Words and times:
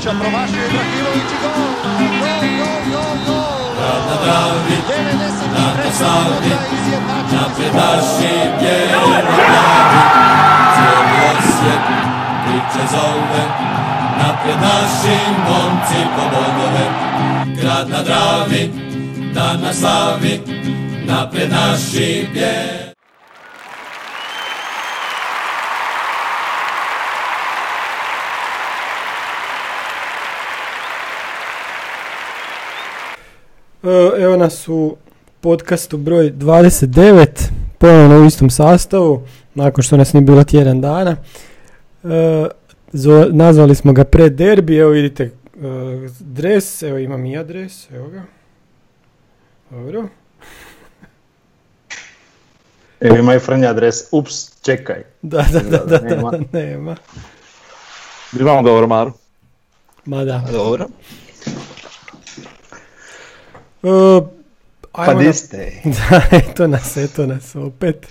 Ibrahimovića, 0.00 0.20
promašio 0.20 0.64
Ibrahimović 0.66 1.30
i 1.34 1.38
gol! 1.42 1.52
Gol, 2.20 2.42
gol, 2.58 2.80
gol, 2.92 3.14
gol! 3.26 3.60
Grad 3.76 4.02
na 4.08 4.16
Dravi, 4.24 4.76
93. 4.88 5.84
na 5.84 5.92
Savi, 5.92 6.40
minuta 6.42 6.66
izjednačen 6.76 7.38
napred 7.38 7.74
naši 7.74 8.32
bijeli 8.60 9.20
glavi. 9.26 10.00
Cijeli 10.74 11.16
osjet 11.30 11.82
priče 12.44 12.82
zove, 12.90 13.44
napred 14.18 14.56
naši 14.60 15.16
momci 15.48 16.00
po 16.16 16.22
bodove. 16.32 16.86
Grad 17.60 17.88
na 17.88 18.02
Dravi, 18.02 18.70
dan 19.34 19.60
na 19.60 19.72
slavi, 19.72 20.40
napred 21.06 21.50
naši 21.50 22.28
bijeli. 22.32 22.89
Evo 34.18 34.36
nas 34.36 34.68
u 34.68 34.96
podcastu 35.40 35.96
broj 35.96 36.32
29, 36.32 37.26
ponovno 37.78 38.18
u 38.18 38.26
istom 38.26 38.50
sastavu, 38.50 39.22
nakon 39.54 39.82
što 39.84 39.96
nas 39.96 40.12
nije 40.12 40.22
bilo 40.22 40.44
tjedan 40.44 40.80
dana. 40.80 41.16
E, 42.04 42.46
zo- 42.92 43.28
nazvali 43.28 43.74
smo 43.74 43.92
ga 43.92 44.04
pred 44.04 44.32
derbi, 44.32 44.76
evo 44.76 44.90
vidite 44.90 45.22
e, 45.24 45.30
dres, 46.20 46.82
evo 46.82 46.98
imam 46.98 47.26
i 47.26 47.32
ja 47.32 47.44
dres, 47.44 47.90
evo 47.90 48.08
ga. 48.08 48.22
Dobro. 49.70 50.08
Evo 53.00 53.16
ima 53.16 53.34
i 53.34 53.38
Frnja 53.38 53.70
adres, 53.70 53.94
ups, 54.12 54.60
čekaj. 54.62 55.02
Da, 55.22 55.44
da, 55.52 55.60
da, 55.60 55.78
da, 55.78 55.98
da, 55.98 56.08
Nema. 56.08 56.32
nema. 56.52 56.96
Imamo 58.40 58.62
ga 58.62 58.72
u 58.72 58.76
ormaru. 58.76 59.12
Ma 60.04 60.24
da. 60.24 60.44
Dobro. 60.52 60.86
E, 63.82 64.20
Pa 64.92 65.32
ste? 65.32 65.72
Da, 66.10 66.22
eto 66.32 66.66
nas, 66.66 66.96
eto 66.96 67.26
nas 67.26 67.56
opet. 67.56 68.06
E, 68.06 68.10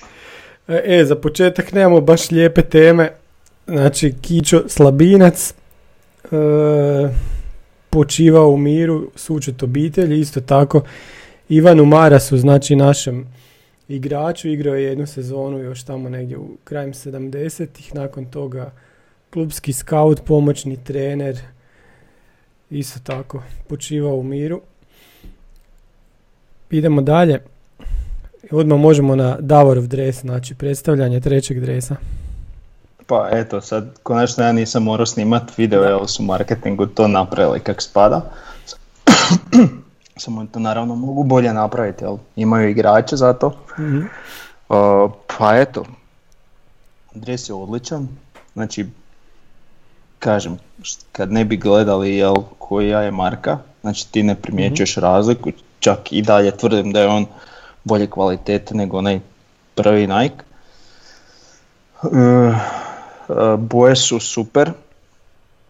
E, 0.67 1.06
za 1.06 1.16
početak 1.16 1.72
nemamo 1.72 2.02
baš 2.02 2.31
lijepe 2.31 2.61
teme. 2.61 3.11
Znači, 3.67 4.14
Kićo 4.22 4.64
Slabinac 4.67 5.53
e, 6.23 6.28
počivao 7.89 8.50
u 8.50 8.58
miru, 8.58 9.11
sučet 9.16 9.64
obitelji, 9.64 10.20
isto 10.20 10.42
tako 10.42 10.81
Ivanu 11.50 11.86
Marasu, 11.86 12.38
znači 12.38 12.76
našem 12.76 13.28
igraču, 13.88 14.48
igrao 14.48 14.76
je 14.76 14.83
jednu 14.83 15.08
sezonu 15.08 15.59
još 15.59 15.83
tamo 15.83 16.09
negdje 16.09 16.38
u 16.38 16.58
krajem 16.64 16.94
70-ih, 16.94 17.95
nakon 17.95 18.26
toga 18.26 18.72
klubski 19.30 19.73
scout, 19.73 20.22
pomoćni 20.26 20.83
trener, 20.83 21.38
isto 22.70 23.00
tako 23.04 23.44
počivao 23.67 24.16
u 24.16 24.23
miru. 24.23 24.61
Idemo 26.72 27.02
dalje. 27.02 27.42
Odmah 28.52 28.80
možemo 28.80 29.16
na 29.16 29.38
Davorov 29.39 29.88
dres, 29.88 30.22
znači 30.22 30.56
predstavljanje 30.56 31.20
trećeg 31.20 31.59
dresa. 31.59 31.95
Pa 33.08 33.30
eto, 33.31 33.61
sad 33.61 34.00
konačno 34.03 34.44
ja 34.44 34.52
nisam 34.52 34.84
morao 34.84 35.06
snimat 35.06 35.58
video, 35.58 35.84
jer 35.84 36.08
su 36.08 36.23
marketingu 36.23 36.86
to 36.86 37.08
napravili 37.08 37.59
kak 37.59 37.81
spada. 37.81 38.31
Samo 40.17 40.45
to 40.45 40.59
naravno 40.59 40.95
mogu 40.95 41.23
bolje 41.23 41.53
napraviti, 41.53 42.03
jel 42.03 42.17
imaju 42.36 42.70
igrače 42.70 43.16
za 43.16 43.33
to. 43.33 43.56
Mhm. 43.80 43.98
Uh, 44.70 45.11
pa 45.38 45.56
eto, 45.56 45.86
dres 47.14 47.50
je 47.50 47.54
odličan, 47.54 48.08
znači, 48.54 48.86
kažem, 50.20 50.58
kad 51.11 51.31
ne 51.31 51.45
bi 51.45 51.58
gledali 51.58 52.16
jel, 52.16 52.36
koja 52.59 53.02
je 53.02 53.11
marka, 53.11 53.58
znači 53.81 54.11
ti 54.11 54.23
ne 54.23 54.36
primjećuješ 54.36 54.95
razliku, 54.95 55.50
čak 55.80 56.12
i 56.12 56.22
dalje 56.22 56.58
tvrdim 56.58 56.92
da 56.92 57.00
je 57.00 57.08
on 57.08 57.26
bolje 57.84 58.08
kvalitete 58.08 58.76
nego 58.76 58.98
onaj 58.98 59.20
prvi 59.76 60.08
Nike. 60.08 60.44
Uh, 62.02 62.56
boje 63.58 63.95
su 63.95 64.20
super, 64.20 64.72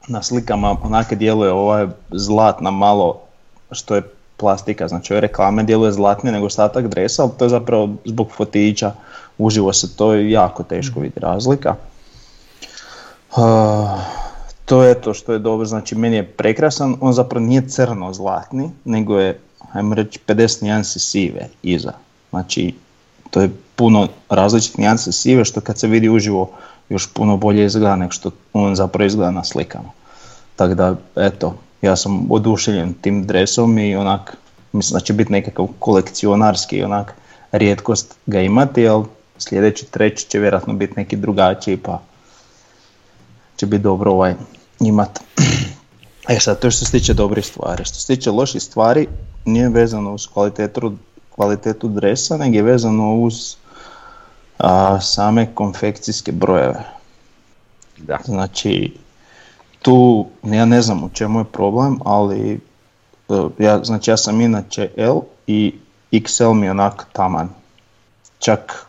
na 0.07 0.21
slikama 0.23 0.77
onake 0.83 1.15
djeluje 1.15 1.51
ova 1.51 1.87
zlatna 2.11 2.71
malo 2.71 3.21
što 3.71 3.95
je 3.95 4.03
plastika, 4.37 4.87
znači 4.87 5.13
ove 5.13 5.21
reklame 5.21 5.63
djeluje 5.63 5.91
zlatnije 5.91 6.33
nego 6.33 6.45
ostatak 6.45 6.87
dresa, 6.87 7.23
ali 7.23 7.31
to 7.37 7.45
je 7.45 7.49
zapravo 7.49 7.89
zbog 8.05 8.31
fotića, 8.31 8.91
uživo 9.37 9.73
se 9.73 9.95
to 9.95 10.13
jako 10.13 10.63
teško 10.63 10.99
vidi 10.99 11.19
razlika. 11.19 11.75
Uh, 13.37 13.99
to 14.65 14.83
je 14.83 15.01
to 15.01 15.13
što 15.13 15.33
je 15.33 15.39
dobro, 15.39 15.65
znači 15.65 15.95
meni 15.95 16.15
je 16.15 16.27
prekrasan, 16.27 16.95
on 17.01 17.13
zapravo 17.13 17.45
nije 17.45 17.67
crno 17.67 18.13
zlatni, 18.13 18.71
nego 18.85 19.19
je, 19.19 19.39
ajmo 19.73 19.95
reći, 19.95 20.19
50 20.27 20.63
nijansi 20.63 20.99
sive 20.99 21.47
iza. 21.63 21.91
Znači, 22.29 22.73
to 23.31 23.41
je 23.41 23.49
puno 23.75 24.07
različitih 24.29 24.79
nijansi 24.79 25.11
sive, 25.11 25.45
što 25.45 25.61
kad 25.61 25.79
se 25.79 25.87
vidi 25.87 26.09
uživo 26.09 26.51
još 26.89 27.13
puno 27.13 27.37
bolje 27.37 27.65
izgleda 27.65 27.95
nego 27.95 28.11
što 28.11 28.31
on 28.53 28.75
zapravo 28.75 29.05
izgleda 29.05 29.31
na 29.31 29.43
slikama. 29.43 29.89
Tako 30.55 30.73
da, 30.75 30.95
eto, 31.15 31.55
ja 31.81 31.95
sam 31.95 32.31
oduševljen 32.31 32.93
tim 32.93 33.27
dresom 33.27 33.77
i 33.77 33.95
onak, 33.95 34.37
mislim 34.71 34.99
da 34.99 35.05
će 35.05 35.13
biti 35.13 35.31
nekakav 35.31 35.67
kolekcionarski 35.79 36.83
onak 36.83 37.13
rijetkost 37.51 38.15
ga 38.25 38.41
imati, 38.41 38.87
ali 38.87 39.05
sljedeći 39.37 39.85
treći 39.85 40.29
će 40.29 40.39
vjerojatno 40.39 40.73
biti 40.73 40.93
neki 40.95 41.15
drugačiji 41.15 41.77
pa 41.77 42.01
će 43.55 43.65
biti 43.65 43.83
dobro 43.83 44.11
ovaj 44.11 44.35
imat. 44.79 45.19
E 46.29 46.39
sad, 46.39 46.59
to 46.59 46.71
što 46.71 46.85
se 46.85 46.91
tiče 46.91 47.13
dobrih 47.13 47.45
stvari. 47.45 47.85
Što 47.85 47.95
se 47.95 48.07
tiče 48.07 48.31
loših 48.31 48.61
stvari, 48.61 49.07
nije 49.45 49.69
vezano 49.69 50.13
uz 50.13 50.27
kvalitetu, 50.33 50.93
kvalitetu 51.35 51.87
dresa, 51.87 52.37
nego 52.37 52.55
je 52.55 52.63
vezano 52.63 53.15
uz 53.15 53.55
a, 54.57 55.01
same 55.01 55.55
konfekcijske 55.55 56.31
brojeve. 56.31 56.83
Da. 57.97 58.17
Znači, 58.25 58.93
tu 59.81 60.25
ja 60.43 60.65
ne 60.65 60.81
znam 60.81 61.03
u 61.03 61.09
čemu 61.09 61.39
je 61.39 61.45
problem, 61.45 61.99
ali 62.05 62.59
e, 63.29 63.33
ja, 63.59 63.83
znači 63.83 64.11
ja 64.11 64.17
sam 64.17 64.41
inače 64.41 64.89
L 64.97 65.21
i 65.47 65.73
XL 66.11 66.53
mi 66.53 66.65
je 66.65 66.71
onak 66.71 67.05
taman. 67.13 67.49
Čak 68.39 68.85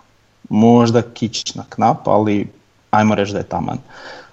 možda 0.49 1.03
kičić 1.03 1.55
na 1.55 1.65
knap, 1.69 2.09
ali 2.09 2.49
ajmo 2.91 3.15
reći 3.15 3.33
da 3.33 3.39
je 3.39 3.45
taman. 3.49 3.79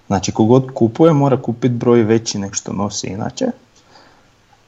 Znači 0.07 0.31
kogod 0.31 0.71
kupuje 0.73 1.13
mora 1.13 1.41
kupiti 1.41 1.73
broj 1.73 2.03
veći 2.03 2.39
nego 2.39 2.53
što 2.53 2.73
nosi 2.73 3.07
inače. 3.07 3.45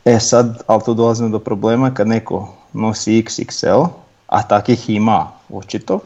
E 0.10 0.20
sad, 0.20 0.64
ali 0.68 0.82
tu 0.86 0.94
dolazimo 0.94 1.30
do 1.30 1.40
problema 1.40 1.94
kad 1.94 2.08
neko 2.08 2.48
nosi 2.74 3.24
XXL, 3.24 3.88
a 4.28 4.44
takih 4.44 4.90
ima 4.90 5.28
očito. 5.54 6.00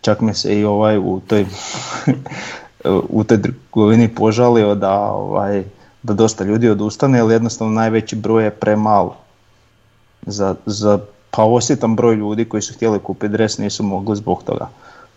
Čak 0.00 0.20
mi 0.20 0.34
se 0.34 0.60
i 0.60 0.64
ovaj 0.64 0.98
u 0.98 1.20
toj 1.26 1.46
u 3.18 3.24
toj 3.24 3.42
trgovini 3.42 4.08
požalio 4.08 4.74
da, 4.74 5.00
ovaj, 5.00 5.64
da 6.02 6.12
dosta 6.14 6.44
ljudi 6.44 6.68
odustane, 6.68 7.18
jer 7.18 7.30
jednostavno 7.30 7.72
najveći 7.74 8.16
broj 8.16 8.44
je 8.44 8.50
premal 8.50 9.10
za, 10.26 10.54
za 10.66 10.98
pa 11.30 11.44
osjetan 11.44 11.96
broj 11.96 12.14
ljudi 12.14 12.44
koji 12.44 12.62
su 12.62 12.74
htjeli 12.74 12.98
kupiti 12.98 13.32
dres 13.32 13.58
nisu 13.58 13.82
mogli 13.82 14.16
zbog 14.16 14.42
toga. 14.42 14.68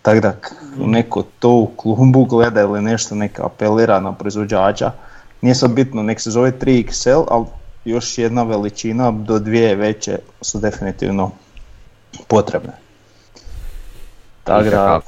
Tako 0.01 0.19
da 0.19 0.31
k- 0.31 0.51
neko 0.77 1.23
to 1.39 1.49
u 1.49 1.67
klubu 1.75 2.25
gleda 2.25 2.61
ili 2.61 2.81
nešto 2.81 3.15
neka 3.15 3.45
apelira 3.45 3.99
na 3.99 4.13
proizvođača, 4.13 4.91
nije 5.41 5.55
sad 5.55 5.71
bitno, 5.71 6.03
nek 6.03 6.21
se 6.21 6.31
zove 6.31 6.51
3XL, 6.51 7.25
ali 7.29 7.45
još 7.87 8.17
jedna 8.17 8.43
veličina 8.43 9.11
do 9.13 9.39
dvije 9.39 9.75
veće 9.75 10.19
su 10.41 10.59
definitivno 10.59 11.31
potrebne. 12.27 12.73
Tako 14.43 14.63
da. 14.63 14.99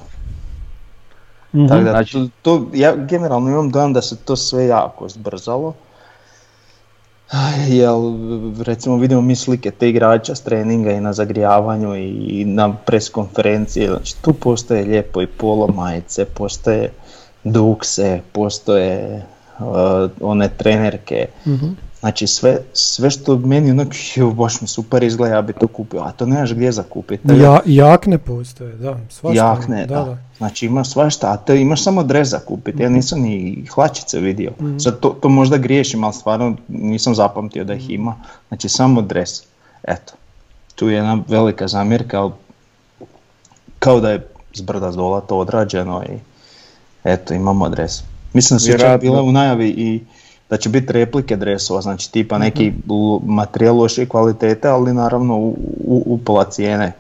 Mhm. 1.53 1.67
tako 1.67 1.83
da 1.83 1.89
Znači- 1.89 2.13
to, 2.13 2.27
to- 2.41 2.69
ja 2.73 2.95
generalno 2.97 3.49
imam 3.49 3.69
dojam 3.69 3.93
da 3.93 4.01
se 4.01 4.17
to 4.17 4.35
sve 4.35 4.65
jako 4.65 5.09
zbrzalo. 5.09 5.73
Jel, 7.69 8.01
recimo 8.59 8.97
vidimo 8.97 9.21
mi 9.21 9.35
slike 9.35 9.71
te 9.71 9.89
igrača 9.89 10.35
s 10.35 10.41
treninga 10.41 10.91
i 10.91 11.01
na 11.01 11.13
zagrijavanju 11.13 11.95
i 11.97 12.43
na 12.45 12.73
pres 12.75 13.09
konferenciji, 13.09 13.87
znači 13.87 14.15
tu 14.17 14.33
postoje 14.33 14.83
lijepo 14.83 15.21
i 15.21 15.27
polo 15.27 15.67
majice, 15.67 16.25
postoje 16.25 16.91
dukse, 17.43 18.21
postoje 18.31 19.25
uh, 19.59 19.65
one 20.21 20.49
trenerke, 20.49 21.27
Mhm. 21.45 21.67
Znači 21.99 22.27
sve, 22.27 22.57
sve 22.73 23.09
što 23.09 23.37
meni 23.37 23.71
onak, 23.71 23.87
jo, 24.15 24.31
baš 24.31 24.61
mi 24.61 24.67
super 24.67 25.03
izgleda, 25.03 25.35
ja 25.35 25.41
bi 25.41 25.53
to 25.53 25.67
kupio, 25.67 26.01
a 26.01 26.11
to 26.11 26.25
nemaš 26.25 26.53
gdje 26.53 26.71
zakupiti. 26.71 27.33
Ja, 27.33 27.59
jakne 27.65 28.17
postoje, 28.17 28.75
da. 28.75 28.99
Svašta. 29.09 29.43
Jakne, 29.43 29.85
da, 29.85 29.95
da, 29.95 30.03
da. 30.03 30.17
Znači 30.37 30.65
ima 30.65 30.83
svašta, 30.83 31.31
a 31.31 31.37
to 31.37 31.53
imaš 31.53 31.83
samo 31.83 32.03
dres 32.03 32.27
za 32.27 32.39
kupiti, 32.39 32.83
ja 32.83 32.89
nisam 32.89 33.21
ni 33.21 33.65
hlačice 33.73 34.19
vidio. 34.19 34.51
Mhm. 34.61 34.77
Sad 34.77 34.99
to, 34.99 35.09
to 35.21 35.29
možda 35.29 35.57
griješim, 35.57 36.03
ali 36.03 36.13
stvarno 36.13 36.55
nisam 36.67 37.15
zapamtio 37.15 37.63
da 37.63 37.73
ih 37.73 37.89
ima. 37.89 38.15
Znači 38.47 38.69
samo 38.69 39.01
dres. 39.01 39.43
Eto, 39.83 40.13
tu 40.75 40.89
je 40.89 40.95
jedna 40.95 41.19
velika 41.27 41.67
zamjerka, 41.67 42.21
ali 42.21 42.31
kao 43.79 43.99
da 43.99 44.11
je 44.11 44.27
s 44.53 44.61
brda 44.61 44.91
s 44.91 44.95
dola 44.95 45.21
to 45.21 45.37
odrađeno 45.37 46.03
i 46.03 46.17
eto, 47.03 47.33
imamo 47.33 47.69
dres. 47.69 48.03
Mislim 48.33 48.55
da 48.55 48.59
su 48.59 48.79
čak 48.79 49.01
bile 49.01 49.21
u 49.21 49.31
najavi 49.31 49.69
i 49.69 50.01
da 50.49 50.57
će 50.57 50.69
biti 50.69 50.93
replike 50.93 51.35
dresova, 51.35 51.81
znači 51.81 52.11
tipa 52.11 52.37
neki 52.37 52.67
l- 52.67 53.19
materijal 53.25 53.77
lošije 53.77 54.05
kvalitete, 54.05 54.67
ali 54.67 54.93
naravno 54.93 55.37
u, 55.37 55.47
u, 55.77 56.03
u 56.05 56.17
pola 56.17 56.43
cijene. 56.43 56.91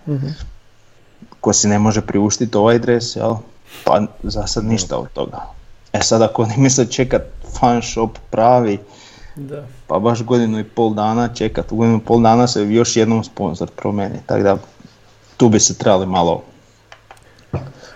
Ko 1.41 1.53
si 1.53 1.67
ne 1.67 1.79
može 1.79 2.01
priuštiti 2.01 2.57
ovaj 2.57 2.79
dres, 2.79 3.15
jel? 3.15 3.35
Pa 3.83 4.01
za 4.23 4.47
sad 4.47 4.65
ništa 4.65 4.97
od 4.97 5.07
toga. 5.13 5.41
E 5.93 5.99
sad 6.01 6.21
ako 6.21 6.41
oni 6.43 6.53
misle 6.65 6.85
čekat 6.85 7.21
fan 7.59 7.81
shop 7.83 8.17
pravi, 8.29 8.77
Da. 9.35 9.65
pa 9.87 9.99
baš 9.99 10.23
godinu 10.23 10.59
i 10.59 10.63
pol 10.63 10.93
dana 10.93 11.27
čekat, 11.27 11.71
u 11.71 11.75
godinu 11.75 11.97
i 11.97 12.01
pol 12.01 12.21
dana 12.21 12.47
se 12.47 12.69
još 12.69 12.95
jednom 12.97 13.23
sponsor 13.23 13.69
promijeni, 13.75 14.15
tako 14.25 14.43
da 14.43 14.57
tu 15.37 15.49
bi 15.49 15.59
se 15.59 15.77
trebali 15.77 16.05
malo 16.05 16.41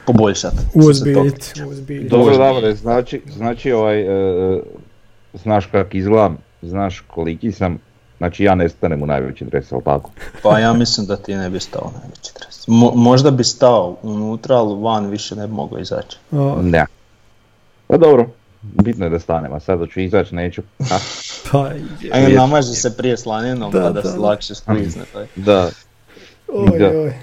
poboljšati. 0.05 0.57
Uozbiljiti. 0.75 1.63
uozbiljiti. 1.63 2.09
Dobro, 2.09 2.37
Davore, 2.37 2.75
znači, 2.75 3.21
znači 3.27 3.71
ovaj, 3.71 3.99
e, 3.99 4.05
e, 4.05 4.61
znaš 5.33 5.65
kak 5.65 5.95
izgledam, 5.95 6.37
znaš 6.61 7.03
koliki 7.07 7.51
sam, 7.51 7.77
znači 8.17 8.43
ja 8.43 8.55
ne 8.55 8.69
stanem 8.69 9.03
u 9.03 9.05
najveći 9.05 9.45
dres, 9.45 9.71
ali 9.71 9.83
tako? 9.83 10.11
Pa 10.43 10.59
ja 10.59 10.73
mislim 10.73 11.07
da 11.07 11.15
ti 11.17 11.35
ne 11.35 11.49
bi 11.49 11.59
stao 11.59 11.91
najveći 11.93 12.31
dres. 12.35 12.67
Mo- 12.67 12.95
možda 12.95 13.31
bi 13.31 13.43
stao 13.43 13.97
unutra, 14.03 14.55
ali 14.55 14.75
van 14.75 15.05
više 15.07 15.35
ne 15.35 15.47
bi 15.47 15.53
mogao 15.53 15.79
izaći. 15.79 16.17
Ne. 16.61 16.85
Pa 17.87 17.97
dobro, 17.97 18.27
bitno 18.61 19.05
je 19.05 19.09
da 19.09 19.19
stanem, 19.19 19.53
a 19.53 19.59
sada 19.59 19.87
ću 19.87 19.99
izaći, 19.99 20.35
neću. 20.35 20.61
Pa, 21.51 21.67
je. 22.01 22.29
Namaži 22.29 22.67
se 22.69 22.97
prije 22.97 23.17
slaninom 23.17 23.71
Da, 23.71 23.79
pa 23.79 23.83
da, 23.83 23.91
da, 23.91 24.01
se 24.03 24.07
da. 24.09 24.21
lakše 24.21 24.55
sklizne. 24.55 25.01
taj. 25.13 25.25
Da, 25.35 25.69
Oj, 26.49 26.79
Da. 26.79 26.87
oj. 26.89 27.13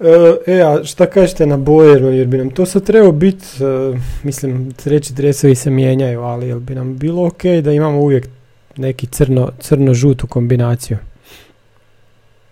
E, 0.00 0.52
E, 0.52 0.62
a 0.62 0.84
šta 0.84 1.06
kažete 1.06 1.46
na 1.46 1.56
boje, 1.56 2.16
jer 2.16 2.26
bi 2.26 2.38
nam 2.38 2.50
to 2.50 2.66
sad 2.66 2.82
trebao 2.82 3.12
biti, 3.12 3.44
e, 3.64 3.98
mislim, 4.22 4.72
treći 4.72 5.14
dresovi 5.14 5.54
se 5.54 5.70
mijenjaju, 5.70 6.20
ali 6.20 6.48
jel 6.48 6.60
bi 6.60 6.74
nam 6.74 6.96
bilo 6.96 7.26
ok 7.26 7.42
da 7.62 7.72
imamo 7.72 8.00
uvijek 8.00 8.28
neki 8.76 9.06
crno, 9.06 9.50
crno-žutu 9.58 10.26
kombinaciju? 10.26 10.98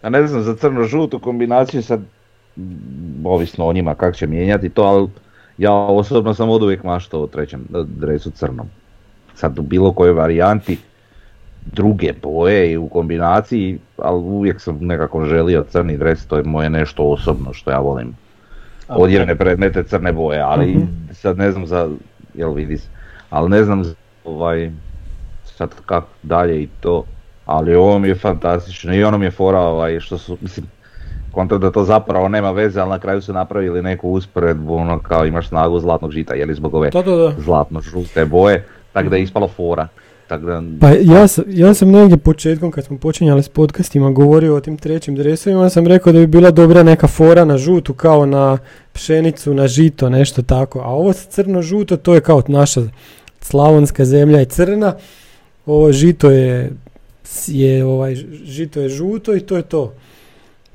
a 0.03 0.09
ne 0.09 0.27
znam, 0.27 0.43
za 0.43 0.55
crno-žutu 0.57 1.19
kombinaciju 1.19 1.83
sad, 1.83 2.01
ovisno 3.25 3.67
o 3.67 3.73
njima 3.73 3.95
kako 3.95 4.17
će 4.17 4.27
mijenjati 4.27 4.69
to, 4.69 4.83
ali 4.83 5.09
ja 5.59 5.73
osobno 5.73 6.35
sam 6.35 6.51
od 6.51 6.63
uvijek 6.63 6.85
maštao 6.85 7.23
o 7.23 7.27
trećem 7.27 7.67
dresu 7.87 8.31
crnom. 8.31 8.67
Sad 9.35 9.59
u 9.59 9.63
bilo 9.63 9.93
kojoj 9.93 10.13
varijanti, 10.13 10.79
druge 11.73 12.13
boje 12.23 12.73
i 12.73 12.77
u 12.77 12.89
kombinaciji, 12.89 13.79
ali 13.99 14.19
uvijek 14.19 14.61
sam 14.61 14.79
nekako 14.81 15.25
želio 15.25 15.65
crni 15.65 15.97
dres, 15.97 16.27
to 16.27 16.37
je 16.37 16.43
moje 16.43 16.71
nešto 16.71 17.05
osobno 17.05 17.53
što 17.53 17.71
ja 17.71 17.79
volim. 17.79 18.15
Odjevne 18.89 19.35
predmete 19.37 19.83
crne 19.83 20.13
boje, 20.13 20.41
ali 20.41 20.67
Mhm. 20.67 20.85
sad 21.13 21.39
ne 21.39 21.53
znam 21.53 21.67
za, 21.67 21.91
jel 22.35 22.53
vidi 22.53 22.79
se, 22.79 22.89
ali 23.31 23.51
ne 23.51 23.65
znam 23.65 23.85
za, 23.85 23.95
ovaj, 24.25 24.71
sad 25.45 25.71
kako 25.87 26.07
dalje 26.23 26.63
i 26.63 26.69
to, 26.81 27.05
ali 27.47 27.75
ovo 27.75 27.99
mi 27.99 28.09
je 28.09 28.15
fantastično 28.15 28.95
i 28.95 29.05
ono 29.05 29.19
mi 29.19 29.25
je 29.25 29.31
fora 29.31 29.61
ovaj, 29.61 30.01
što 30.01 30.19
su, 30.19 30.39
mislim, 30.41 30.67
kontra 31.33 31.59
da 31.59 31.71
to 31.71 31.85
zapravo 31.85 32.29
nema 32.29 32.51
veze, 32.51 32.81
ali 32.81 32.91
na 32.91 32.99
kraju 32.99 33.23
su 33.23 33.33
napravili 33.33 33.83
neku 33.83 34.11
usporedbu, 34.11 34.75
ono 34.75 34.99
kao 34.99 35.27
imaš 35.27 35.49
snagu 35.49 35.81
zlatnog 35.81 36.11
žita, 36.11 36.35
jeli 36.35 36.55
zbog 36.55 36.75
ove 36.75 36.91
Da, 36.91 37.03
da, 37.03 37.17
da. 37.17 37.33
zlatno-žute 37.39 38.25
boje, 38.25 38.65
tako 38.93 39.09
da 39.09 39.17
je 39.17 39.23
ispalo 39.23 39.49
fora. 39.49 39.89
Tako 40.29 40.47
da, 40.47 40.63
Pa 40.81 40.89
ja 40.91 41.29
sam, 41.29 41.45
ja 41.49 41.75
sam 41.75 41.91
negdje 41.91 42.17
početkom 42.17 42.71
kad 42.71 42.85
smo 42.85 42.99
počinjali 42.99 43.43
s 43.43 43.49
podcastima 43.49 44.11
govorio 44.11 44.57
o 44.57 44.61
tim 44.61 44.77
trećim 44.79 45.17
dresovima, 45.17 45.61
onda 45.61 45.71
sam 45.71 45.87
rekao 45.87 46.13
da 46.13 46.19
bi 46.19 46.27
bila 46.29 46.51
dobra 46.51 46.83
neka 46.83 47.07
fora 47.09 47.45
na 47.45 47.59
žutu 47.59 47.95
kao 47.95 48.27
na 48.27 48.59
pšenicu, 48.93 49.55
na 49.55 49.69
žito, 49.69 50.09
nešto 50.09 50.43
tako. 50.43 50.81
A 50.81 50.87
ovo 50.87 51.13
crno-žuto 51.13 51.97
to 51.97 52.15
je 52.15 52.21
kao 52.21 52.43
naša 52.49 52.81
slavonska 53.41 54.05
zemlja 54.05 54.39
je 54.39 54.45
crna, 54.47 54.95
ovo 55.67 55.93
žito 55.93 56.31
je, 56.31 56.71
je 57.47 57.85
ovaj, 57.85 58.15
žito 58.45 58.81
je 58.81 58.89
žuto 58.89 59.35
i 59.35 59.41
to 59.41 59.57
je 59.57 59.63
to. 59.63 59.93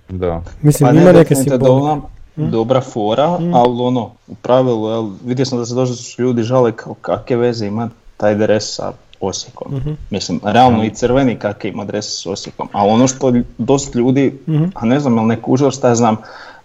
da. 0.10 0.42
Mislim, 0.62 0.88
Pa 0.88 0.94
ne, 0.94 1.02
ima 1.02 1.12
neke 1.12 1.20
definitivno 1.30 1.58
da 1.58 1.66
simbolike. 1.66 1.92
ona 1.92 2.02
Mm. 2.38 2.52
dobra 2.52 2.82
fora, 2.82 3.38
Mm. 3.40 3.54
ali 3.54 3.82
ono, 3.82 4.12
u 4.28 4.36
pravilu, 4.36 4.90
jel, 4.90 5.10
vidio 5.26 5.46
sam 5.46 5.58
da 5.58 5.66
se 5.66 5.76
dosta 5.76 5.96
su 5.96 6.22
ljudi 6.22 6.44
žale 6.44 6.72
kao 6.72 6.94
kakve 6.94 7.36
veze 7.38 7.68
ima 7.68 7.90
taj 8.18 8.36
dres 8.36 8.76
sa 8.76 8.92
Osijekom. 9.24 9.75
Mhm. 9.75 9.92
Mislim, 10.10 10.40
realno 10.44 10.84
i 10.84 10.90
crveni 10.92 11.36
kakve 11.36 11.70
ima 11.70 11.86
dres 11.86 12.06
s 12.14 12.25
Osijekom, 12.25 12.70
ali 12.72 12.92
ono 12.92 13.08
što 13.08 13.34
dosta 13.58 14.00
ljudi, 14.00 14.40
Mhm. 14.48 14.64
a 14.75 14.86
ne 14.86 15.00
znam 15.00 15.16
jel 15.16 15.25
ne 15.25 15.42
kužio 15.42 15.72
šta 15.72 15.96
znam, 15.96 16.16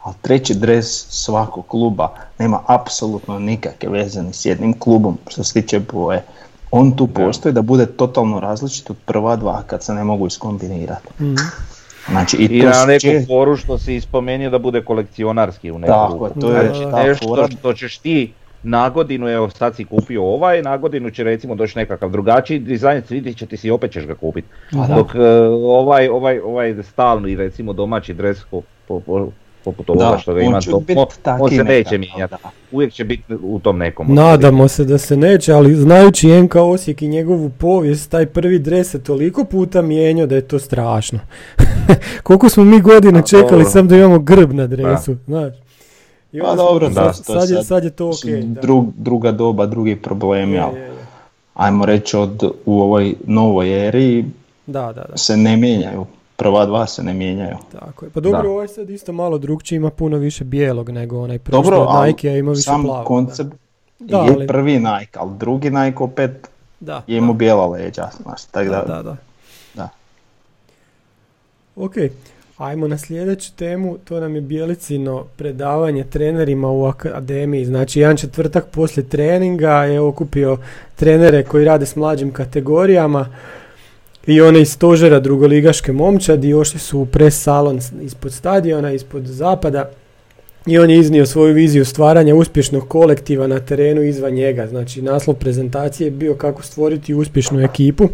ali 0.03 0.15
treći 0.23 0.55
dres 0.55 0.87
svakog 1.11 1.67
kluba 1.67 2.09
nema 2.39 2.61
apsolutno 2.67 3.39
nikakve 3.39 3.89
veze 3.91 4.23
ni 4.23 4.33
s 4.33 4.45
jednim 4.45 4.73
klubom 4.75 5.19
što 5.27 5.45
se 5.45 5.53
tiče 5.55 5.81
boje. 5.83 6.23
On 6.71 6.93
tu 6.93 7.07
postoji 7.09 7.53
da 7.53 7.63
bude 7.63 7.87
totalno 7.89 8.41
različit 8.41 8.91
od 8.91 8.97
prva 8.99 9.37
dva 9.37 9.63
kad 9.63 9.83
se 9.83 9.95
ne 9.95 10.05
mogu 10.05 10.27
iskombinirati. 10.27 11.09
Mhm. 11.21 11.35
Znači, 12.09 12.37
i, 12.37 12.45
I 12.47 12.61
to 12.63 12.69
na 12.69 12.85
neku 12.87 13.01
če- 13.01 13.25
foru 13.27 13.57
što 13.57 13.79
si 13.79 13.95
ispomenuo 13.95 14.51
da 14.51 14.59
bude 14.59 14.83
kolekcionarski 14.83 15.71
u 15.71 15.79
neku 15.79 15.93
Tako 15.93 16.13
ruku. 16.19 16.41
to 16.41 16.51
je 16.51 16.63
Znači 16.67 16.91
ta 16.93 17.03
nešto 17.03 17.27
fora. 17.27 17.49
što 17.51 17.73
ćeš 17.73 17.99
ti 17.99 18.33
na 18.63 18.89
godinu, 18.89 19.29
evo 19.29 19.51
sad 19.51 19.77
si 19.77 19.85
kupio 19.85 20.25
ovaj, 20.25 20.63
na 20.63 20.77
godinu 20.77 21.11
će 21.11 21.25
recimo 21.25 21.55
doći 21.55 21.79
nekakav 21.79 22.11
drugačiji 22.11 22.59
dizajn, 22.59 23.03
vidit 23.11 23.37
će 23.37 23.47
ti 23.47 23.57
si 23.57 23.71
opet 23.71 23.93
ćeš 23.93 24.07
ga 24.07 24.15
kupiti. 24.15 24.49
Dok 24.97 25.15
e, 25.15 25.19
ovaj, 25.51 26.09
ovaj, 26.09 26.39
ovaj 26.39 26.83
stalni 26.83 27.37
recimo 27.37 27.73
domaći 27.73 28.15
dres 28.15 28.45
po, 28.51 28.63
po, 28.89 29.01
po- 29.01 29.31
poput 29.65 29.91
ovoga 29.91 30.19
što 30.19 30.35
ga 30.35 30.41
ima, 30.41 30.61
to, 30.61 30.83
on, 31.41 31.51
se 31.51 31.65
neće 31.65 31.99
mijenjati. 31.99 32.35
Uvijek 32.73 32.93
će 32.93 33.05
biti 33.05 33.35
u 33.43 33.59
tom 33.59 33.79
nekom. 33.79 34.15
Nadamo 34.15 34.69
se 34.69 34.85
da 34.85 34.99
se 34.99 35.17
neće, 35.17 35.53
ali 35.53 35.75
znajući 35.75 36.43
NK 36.43 36.55
Osijek 36.57 37.03
i 37.03 37.09
njegovu 37.09 37.51
povijest, 37.51 38.11
taj 38.11 38.27
prvi 38.27 38.59
dres 38.59 38.91
se 38.91 39.03
toliko 39.03 39.45
puta 39.45 39.83
mijenjao 39.83 40.27
da 40.27 40.35
je 40.35 40.49
to 40.49 40.59
strašno. 40.59 41.19
Koliko 42.23 42.49
smo 42.49 42.65
mi 42.65 42.81
godina 42.81 43.23
čekali 43.23 43.65
sam 43.65 43.89
da 43.89 43.97
imamo 43.97 44.19
grb 44.19 44.53
na 44.53 44.67
dresu, 44.67 45.17
znaš. 45.27 45.68
I 46.33 46.41
Pa 46.41 46.47
onda 46.47 46.57
smo- 46.57 46.71
dobro, 46.71 46.87
sad, 46.87 46.95
da, 46.97 47.03
to 47.03 47.35
je 47.35 47.41
sad, 47.41 47.51
je, 47.51 47.57
sad- 47.57 47.67
sad 47.67 47.85
je 47.85 47.91
to 47.91 48.07
ok. 48.07 48.15
drug- 48.63 48.93
druga 48.97 49.33
doba, 49.33 49.67
drugi 49.67 49.97
problemi, 49.97 50.53
Je, 50.53 50.61
ali 50.61 50.77
je, 50.77 50.83
je. 50.83 50.93
ajmo 51.55 51.87
reći 51.87 52.17
od, 52.17 52.45
u 52.67 52.81
ovoj 52.81 53.15
novoj 53.27 53.89
eri 53.89 54.25
Da, 54.67 54.81
da, 54.85 55.03
da. 55.03 55.17
se 55.17 55.37
ne 55.37 55.57
mijenjaju. 55.57 56.07
Prva 56.37 56.67
dva 56.67 56.87
se 56.87 57.03
ne 57.03 57.15
mijenjaju. 57.15 57.57
Tako 57.73 58.05
je. 58.05 58.11
Pa 58.11 58.21
dobro, 58.21 58.43
Da. 58.43 58.49
ovaj 58.49 58.69
sad 58.69 58.91
isto 58.91 59.13
malo 59.13 59.39
drugčiji, 59.39 59.77
ima 59.77 59.91
puno 59.91 60.17
više 60.17 60.45
bijelog 60.45 60.91
nego 60.91 61.21
onaj 61.21 61.39
prošli 61.39 61.63
Dobro, 61.63 61.79
od 61.81 62.07
Nike, 62.07 62.29
a 62.29 62.37
ima 62.37 62.51
više 62.51 62.63
sam 62.63 62.83
plavog. 62.83 63.07
koncept 63.07 63.51
Da, 63.99 64.19
je 64.19 64.33
ali- 64.33 64.47
prvi 64.47 64.73
Nike, 64.75 65.19
ali 65.19 65.31
drugi 65.37 65.71
Nike 65.71 65.99
opet 65.99 66.49
Da, 66.81 67.03
je 67.07 67.19
imao 67.19 67.35
bijela 67.35 67.67
leđa, 67.67 68.09
znaš, 68.23 68.45
tako 68.45 68.71
da, 68.71 68.85
da, 68.87 69.03
da. 69.03 69.17
da. 69.75 69.89
Ok, 71.77 71.93
ajmo 72.59 72.89
na 72.89 72.99
sljedeću 72.99 73.53
temu, 73.57 73.99
to 74.05 74.21
nam 74.21 74.35
je 74.35 74.41
Bjelicino 74.41 75.25
predavanje 75.37 76.05
trenerima 76.05 76.69
u 76.69 76.85
akademiji. 76.85 77.65
Znači, 77.65 78.01
jedan 78.01 78.17
četvrtak 78.17 78.67
poslije 78.67 79.09
treninga 79.09 79.85
je 79.85 80.01
okupio 80.01 80.59
trenere 80.97 81.43
koji 81.43 81.65
rade 81.65 81.87
s 81.87 81.97
mlađim 81.97 82.33
kategorijama 82.33 83.29
i 84.27 84.41
one 84.41 84.61
iz 84.61 84.73
stožera 84.73 85.21
drugoligaške 85.21 85.93
momčadi, 85.93 86.55
ošli 86.55 86.81
su 86.81 87.01
u 87.01 87.07
pres 87.07 87.43
salon 87.43 87.81
ispod 88.03 88.33
stadiona, 88.33 88.93
ispod 88.93 89.27
zapada 89.27 89.91
i 90.67 90.79
on 90.79 90.91
je 90.91 90.99
iznio 90.99 91.27
svoju 91.27 91.55
viziju 91.55 91.85
stvaranja 91.85 92.35
uspješnog 92.35 92.89
kolektiva 92.89 93.47
na 93.47 93.61
terenu 93.61 94.03
izvan 94.03 94.33
njega. 94.33 94.67
Znači, 94.67 95.03
naslov 95.03 95.37
prezentacije 95.37 96.07
je 96.07 96.11
bio 96.11 96.35
kako 96.35 96.63
stvoriti 96.63 97.15
uspješnu 97.15 97.61
ekipu. 97.61 98.09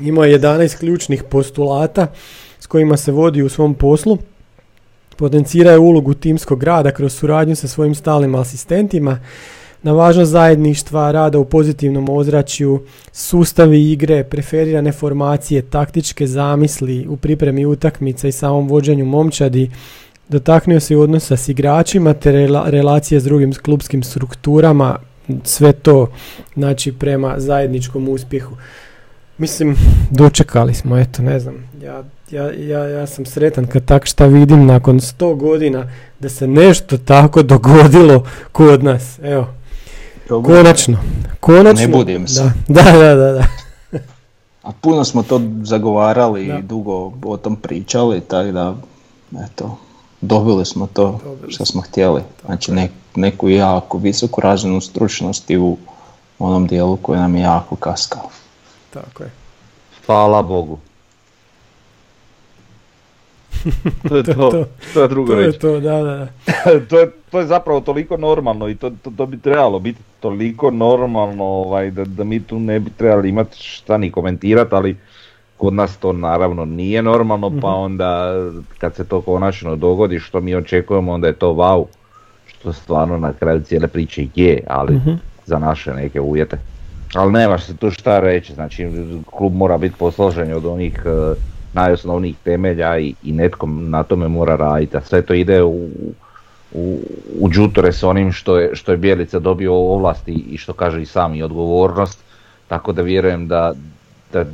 Imao 0.00 0.24
je 0.24 0.40
11 0.40 0.78
ključnih 0.78 1.22
postulata 1.22 2.06
s 2.66 2.68
kojima 2.68 2.96
se 2.96 3.12
vodi 3.12 3.42
u 3.42 3.48
svom 3.48 3.74
poslu. 3.74 4.18
Potencira 5.16 5.78
ulogu 5.78 6.14
timskog 6.14 6.62
rada 6.62 6.90
kroz 6.90 7.14
suradnju 7.14 7.56
sa 7.56 7.68
svojim 7.68 7.94
stalnim 7.94 8.34
asistentima, 8.34 9.20
na 9.82 9.92
važnost 9.92 10.30
zajedništva, 10.30 11.12
rada 11.12 11.38
u 11.38 11.44
pozitivnom 11.44 12.08
ozračju, 12.08 12.82
sustavi 13.12 13.92
igre, 13.92 14.24
preferirane 14.24 14.92
formacije, 14.92 15.62
taktičke 15.62 16.26
zamisli 16.26 17.06
u 17.08 17.16
pripremi 17.16 17.66
utakmica 17.66 18.28
i 18.28 18.32
samom 18.32 18.68
vođenju 18.68 19.04
momčadi, 19.04 19.70
dotaknuo 20.28 20.80
se 20.80 20.94
i 20.94 20.96
odnosa 20.96 21.36
s 21.36 21.48
igračima 21.48 22.14
te 22.14 22.32
rela- 22.32 22.70
relacije 22.70 23.20
s 23.20 23.24
drugim 23.24 23.52
klubskim 23.52 24.02
strukturama, 24.02 24.98
sve 25.44 25.72
to 25.72 26.10
znači 26.56 26.92
prema 26.92 27.34
zajedničkom 27.38 28.08
uspjehu. 28.08 28.56
Mislim, 29.38 29.76
dočekali 30.10 30.74
smo, 30.74 30.98
eto, 30.98 31.22
ne 31.22 31.40
znam, 31.40 31.54
ja, 31.82 32.02
ja, 32.30 32.52
ja, 32.52 32.84
ja 32.84 33.06
sam 33.06 33.26
sretan 33.26 33.66
kad 33.66 33.84
tak 33.84 34.06
šta 34.06 34.26
vidim 34.26 34.66
nakon 34.66 35.00
100 35.00 35.36
godina 35.36 35.90
da 36.20 36.28
se 36.28 36.46
nešto 36.46 36.98
tako 36.98 37.42
dogodilo 37.42 38.24
kod 38.52 38.84
nas, 38.84 39.18
evo, 39.22 39.46
konačno, 40.28 40.98
konačno. 41.40 41.86
Ne 41.86 41.88
budim 41.88 42.28
se. 42.28 42.42
Da, 42.68 42.82
da, 42.82 42.92
da, 42.92 43.14
da, 43.14 43.32
da. 43.32 43.44
A 44.62 44.72
puno 44.80 45.04
smo 45.04 45.22
to 45.22 45.40
zagovarali 45.62 46.46
Da. 46.46 46.58
i 46.58 46.62
dugo 46.62 47.12
o 47.24 47.36
tom 47.36 47.56
pričali, 47.56 48.20
tako 48.20 48.52
da, 48.52 48.74
eto, 49.44 49.78
dobili 50.20 50.64
smo 50.66 50.86
to 50.86 51.20
Dobili 51.24 51.52
što 51.52 51.64
smo 51.64 51.80
htjeli. 51.82 52.22
Znači 52.46 52.72
ne- 52.72 52.88
neku 53.14 53.48
jako 53.48 53.98
visoku 53.98 54.40
razinu 54.40 54.80
stručnosti 54.80 55.58
u 55.58 55.76
onom 56.38 56.66
dijelu 56.66 56.96
koji 56.96 57.18
nam 57.18 57.36
je 57.36 57.42
jako 57.42 57.76
kaskao. 57.76 58.28
Tako 58.90 59.22
je. 59.22 59.30
Hvala 60.06 60.42
Bogu. 60.42 60.78
to 64.08 64.16
je 64.16 64.22
To 64.22 64.32
je 64.32 64.34
to, 64.36 64.50
to. 64.50 64.64
to 64.94 65.02
je 65.02 65.08
drugo 65.08 65.32
To 65.32 65.40
je 65.40 65.46
reći. 65.46 65.58
to, 65.58 65.80
da, 65.80 66.02
da, 66.02 66.26
to, 66.90 66.98
je, 66.98 67.10
to 67.30 67.40
je 67.40 67.46
zapravo 67.46 67.80
toliko 67.80 68.16
normalno 68.16 68.68
i 68.68 68.74
to, 68.74 68.90
to, 69.02 69.10
to 69.16 69.26
bi 69.26 69.38
trebalo 69.38 69.78
biti 69.78 70.00
toliko 70.20 70.70
normalno 70.70 71.44
ovaj, 71.44 71.90
da, 71.90 72.04
da 72.04 72.24
mi 72.24 72.40
tu 72.40 72.58
ne 72.60 72.80
bi 72.80 72.90
trebali 72.90 73.28
imati 73.28 73.56
šta 73.58 73.96
ni 73.96 74.10
komentirati, 74.10 74.74
ali 74.74 74.96
kod 75.56 75.74
nas 75.74 75.96
to 75.96 76.12
naravno 76.12 76.64
nije 76.64 77.02
normalno, 77.02 77.52
pa 77.60 77.68
onda 77.68 78.32
kad 78.78 78.94
se 78.94 79.04
to 79.04 79.20
konačno 79.20 79.76
dogodi 79.76 80.18
što 80.18 80.40
mi 80.40 80.54
očekujemo 80.54 81.12
onda 81.12 81.26
je 81.26 81.32
to 81.32 81.48
wow, 81.52 81.84
što 82.46 82.72
stvarno 82.72 83.18
na 83.18 83.32
kraju 83.32 83.60
cijele 83.60 83.88
priče 83.88 84.26
je, 84.34 84.60
ali 84.68 85.00
za 85.46 85.58
naše 85.58 85.94
neke 85.94 86.20
uvjete. 86.20 86.58
Ali 87.14 87.32
nemaš 87.32 87.64
se 87.64 87.76
tu 87.76 87.90
šta 87.90 88.20
reći, 88.20 88.54
znači 88.54 88.88
klub 89.30 89.54
mora 89.54 89.78
biti 89.78 89.94
posložen 89.98 90.52
od 90.52 90.64
onih 90.66 91.02
e, 91.06 91.34
najosnovnijih 91.76 92.36
temelja 92.44 92.98
i, 92.98 93.14
i 93.22 93.32
netko 93.32 93.66
na 93.66 94.02
tome 94.02 94.28
mora 94.28 94.56
raditi, 94.56 94.96
a 94.96 95.00
sve 95.00 95.22
to 95.22 95.34
ide 95.34 95.62
u, 95.62 95.88
u, 96.72 96.98
u 97.40 97.50
džutore 97.50 97.92
s 97.92 98.02
onim 98.02 98.32
što 98.32 98.58
je, 98.58 98.70
što 98.74 98.92
je 98.92 98.98
Bjelica 98.98 99.38
dobio 99.38 99.74
ovlasti 99.74 100.32
i 100.50 100.58
što 100.58 100.72
kaže 100.72 101.02
i 101.02 101.06
sam 101.06 101.34
i 101.34 101.42
odgovornost, 101.42 102.18
tako 102.68 102.92
da 102.92 103.02
vjerujem 103.02 103.48
da, 103.48 103.72
da, 104.32 104.44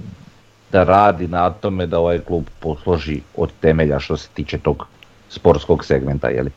da 0.73 0.85
radi 0.85 1.29
na 1.29 1.51
tome 1.51 1.87
da 1.87 1.99
ovaj 1.99 2.19
klub 2.19 2.45
posloži 2.61 3.21
od 3.37 3.51
temelja 3.61 4.01
što 4.01 4.17
se 4.17 4.29
tiče 4.35 4.59
tog 4.59 4.87
sportskog 5.31 5.85
segmenta, 5.85 6.29
jeli? 6.29 6.51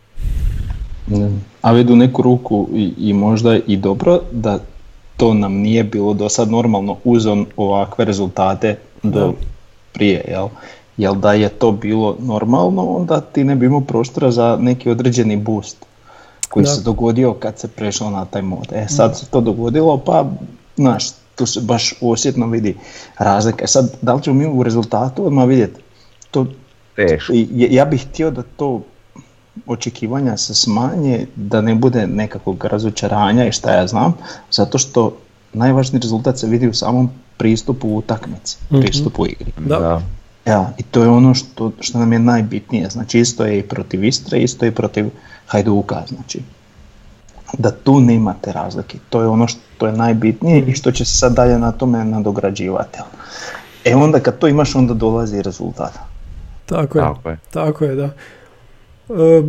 A 1.62 1.72
vidu 1.72 1.96
neku 1.96 2.22
ruku 2.22 2.70
i, 2.74 2.94
i 2.98 3.14
možda 3.14 3.58
i 3.68 3.78
dobro 3.78 4.20
da 4.32 4.60
to 5.18 5.34
nam 5.34 5.54
nije 5.54 5.84
bilo 5.84 6.14
do 6.14 6.30
sad 6.30 6.52
normalno 6.52 6.98
uz 7.04 7.26
on 7.26 7.46
ovakve 7.58 8.06
rezultate 8.06 8.78
do 9.04 9.20
Da. 9.20 9.55
Prije, 9.96 10.26
jel? 10.28 10.48
Jel 10.98 11.16
da 11.16 11.34
je 11.34 11.50
to 11.50 11.72
bilo 11.72 12.16
normalno, 12.20 12.86
onda 12.86 13.22
ti 13.22 13.44
ne 13.44 13.56
bi 13.56 13.66
imao 13.66 13.82
prostora 13.82 14.32
za 14.32 14.58
neki 14.62 14.90
određeni 14.90 15.38
boost 15.38 15.78
koji 16.50 16.64
Da. 16.64 16.70
se 16.70 16.82
dogodio 16.82 17.34
kad 17.34 17.60
se 17.60 17.68
prešlo 17.68 18.10
na 18.10 18.26
taj 18.26 18.42
mod. 18.42 18.68
E 18.74 18.86
sad 18.88 19.18
se 19.20 19.26
to 19.26 19.42
dogodilo, 19.42 19.98
pa 19.98 20.26
znaš, 20.76 21.06
tu 21.36 21.46
se 21.46 21.62
baš 21.62 21.94
osjetno 22.02 22.48
vidi 22.48 22.76
razlika. 23.18 23.64
E 23.64 23.68
sad, 23.68 23.92
da 24.02 24.14
li 24.14 24.22
ćemo 24.24 24.36
mi 24.36 24.46
u 24.46 24.64
rezultatu 24.64 25.26
odmah 25.28 25.48
vidjeti? 25.48 25.82
To 26.32 26.46
Teško. 26.96 27.34
ja 27.56 27.86
bih 27.86 28.08
htio 28.08 28.32
da 28.32 28.44
to 28.58 28.82
očekivanja 29.68 30.38
se 30.38 30.54
smanje, 30.54 31.28
da 31.36 31.62
ne 31.62 31.76
bude 31.76 32.08
nekakvog 32.08 32.66
razočaranja 32.66 33.46
i 33.48 33.52
šta 33.52 33.72
ja 33.72 33.88
znam, 33.88 34.14
zato 34.52 34.78
što 34.78 35.18
najvažniji 35.54 36.02
rezultat 36.02 36.38
se 36.38 36.48
vidi 36.48 36.68
u 36.68 36.74
samom 36.74 37.10
pristupu 37.38 37.88
u 37.88 37.98
utakmici, 37.98 38.58
pristupu 38.70 39.26
igri. 39.26 39.52
Da. 39.58 40.02
Evo, 40.46 40.68
i 40.78 40.84
to 40.84 41.04
je 41.04 41.10
ono 41.10 41.34
što, 41.34 41.72
što 41.80 42.00
nam 42.00 42.14
je 42.14 42.20
najbitnije, 42.20 42.90
znači 42.90 43.20
isto 43.20 43.46
je 43.46 43.60
i 43.60 43.64
protiv 43.64 44.04
Istre, 44.04 44.40
isto 44.40 44.66
je 44.66 44.70
i 44.70 44.76
protiv 44.76 45.10
Hajduka, 45.48 46.04
znači 46.08 46.40
da 47.58 47.72
tu 47.72 48.00
nemate 48.00 48.52
razlike, 48.52 48.98
to 49.10 49.22
je 49.22 49.28
ono 49.28 49.48
što 49.48 49.88
je 49.88 49.94
najbitnije 49.94 50.66
i 50.68 50.74
što 50.74 50.92
će 50.92 51.06
se 51.06 51.18
sad 51.18 51.34
dalje 51.34 51.60
na 51.60 51.72
tome 51.72 52.06
nadograđivati. 52.06 53.00
E 53.86 53.96
onda 53.96 54.20
kad 54.20 54.38
to 54.38 54.48
imaš, 54.48 54.76
onda 54.76 54.94
dolazi 54.94 55.38
i 55.38 55.42
rezultat. 55.42 55.94
Tako 56.66 56.98
je. 56.98 57.04
Tako 57.04 57.30
je. 57.30 57.38
Tako 57.52 57.86
je, 57.86 57.96
da. 57.96 58.10
E, 59.10 59.44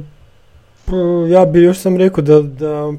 ja 1.31 1.47
bi 1.47 1.63
još 1.63 1.79
sam 1.79 1.97
rekao 1.97 2.25
da, 2.25 2.43
da 2.43 2.93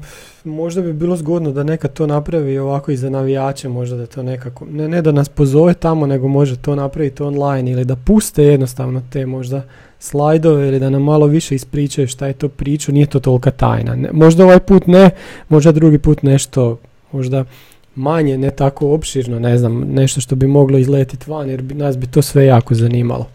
možda 0.44 0.82
bi 0.82 0.92
bilo 0.92 1.16
zgodno 1.16 1.52
da 1.52 1.62
nekad 1.62 1.92
to 1.92 2.06
napravi 2.06 2.58
ovako 2.58 2.90
i 2.90 2.96
za 2.96 3.10
navijače, 3.10 3.68
možda 3.68 3.96
da 3.96 4.06
to 4.06 4.22
nekako, 4.22 4.66
ne, 4.70 4.88
ne 4.88 5.02
da 5.02 5.12
nas 5.12 5.28
pozove 5.28 5.74
tamo, 5.74 6.06
nego 6.06 6.28
može 6.28 6.56
to 6.56 6.74
napraviti 6.74 7.22
online 7.22 7.70
ili 7.70 7.84
da 7.84 7.96
puste 7.96 8.44
jednostavno 8.44 9.02
te 9.12 9.26
možda 9.26 9.62
slajdove 9.98 10.68
ili 10.68 10.80
da 10.80 10.90
nam 10.90 11.02
malo 11.02 11.26
više 11.26 11.54
ispričaju 11.54 12.08
šta 12.08 12.26
je 12.26 12.32
to 12.32 12.48
priču, 12.48 12.92
nije 12.92 13.06
to 13.06 13.20
tolika 13.20 13.50
tajna. 13.50 13.94
Ne, 13.94 14.08
možda 14.12 14.44
ovaj 14.44 14.60
put 14.60 14.86
ne, 14.86 15.10
možda 15.48 15.72
drugi 15.72 15.98
put 15.98 16.22
nešto, 16.22 16.78
možda 17.12 17.44
manje, 17.94 18.38
ne 18.38 18.50
tako 18.50 18.94
opširno, 18.94 19.38
ne 19.38 19.58
znam, 19.58 19.80
nešto 19.80 20.20
što 20.20 20.36
bi 20.36 20.46
moglo 20.46 20.78
izletiti 20.78 21.30
van 21.30 21.50
jer 21.50 21.62
bi, 21.62 21.74
nas 21.74 21.98
bi 21.98 22.06
to 22.06 22.22
sve 22.22 22.44
jako 22.44 22.74
zanimalo. 22.74 23.26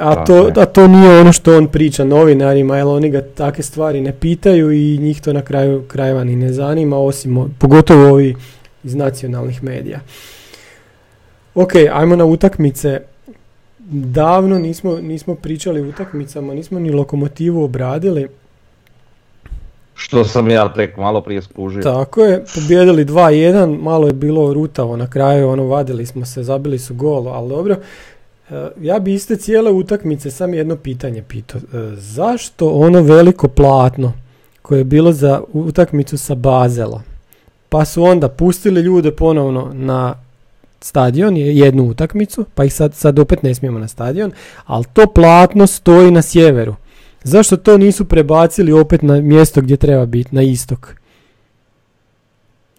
A 0.00 0.24
to, 0.24 0.50
a 0.56 0.66
to 0.66 0.88
nije 0.88 1.20
ono 1.20 1.32
što 1.32 1.56
on 1.56 1.66
priča 1.66 2.04
novinarima, 2.04 2.76
jer 2.76 2.86
oni 2.86 3.10
ga 3.10 3.22
takve 3.22 3.64
stvari 3.64 4.00
ne 4.00 4.12
pitaju 4.12 4.72
i 4.72 4.98
njih 4.98 5.20
to 5.20 5.32
na 5.32 5.42
kraju 5.42 5.82
krajeva 5.88 6.24
ni 6.24 6.36
ne 6.36 6.52
zanima, 6.52 6.98
osim, 6.98 7.54
pogotovo 7.58 8.08
ovi 8.08 8.36
iz 8.84 8.94
nacionalnih 8.94 9.64
medija. 9.64 10.00
Ok, 11.54 11.72
ajmo 11.92 12.16
na 12.16 12.24
utakmice. 12.24 13.00
Davno 13.92 14.58
nismo, 14.58 14.96
nismo 14.96 15.34
pričali 15.34 15.80
o 15.80 15.88
utakmicama, 15.88 16.54
nismo 16.54 16.78
ni 16.78 16.90
lokomotivu 16.90 17.64
obradili. 17.64 18.28
Što 19.94 20.24
sam 20.24 20.50
ja 20.50 20.72
tek 20.74 20.96
malo 20.96 21.20
prije 21.20 21.42
skužio. 21.42 21.82
Tako 21.82 22.24
je, 22.24 22.44
pobijedili 22.54 23.04
2-1, 23.04 23.82
malo 23.82 24.06
je 24.06 24.12
bilo 24.12 24.54
rutavo 24.54 24.96
na 24.96 25.10
kraju, 25.10 25.48
ono 25.48 25.64
vadili 25.64 26.06
smo 26.06 26.24
se, 26.24 26.42
zabili 26.42 26.78
su 26.78 26.94
gol, 26.94 27.28
ali 27.28 27.48
dobro. 27.48 27.76
E, 28.50 28.68
Ja 28.80 28.98
bi 28.98 29.14
iste 29.14 29.36
cijele 29.36 29.70
utakmice 29.70 30.30
sam 30.30 30.54
jedno 30.54 30.76
pitanje 30.76 31.22
pitao. 31.22 31.60
E, 31.60 31.96
Zašto 31.96 32.68
ono 32.70 33.02
veliko 33.02 33.48
platno 33.48 34.12
koje 34.62 34.78
je 34.78 34.84
bilo 34.84 35.12
za 35.12 35.40
utakmicu 35.52 36.18
sa 36.18 36.34
Bazela, 36.34 37.02
pa 37.68 37.84
su 37.84 38.02
onda 38.04 38.28
pustili 38.28 38.80
ljude 38.80 39.10
ponovno 39.12 39.70
na 39.74 40.14
stadion, 40.80 41.36
je- 41.36 41.56
jednu 41.56 41.84
utakmicu, 41.84 42.44
pa 42.54 42.64
ih 42.64 42.74
sad, 42.74 42.94
sad 42.94 43.18
opet 43.18 43.42
ne 43.42 43.54
smijemo 43.54 43.78
na 43.78 43.88
stadion, 43.88 44.32
ali 44.66 44.84
to 44.92 45.06
platno 45.06 45.66
stoji 45.66 46.10
na 46.10 46.22
sjeveru. 46.22 46.74
Zašto 47.24 47.56
to 47.56 47.78
nisu 47.78 48.04
prebacili 48.04 48.72
opet 48.72 49.02
na 49.02 49.20
mjesto 49.20 49.60
gdje 49.60 49.76
treba 49.76 50.06
biti, 50.06 50.34
na 50.34 50.42
istok? 50.42 50.94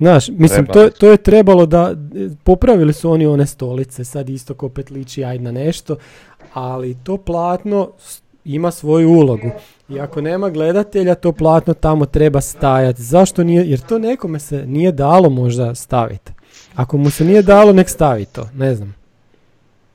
Znaš, 0.02 0.30
mislim, 0.30 0.66
to, 0.66 0.90
to 0.90 1.12
je 1.12 1.18
trebalo 1.18 1.66
da, 1.66 1.96
popravili 2.44 2.94
su 2.94 3.12
oni 3.12 3.26
one 3.26 3.46
stolice, 3.46 4.04
sad 4.04 4.30
istok 4.30 4.64
opet 4.64 4.90
liči 4.90 5.24
aj 5.24 5.40
na 5.40 5.52
nešto, 5.52 5.96
ali 6.54 6.98
to 7.04 7.18
platno 7.18 7.90
ima 8.46 8.72
svoju 8.72 9.10
ulogu. 9.10 9.50
I 9.90 10.00
ako 10.00 10.22
nema 10.22 10.50
gledatelja, 10.50 11.16
to 11.16 11.32
platno 11.32 11.74
tamo 11.74 12.06
treba 12.06 12.42
stajati. 12.42 13.02
Zašto 13.02 13.44
nije? 13.44 13.70
Jer 13.70 13.80
to 13.80 14.00
nekome 14.00 14.40
se 14.40 14.66
nije 14.66 14.92
dalo 14.92 15.30
možda 15.30 15.76
staviti. 15.76 16.32
Ako 16.76 16.98
mu 16.98 17.10
se 17.10 17.26
nije 17.26 17.42
dalo, 17.42 17.74
nek 17.74 17.90
stavi 17.90 18.26
to, 18.26 18.50
ne 18.56 18.76
znam. 18.76 19.01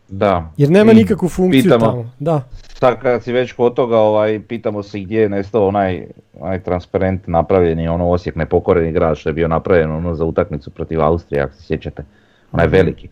Da. 0.08 0.50
Jer 0.56 0.70
nema 0.70 0.92
I 0.92 0.94
nikakvu 0.94 1.28
funkciju 1.28 1.62
pitamo, 1.62 1.86
tamo. 1.86 2.10
Da, 2.18 2.42
Sad 2.78 3.00
kad 3.00 3.22
si 3.22 3.32
već 3.32 3.52
kod 3.52 3.74
toga, 3.74 3.98
ovaj, 3.98 4.40
pitamo 4.48 4.82
se 4.82 5.00
gdje 5.00 5.20
je 5.20 5.28
nestao 5.28 5.66
onaj, 5.68 6.06
onaj 6.40 6.62
transparent 6.62 7.26
napravljeni, 7.26 7.88
ono 7.88 8.10
Osijek 8.10 8.36
nepokoreni 8.36 8.92
grad 8.92 9.16
što 9.16 9.28
je 9.28 9.32
bio 9.32 9.48
napravljen 9.48 9.92
ono 9.92 10.14
za 10.14 10.24
utakmicu 10.24 10.70
protiv 10.70 11.00
Austrije, 11.00 11.42
ako 11.42 11.54
se 11.54 11.62
sjećate. 11.62 12.04
Onaj 12.52 12.66
veliki, 12.66 13.08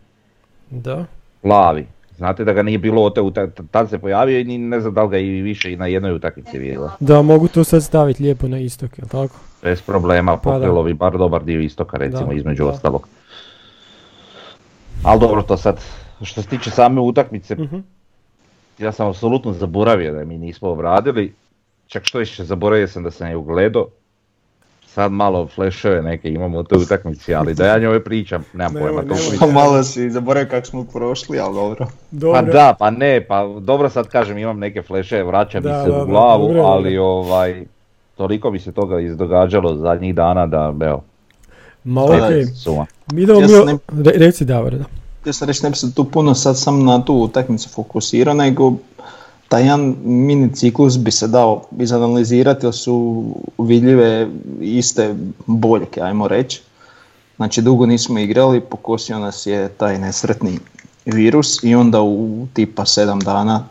da. 0.71 1.05
plavi. 1.43 1.87
Znate 2.17 2.45
da 2.45 2.53
ga 2.53 2.63
nije 2.63 2.79
bilo 2.79 3.03
od 3.03 3.35
te 3.35 3.63
tad 3.71 3.91
se 3.91 3.99
pojavio 3.99 4.41
i 4.41 4.59
ne 4.59 4.81
znam 4.81 4.95
da 4.95 5.03
li 5.03 5.11
ga 5.11 5.19
i 5.19 5.43
više 5.43 5.73
i 5.73 5.77
na 5.77 5.87
jednoj 5.87 6.13
utakmici 6.13 6.59
bilo. 6.59 6.91
Da, 7.01 7.23
mogu 7.23 7.49
to 7.49 7.65
sad 7.65 7.83
staviti 7.83 8.23
lijepo 8.23 8.49
na 8.49 8.59
istok, 8.59 8.99
jel 8.99 9.09
tako? 9.09 9.37
Bez 9.63 9.83
problema, 9.83 10.37
Pa 10.37 10.43
pokrilo 10.51 10.83
bi 10.83 10.95
bar 10.95 11.19
dobar 11.19 11.45
dio 11.45 11.61
istoka 11.61 11.97
recimo 11.97 12.27
Da, 12.27 12.35
između 12.35 12.65
da. 12.65 12.71
ostalog. 12.71 13.09
Ali 15.03 15.21
dobro 15.21 15.43
to 15.43 15.57
sad, 15.57 15.81
što 16.25 16.43
se 16.43 16.49
tiče 16.49 16.71
same 16.71 17.01
utakmice, 17.01 17.55
Mhm. 17.55 17.77
ja 18.79 18.93
sam 18.93 19.09
apsolutno 19.09 19.53
zaboravio 19.53 20.13
da 20.13 20.25
mi 20.25 20.39
nismo 20.39 20.69
obradili. 20.71 21.35
Čak 21.87 22.05
što 22.05 22.19
više 22.19 22.45
zaboravio 22.45 22.89
sam 22.89 23.03
da 23.03 23.11
sam 23.11 23.29
je 23.29 23.37
ugledao. 23.37 23.87
Sad 24.87 25.13
malo 25.13 25.47
fleševe 25.47 26.03
neke 26.03 26.29
imamo 26.31 26.59
u 26.59 26.65
toj 26.65 26.79
utakmici, 26.79 27.35
ali 27.35 27.55
da 27.55 27.67
ja 27.67 27.79
njoj 27.79 28.05
pričam, 28.05 28.45
nemam 28.53 28.73
Nemoj, 28.75 28.89
pojma. 28.89 29.03
nemoj. 29.03 29.19
pričam. 29.31 29.53
Malo 29.53 29.83
si 29.83 30.11
zaboravio 30.11 30.49
kako 30.51 30.67
smo 30.67 30.85
prošli, 30.85 31.39
ali 31.39 31.55
dobro. 31.55 31.87
Dobro. 32.11 32.41
Pa 32.41 32.53
da, 32.53 32.75
pa 32.79 32.91
ne, 32.91 33.21
pa 33.21 33.49
dobro 33.61 33.89
sad 33.89 34.09
kažem 34.09 34.39
imam 34.39 34.59
neke 34.59 34.83
fleševe, 34.83 35.25
vraća 35.25 35.59
mi 35.59 35.65
se 35.65 35.91
da, 35.91 36.03
u 36.03 36.07
glavu, 36.07 36.47
dobro, 36.47 36.63
ali 36.63 36.91
dobro. 36.91 37.05
ovaj, 37.05 37.65
toliko 38.17 38.51
mi 38.51 38.59
se 38.59 38.73
toga 38.73 39.01
izdogađalo 39.01 39.75
zadnjih 39.75 40.15
dana 40.15 40.47
da, 40.47 40.75
evo, 40.81 41.03
Ma 41.85 42.01
Da, 42.03 42.25
okej. 42.27 42.45
suma. 42.45 42.87
Mi 43.07 43.23
idemo 43.23 43.41
Ja 43.41 43.47
mi... 43.65 43.79
reci 44.05 44.45
Davor, 44.45 44.73
da. 44.73 44.85
Ja 45.25 45.33
sam 45.33 45.49
reći, 45.49 45.63
ne 45.63 45.71
bi 45.71 45.77
se 45.77 45.95
tu 45.95 46.05
puno 46.05 46.35
sad 46.35 46.59
sam 46.59 46.85
na 46.85 47.05
tu 47.05 47.15
utakmicu 47.15 47.69
fokusirao, 47.69 48.35
nego 48.35 48.73
taj 49.49 49.63
jedan 49.63 49.97
mini 50.05 50.55
ciklus 50.55 50.99
bi 50.99 51.11
se 51.11 51.29
dao 51.29 51.63
izanalizirati, 51.79 52.67
jer 52.67 52.75
su 52.75 53.25
vidljive 53.59 54.29
iste 54.61 55.15
boljke, 55.47 56.01
ajmo 56.01 56.29
reći. 56.29 56.63
Znači, 57.37 57.63
dugo 57.63 57.87
nismo 57.87 58.19
igrali, 58.19 58.61
pokosio 58.61 59.19
nas 59.19 59.47
je 59.47 59.69
taj 59.69 59.99
nesretni 59.99 60.59
virus 61.05 61.63
i 61.63 61.75
onda 61.75 62.03
u 62.03 62.47
tipa 62.53 62.87
sedam 62.87 63.21
dana 63.21 63.65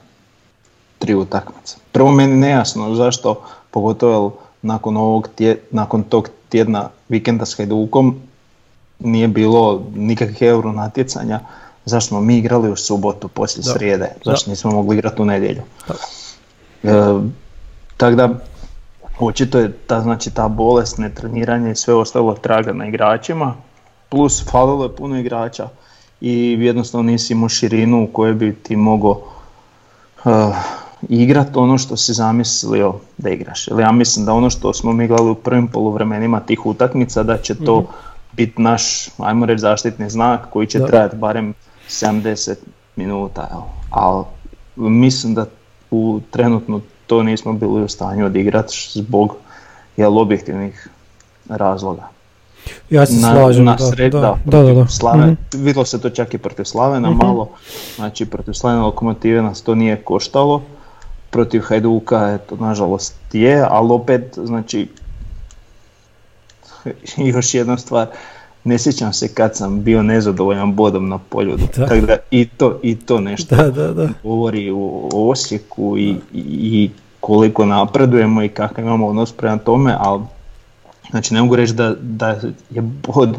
tri 1.00 1.16
utakmice. 1.16 1.76
Prvo 1.92 2.12
meni 2.12 2.36
nejasno 2.36 2.96
zašto, 2.96 3.42
pogotovo 3.72 4.38
nakon, 4.62 4.98
ovog 4.98 5.28
tje- 5.36 5.60
nakon 5.72 6.04
tog 6.04 6.30
tjedna 6.50 6.90
vikenda 7.10 7.46
s 7.46 7.58
Hajdukom, 7.58 8.16
nije 9.00 9.28
bilo 9.28 9.84
nikakvih 9.96 10.42
euro 10.42 10.72
natjecanja, 10.72 11.40
zašto 11.86 12.08
smo 12.08 12.22
mi 12.22 12.38
igrali 12.38 12.72
u 12.72 12.76
subotu 12.76 13.28
poslije 13.28 13.64
Da. 13.66 13.72
srijede, 13.72 14.10
zašto 14.26 14.46
Da. 14.46 14.52
nismo 14.52 14.72
mogli 14.72 14.98
igrati 14.98 15.22
u 15.22 15.26
nedjelju. 15.26 15.62
Da. 15.88 15.94
E, 16.92 17.20
tako 17.98 18.16
da, 18.16 18.30
očito 19.20 19.60
je 19.60 19.72
ta, 19.72 20.02
znači, 20.02 20.32
ta 20.32 20.48
bolest, 20.48 20.98
netreniranje 20.98 21.72
i 21.72 21.76
sve 21.76 21.94
ostalo 21.94 22.34
traga 22.34 22.74
na 22.74 22.88
igračima, 22.88 23.56
plus 24.10 24.46
falilo 24.52 24.84
je 24.84 24.96
puno 24.96 25.20
igrača 25.20 25.68
i 26.22 26.58
jednostavno 26.60 27.12
nisi 27.12 27.34
imao 27.34 27.50
širinu 27.50 28.04
u 28.04 28.08
kojoj 28.08 28.34
bi 28.34 28.56
ti 28.56 28.76
mogao 28.76 29.22
uh, 30.26 30.32
igrat 31.10 31.58
ono 31.58 31.78
što 31.78 31.98
si 31.98 32.14
zamislio 32.14 32.94
da 33.18 33.30
igraš. 33.30 33.68
Jer 33.68 33.80
ja 33.80 33.92
mislim 33.92 34.26
da 34.26 34.34
ono 34.34 34.50
što 34.50 34.74
smo 34.74 34.94
mi 34.94 35.08
gledali 35.08 35.32
u 35.32 35.36
prvim 35.36 35.68
poluvremenima 35.68 36.40
tih 36.40 36.66
utakmica, 36.66 37.24
da 37.24 37.38
će 37.38 37.56
to 37.56 37.86
biti 38.34 38.62
naš, 38.62 38.84
ajmo 39.18 39.46
reći, 39.46 39.60
zaštitni 39.60 40.10
znak 40.10 40.50
koji 40.50 40.68
će 40.68 40.80
Da. 40.80 40.88
trajati 40.88 41.16
barem 41.16 41.54
70 41.90 42.56
minuta. 42.96 43.48
jel. 43.52 43.62
Ali 43.92 44.24
mislim 44.78 45.34
da 45.34 45.46
u 45.92 46.20
trenutno 46.32 46.80
to 47.08 47.24
nismo 47.24 47.54
bili 47.54 47.84
u 47.84 47.88
stanju 47.88 48.26
odigrati 48.26 48.74
zbog 48.92 49.36
jel, 49.98 50.20
objektivnih 50.20 50.88
razloga. 51.50 52.08
Ja 52.90 53.06
se 53.06 53.14
Na, 53.16 53.32
slažem. 53.34 53.66
na 53.66 53.78
sred- 53.78 54.12
da, 54.12 54.20
da, 54.20 54.38
da, 54.48 54.64
da, 54.64 54.74
da. 54.74 54.88
Slave, 54.88 55.26
Mhm. 55.26 55.34
Vidjelo 55.56 55.86
se 55.86 56.02
to 56.02 56.10
čak 56.10 56.34
i 56.34 56.38
protiv 56.38 56.64
Slavena 56.64 57.10
Mhm. 57.10 57.18
malo, 57.18 57.50
znači 57.96 58.26
protiv 58.26 58.54
Slavena 58.54 58.84
lokomotive 58.84 59.42
nas 59.42 59.62
to 59.62 59.76
nije 59.76 59.96
koštalo, 59.98 60.62
protiv 61.30 61.62
Hajduka 61.62 62.18
je 62.20 62.38
to 62.40 62.56
nažalost 62.58 63.16
je, 63.34 63.66
ali 63.70 63.92
opet 63.92 64.34
znači 64.36 64.88
još 67.34 67.54
jedna 67.54 67.78
stvar, 67.78 68.08
ne 68.64 68.78
sjećam 68.78 69.14
se 69.14 69.34
kad 69.34 69.56
sam 69.56 69.84
bio 69.84 70.04
nezadovoljan 70.04 70.76
bodom 70.76 71.10
na 71.10 71.18
poljudu, 71.18 71.64
Da. 71.78 71.88
tako 71.88 72.06
da 72.06 72.18
i 72.32 72.48
to, 72.58 72.80
i 72.84 72.96
to 72.96 73.20
nešto 73.20 73.56
Da, 73.56 73.70
da, 73.70 73.94
da. 73.94 74.10
govori 74.24 74.72
o 74.72 75.10
Osijeku 75.14 75.98
i, 75.98 76.16
i 76.34 76.90
koliko 77.20 77.66
napredujemo 77.66 78.44
i 78.44 78.50
kakav 78.50 78.86
imamo 78.86 79.08
odnos 79.08 79.32
prema 79.32 79.58
tome, 79.58 79.96
ali 80.00 80.22
znači 81.12 81.34
ne 81.34 81.42
mogu 81.42 81.56
reći 81.56 81.74
da, 81.74 81.96
da 82.02 82.28
je 82.70 82.82
bod 82.82 83.38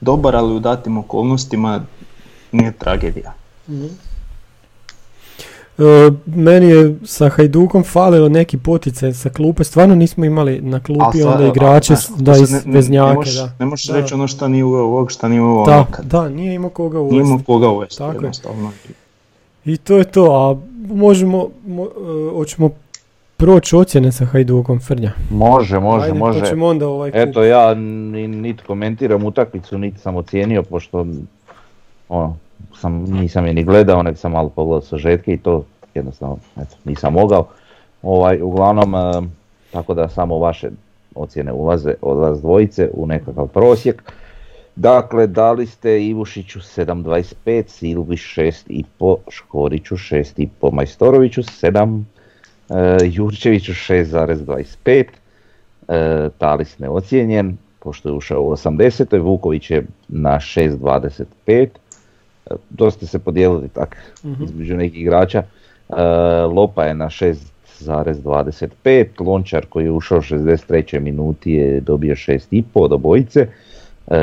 dobar, 0.00 0.36
ali 0.36 0.54
u 0.54 0.60
datim 0.60 0.98
okolnostima 0.98 1.80
nije 2.52 2.72
tragedija. 2.72 3.32
E, 3.68 3.72
meni 6.26 6.66
je 6.66 6.96
sa 7.04 7.28
Hajdukom 7.28 7.84
falilo 7.84 8.28
neki 8.28 8.58
poticaj 8.58 9.12
sa 9.12 9.30
klupe, 9.30 9.64
stvarno 9.64 9.94
nismo 9.94 10.24
imali 10.24 10.60
na 10.60 10.80
klupi 10.80 11.22
onda 11.24 11.46
igrače, 11.46 11.94
da 12.18 12.32
iz 12.32 12.38
sad 12.40 12.66
ne- 12.66 12.72
ne- 12.72 12.76
veznjake, 12.76 13.08
ne 13.08 13.14
možeš. 13.14 13.34
Ne 13.58 13.66
možeš 13.66 13.90
reći 13.90 14.14
ono 14.14 14.28
šta 14.28 14.48
nije 14.48 14.64
uveo 14.64 14.84
ovog, 14.84 15.10
šta 15.10 15.28
nije 15.28 15.40
uveo 15.42 15.64
Da, 15.64 15.86
da, 16.02 16.28
nije 16.28 16.54
imao 16.54 16.70
koga 16.70 16.98
Nije 16.98 17.04
uvesti. 17.04 17.28
imao 17.28 17.40
koga 17.46 17.68
uvesti 17.68 17.98
Tako 17.98 18.12
jednostavno. 18.12 18.72
I 19.64 19.76
to 19.76 19.96
je 19.96 20.04
to, 20.04 20.24
a 20.24 20.56
možemo, 20.94 21.48
mo, 21.66 21.84
e, 21.84 21.88
hoćemo 22.34 22.70
proći 23.36 23.76
ocjene 23.76 24.12
sa 24.12 24.24
Hajdukom 24.24 24.80
Frnja. 24.80 25.12
Može, 25.30 25.78
može, 25.80 26.04
Ajde, 26.06 26.18
može. 26.18 26.40
Pa 26.40 26.46
ćemo 26.46 26.66
onda 26.66 26.88
ovaj. 26.88 27.10
Eto, 27.14 27.42
ja 27.44 27.74
ni, 27.74 28.28
niti 28.28 28.62
komentiram 28.66 29.24
utakmicu, 29.24 29.78
niti 29.78 29.98
sam 29.98 30.16
ocijenio, 30.16 30.62
pošto 30.62 31.06
ono, 32.08 32.36
sam, 32.74 33.04
nisam 33.04 33.46
je 33.46 33.54
ni 33.54 33.64
gledao, 33.64 34.02
nego 34.02 34.16
sam 34.16 34.32
malo 34.32 34.48
pogledao 34.48 34.80
sažetke 34.80 35.32
i 35.32 35.38
to 35.38 35.64
jednostavno 35.94 36.36
eto, 36.56 36.76
nisam 36.84 37.12
mogao. 37.12 37.46
Ovaj, 38.02 38.42
uglavnom, 38.42 38.94
e, 38.94 39.22
tako 39.72 39.94
da 39.94 40.08
samo 40.08 40.38
vaše 40.38 40.70
ocjene 41.14 41.52
ulaze 41.52 41.94
od 42.02 42.18
vas 42.18 42.40
dvojice 42.40 42.90
u 42.92 43.06
nekakav 43.06 43.46
prosjek. 43.46 44.02
Dakle, 44.76 45.26
dali 45.26 45.66
ste 45.66 46.06
Ivušiću 46.06 46.58
7.25, 46.58 47.68
Silvi 47.68 48.16
6.5, 48.16 49.16
Škoriću 49.30 49.96
6.5, 49.96 50.72
Majstoroviću 50.72 51.42
7, 51.42 52.02
e, 52.70 52.98
Jurčeviću 53.02 53.72
6.25, 53.72 55.04
e, 55.88 56.28
Talis 56.38 56.78
neocijenjen, 56.78 57.56
pošto 57.78 58.08
je 58.08 58.12
ušao 58.12 58.42
u 58.42 58.50
80. 58.50 59.22
Vuković 59.22 59.70
je 59.70 59.86
na 60.08 60.40
6.25, 60.40 61.24
e, 61.46 61.68
dosta 62.70 63.06
se 63.06 63.18
podijelili 63.18 63.68
tak 63.68 63.96
Mhm. 64.24 64.44
između 64.44 64.76
nekih 64.76 65.00
igrača. 65.00 65.42
E, 65.88 65.94
Lopa 66.44 66.84
je 66.84 66.94
na 66.94 67.10
6.25, 67.10 69.06
Lončar 69.20 69.66
koji 69.66 69.84
je 69.84 69.90
ušao 69.90 70.18
u 70.18 70.22
63. 70.22 71.00
minuti 71.00 71.52
je 71.52 71.80
dobio 71.80 72.14
6.5 72.14 72.62
od 72.74 72.92
obojice, 72.92 73.46
e, 74.06 74.20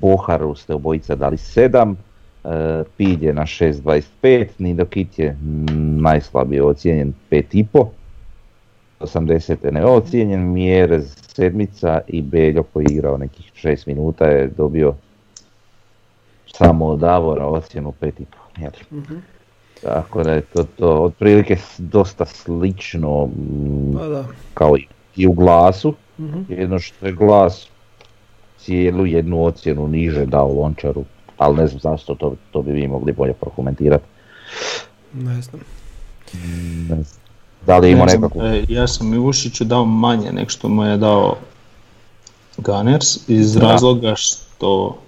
Boharu 0.00 0.54
ste 0.54 0.74
obojica 0.74 1.14
dali 1.14 1.36
7, 1.36 1.96
e, 2.44 2.48
Pilj 2.96 3.26
je 3.26 3.32
na 3.32 3.46
6.25, 3.46 4.46
Nidokit 4.58 5.18
je 5.18 5.36
najslabije 5.98 6.62
ocijenjen 6.62 7.12
5.5, 7.30 7.86
80. 9.00 9.70
neocijenjen, 9.70 10.52
Mjerez 10.52 11.16
sedmica 11.34 12.00
i 12.06 12.22
Beljo 12.22 12.62
koji 12.62 12.84
je 12.84 12.92
igrao 12.92 13.16
nekih 13.16 13.52
6 13.54 13.86
minuta 13.86 14.24
je 14.26 14.46
dobio 14.48 14.94
samo 16.60 16.86
od 16.86 16.98
Davora 16.98 17.46
ocjenu 17.46 17.92
5,5. 17.92 18.24
jel? 18.56 18.70
Mhm. 18.92 19.14
Tako 19.82 20.22
da 20.22 20.32
je 20.32 20.40
to, 20.42 20.64
to 20.64 20.88
otprilike 20.94 21.56
dosta 21.78 22.24
slično 22.26 23.26
mm, 23.26 23.94
Pa 23.94 24.06
da. 24.06 24.24
kao 24.54 24.76
i- 24.76 24.86
i 25.16 25.26
u 25.26 25.32
glasu, 25.32 25.94
Mhm. 26.18 26.40
jedno 26.48 26.78
što 26.78 27.06
je 27.06 27.12
glas 27.12 27.66
cijelu 28.58 29.06
jednu 29.06 29.44
ocjenu 29.44 29.88
niže 29.88 30.26
dao 30.26 30.52
Lončaru, 30.52 31.04
ali 31.38 31.56
ne 31.56 31.66
znam 31.66 31.80
zašto, 31.80 32.14
to, 32.14 32.34
to 32.50 32.62
bi 32.62 32.72
vi 32.72 32.88
mogli 32.88 33.12
bolje 33.12 33.32
prokomentirati. 33.32 34.04
Ne 35.14 35.42
znam. 35.42 35.60
Ne 36.80 37.02
znam. 37.02 37.20
Da 37.66 37.78
li 37.78 37.90
ima 37.90 38.04
Ne 38.04 38.10
znam, 38.10 38.20
nekakvu... 38.22 38.42
e, 38.42 38.64
ja 38.68 38.86
sam 38.86 39.14
Ivušiću 39.14 39.64
dao 39.64 39.84
manje 39.84 40.32
nego 40.32 40.50
što 40.50 40.68
mu 40.68 40.84
je 40.84 40.96
dao 40.96 41.36
Gunners 42.58 43.28
iz 43.28 43.54
Da. 43.54 43.60
razloga 43.62 44.14
što 44.16 44.98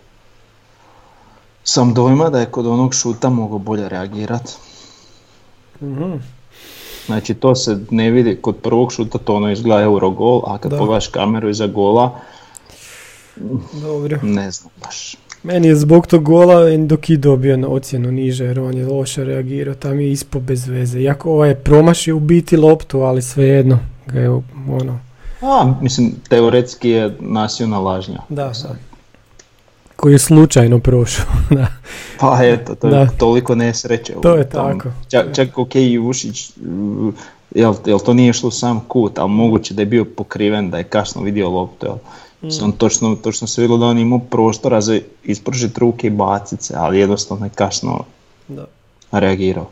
sam 1.65 1.95
dojma 1.95 2.31
da 2.31 2.41
je 2.41 2.47
kod 2.47 2.67
onog 2.67 2.95
šuta 2.95 3.31
mogao 3.31 3.59
bolje 3.59 3.89
reagirati. 3.89 4.53
Mhm. 5.83 6.13
Znači 7.07 7.35
to 7.35 7.55
se 7.55 7.79
ne 7.91 8.11
vidi 8.11 8.37
kod 8.37 8.57
prvog 8.57 8.93
šuta, 8.93 9.19
to 9.19 9.35
ono 9.35 9.51
izgleda 9.51 9.83
Eurogol, 9.83 10.43
a 10.47 10.59
kad 10.59 10.71
Da. 10.71 10.79
pogledaš 10.79 11.09
kameru 11.09 11.49
iza 11.49 11.67
gola, 11.67 12.19
Dobro. 13.73 14.19
ne 14.23 14.51
znam 14.51 14.73
baš. 14.85 15.17
Meni 15.43 15.69
je 15.69 15.77
zbog 15.77 16.07
tog 16.07 16.23
gola 16.23 16.71
Endoki 16.71 17.17
dobio 17.17 17.57
na 17.57 17.69
ocjenu 17.69 18.13
niže 18.13 18.45
jer 18.45 18.61
on 18.61 18.75
je 18.75 18.87
loše 18.87 19.25
reagirao, 19.25 19.75
tam 19.75 20.01
je 20.01 20.13
ispo 20.13 20.41
bez 20.41 20.67
veze. 20.67 21.01
Iako 21.01 21.33
ovaj 21.33 21.49
je 21.49 21.55
promašio 21.57 22.17
u 22.17 22.21
biti 22.21 22.57
loptu, 22.57 23.01
ali 23.01 23.23
svejedno 23.23 23.79
ga 24.07 24.21
je 24.21 24.31
ono, 24.71 24.99
A, 25.41 25.75
mislim, 25.81 26.13
teoretski 26.29 26.91
je 26.91 27.17
nasio 27.21 27.67
na 27.67 27.79
lažnja. 27.79 28.19
da, 28.29 28.45
da. 28.63 28.77
Koji 30.03 30.13
je 30.13 30.19
slučajno 30.19 30.79
prošao, 30.79 31.27
da. 31.51 31.67
Pa 32.21 32.39
eto, 32.43 32.75
to 32.75 32.87
je 32.87 32.91
Da. 32.95 33.07
toliko 33.09 33.55
nesreće. 33.55 34.15
To 34.15 34.35
je 34.35 34.49
tom. 34.49 34.73
tako. 34.73 34.89
Čak, 35.09 35.27
čak 35.35 35.59
ok, 35.59 35.75
Ivušić, 35.75 36.51
uh, 36.51 37.15
jel, 37.51 37.75
jel 37.87 37.99
to 37.99 38.15
nije 38.15 38.33
u 38.43 38.51
sam 38.51 38.81
kut, 38.81 39.19
ali 39.19 39.31
moguće 39.31 39.75
da 39.75 39.83
je 39.83 39.87
bio 39.87 40.05
pokriven, 40.07 40.71
da 40.71 40.79
je 40.79 40.85
kasno 40.85 41.23
vidio 41.23 41.51
loptu, 41.51 41.87
jel. 41.87 41.97
Mislim, 42.41 42.65
on 42.65 42.73
točno, 42.73 43.15
točno 43.17 43.47
se 43.47 43.61
vidjelo 43.61 43.79
da 43.79 43.87
on 43.87 43.99
imao 43.99 44.19
prostora 44.21 44.81
za 44.81 44.99
ispružiti 45.25 45.81
ruke 45.81 46.07
i 46.07 46.13
bacit 46.13 46.63
se, 46.63 46.75
ali 46.77 46.99
jednostavno 46.99 47.47
je 47.47 47.51
kasno 47.51 48.05
Da, 48.49 48.65
reagirao. 49.13 49.69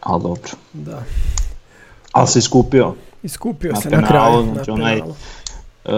Ali 0.00 0.22
dobro. 0.22 0.50
da. 0.72 1.02
Ali 2.12 2.28
se 2.28 2.38
iskupio. 2.38 2.94
Iskupio 3.22 3.72
Na 3.72 3.80
se 3.80 3.90
na 3.90 3.96
penalu, 3.96 4.08
kraju. 4.08 4.46
Na 4.46 4.54
znači 4.54 4.70
onaj- 4.70 4.94
penalu. 4.94 5.14
Uh, 5.84 5.92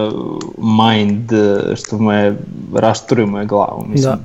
mind 0.58 1.32
uh, 1.32 1.38
što 1.76 1.98
mu 1.98 2.12
je 2.12 2.38
rasturio 2.74 3.26
mu 3.26 3.38
je 3.38 3.46
glavu, 3.46 3.84
mislim, 3.86 4.12
Da. 4.12 4.18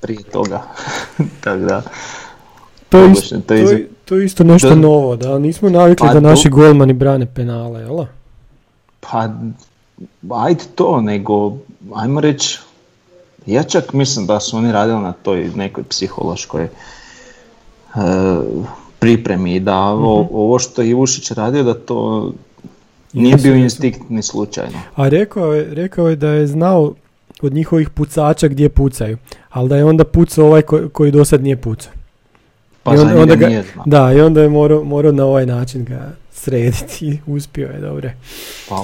prije 0.00 0.22
toga. 0.22 0.62
Tako 1.44 1.58
da, 1.58 1.82
To 2.88 3.04
isto, 3.06 3.36
to 3.36 3.42
to, 3.42 3.54
je 3.54 3.60
je, 3.60 3.64
iz- 3.74 3.86
to 4.04 4.16
je 4.16 4.24
isto 4.24 4.44
nešto 4.44 4.68
Da. 4.68 4.74
novo, 4.74 5.16
da 5.16 5.38
nismo 5.38 5.68
navikli 5.70 6.06
Pa 6.06 6.14
da 6.14 6.20
naši 6.20 6.48
golmani 6.50 6.92
brane 6.92 7.26
penale, 7.26 7.80
jel? 7.80 8.04
pa 9.00 9.28
ajde 10.36 10.64
to, 10.74 11.00
nego 11.00 11.56
ajmo 11.94 12.20
reći, 12.20 12.58
ja 13.46 13.62
čak 13.62 13.92
mislim 13.92 14.26
da 14.26 14.40
su 14.40 14.56
oni 14.56 14.72
radili 14.72 15.00
na 15.00 15.12
toj 15.12 15.50
nekoj 15.54 15.84
psihološkoj 15.84 16.64
e, 16.64 16.68
pripremi 18.98 19.60
da 19.60 19.76
ovo, 19.78 20.28
ovo 20.32 20.58
što 20.58 20.82
je 20.82 20.90
Ivušić 20.90 21.30
radio 21.30 21.62
da 21.62 21.74
to 21.76 22.32
nije 23.14 23.36
bio 23.36 23.52
jesu. 23.52 23.62
instinkt 23.62 24.10
ni 24.10 24.22
slučajno. 24.22 24.78
A 24.94 25.08
rekao 25.08 25.54
je, 25.54 25.74
rekao 25.74 26.08
je 26.08 26.16
da 26.16 26.28
je 26.28 26.46
znao 26.46 26.94
od 27.42 27.52
njihovih 27.52 27.90
pucača 27.90 28.48
gdje 28.48 28.68
pucaju, 28.68 29.18
ali 29.50 29.68
da 29.68 29.76
je 29.76 29.84
onda 29.84 30.04
pucao 30.04 30.46
ovaj 30.46 30.62
ko- 30.62 30.88
koji 30.88 31.10
do 31.10 31.24
sad 31.24 31.42
nije 31.42 31.56
pucao. 31.56 31.92
Pa 32.82 32.94
I 32.94 32.96
za 32.96 33.02
onda- 33.14 33.34
ga- 33.36 33.48
nije 33.48 33.64
znao. 33.64 33.84
Da, 33.86 34.12
i 34.12 34.20
onda 34.20 34.42
je 34.42 34.48
morao, 34.48 34.84
morao 34.84 35.12
na 35.12 35.24
ovaj 35.24 35.46
način 35.46 35.84
ga 35.84 36.10
srediti 36.32 37.06
i 37.06 37.18
uspio 37.28 37.68
je, 37.68 37.80
dobro. 37.80 38.10
Pa, 38.68 38.76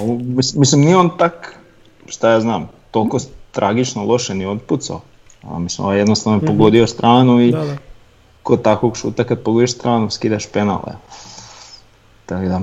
mislim, 0.55 0.81
nije 0.81 0.97
on 0.97 1.09
tak, 1.17 1.55
šta 2.07 2.31
ja 2.31 2.41
znam, 2.41 2.69
toliko 2.91 3.17
tragično 3.51 4.03
loše 4.03 4.35
ni 4.35 4.45
otpucao. 4.45 5.01
A 5.43 5.59
mislim, 5.59 5.85
ovaj 5.85 5.97
jednostavno 5.97 6.39
je 6.39 6.47
pogodio 6.47 6.87
stranu 6.87 7.41
i. 7.41 7.51
Da, 7.51 7.57
da. 7.59 7.77
kod 8.43 8.61
takvog 8.61 8.97
šuta 8.97 9.23
kad 9.23 9.39
pogodiš 9.39 9.71
stranu 9.71 10.09
skidaš 10.09 10.45
penal. 10.45 10.79
evo. 10.87 10.97
Tako 12.25 12.45
da, 12.45 12.61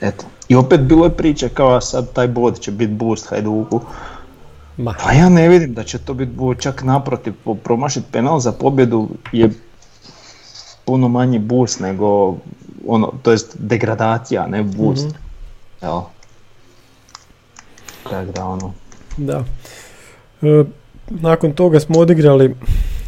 eto. 0.00 0.24
I 0.48 0.54
opet 0.56 0.80
bilo 0.80 1.04
je 1.04 1.16
priče 1.16 1.48
kao 1.48 1.80
sad 1.80 2.12
taj 2.12 2.28
bod 2.28 2.60
će 2.60 2.70
biti 2.70 2.92
boost 2.92 3.26
Hajduku. 3.30 3.80
Ma, 4.76 4.94
Pa 5.04 5.12
ja 5.12 5.28
ne 5.28 5.48
vidim 5.48 5.74
da 5.74 5.84
će 5.84 5.98
to 5.98 6.14
biti 6.14 6.32
čak 6.58 6.82
naprotiv, 6.82 7.32
po- 7.44 7.54
promašit 7.54 8.04
penal 8.12 8.40
za 8.40 8.52
pobjedu 8.52 9.08
je 9.32 9.50
puno 10.84 11.08
manji 11.08 11.38
boost 11.38 11.80
nego 11.80 12.36
ono, 12.86 13.12
to 13.22 13.30
jest 13.30 13.56
degradacija, 13.58 14.46
ne 14.46 14.62
boost. 14.62 15.06
Mhm. 15.06 15.16
Evo. 15.82 16.10
Tako 18.10 18.32
da 18.32 18.44
ono, 18.46 18.72
da. 19.16 19.44
E, 20.42 20.64
nakon 21.10 21.52
toga 21.52 21.80
smo 21.80 21.98
odigrali 21.98 22.54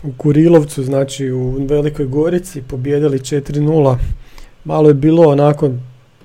u 0.02 0.12
Kurilovcu, 0.16 0.82
znači 0.84 1.30
u 1.30 1.66
Velikoj 1.68 2.06
Gorici, 2.06 2.62
pobjedili 2.62 3.18
4-0. 3.18 3.96
Malo 4.64 4.88
je 4.88 4.94
bilo 4.94 5.28
onako 5.28 5.70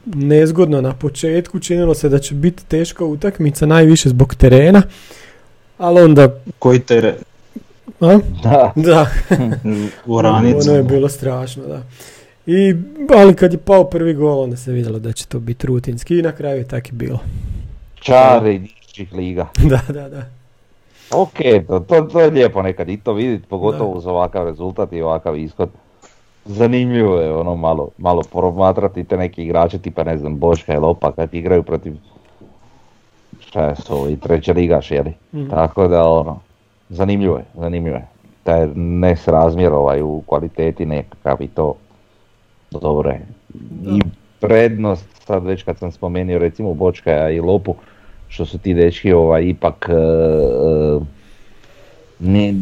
nezgodno 0.06 0.82
na 0.82 0.94
početku, 0.94 1.60
činilo 1.60 1.94
se 1.94 2.10
da 2.10 2.20
će 2.20 2.36
biti 2.36 2.66
teška 2.66 3.06
utakmica, 3.06 3.66
najviše 3.66 4.10
zbog 4.10 4.36
terena, 4.36 4.82
ali 5.78 6.02
onda, 6.02 6.36
koji 6.60 6.80
tere 6.80 7.16
a? 8.02 8.20
Da, 8.44 8.74
da, 8.76 9.06
u 10.06 10.16
oranicu. 10.16 10.70
ono 10.70 10.78
je 10.78 10.84
bilo 10.84 11.10
strašno, 11.10 11.64
da. 11.68 11.82
I, 12.46 12.76
ali 13.16 13.36
kad 13.36 13.54
je 13.54 13.60
pao 13.60 13.84
prvi 13.84 14.14
gol, 14.14 14.40
onda 14.40 14.58
se 14.58 14.72
vidjelo 14.72 15.00
da 15.00 15.12
će 15.12 15.28
to 15.28 15.40
biti 15.40 15.68
rutinski 15.68 16.20
i 16.20 16.22
na 16.22 16.32
kraju 16.32 16.58
je 16.58 16.68
tak 16.68 16.90
i 16.90 16.92
bilo. 16.92 17.20
čari 17.96 18.60
nižih 18.60 19.14
liga. 19.14 19.48
da, 19.70 19.82
da, 19.88 20.10
da. 20.10 20.26
Ok, 21.12 21.38
to, 21.68 21.80
to, 21.80 22.02
to 22.02 22.22
je 22.22 22.30
lijepo 22.30 22.62
nekad 22.62 22.90
i 22.90 22.98
to 22.98 23.14
vidjeti, 23.14 23.48
pogotovo 23.48 23.92
uz 23.92 24.06
ovakav 24.06 24.46
rezultat 24.46 24.94
i 24.94 25.02
ovakav 25.02 25.38
ishod. 25.38 25.70
Zanimljivo 26.46 27.20
je 27.20 27.34
ono 27.34 27.56
malo, 27.56 27.90
malo 27.98 28.22
promatrati 28.32 29.04
te 29.04 29.18
neki 29.18 29.44
igrače 29.44 29.80
tipa 29.80 30.04
ne 30.04 30.18
znam 30.18 30.38
Boška 30.38 30.74
i 30.74 30.78
Lopa 30.78 31.12
kad 31.12 31.34
igraju 31.34 31.64
protiv 31.64 31.94
šta 33.40 33.66
je 33.66 33.76
to 33.88 34.10
i 34.10 34.16
treća 34.16 34.54
ligaš 34.54 34.92
jeli. 34.92 35.14
Mhm. 35.34 35.50
Tako 35.50 35.88
da 35.88 36.10
ono, 36.10 36.40
zanimljivo 36.90 37.38
je, 37.38 37.46
zanimljivo 37.56 37.96
je. 37.96 38.08
Taj 38.44 38.68
nesrazmjer 38.76 39.74
ovaj 39.74 40.02
u 40.02 40.22
kvaliteti 40.26 40.86
nekakav 40.86 41.42
i 41.42 41.48
to 41.48 41.76
dobro 42.72 43.10
je. 43.10 43.22
I 43.86 44.02
prednost, 44.40 45.06
sad 45.26 45.46
već 45.46 45.64
kad 45.64 45.78
sam 45.78 45.92
spomenuo 45.92 46.38
recimo 46.38 46.74
Bočka 46.74 47.30
i 47.30 47.40
Lopu, 47.40 47.76
što 48.28 48.46
su 48.46 48.58
ti 48.58 48.74
dečki 48.74 49.14
ovaj, 49.14 49.44
ipak 49.44 49.90
e, 49.90 49.94
ne, 52.20 52.54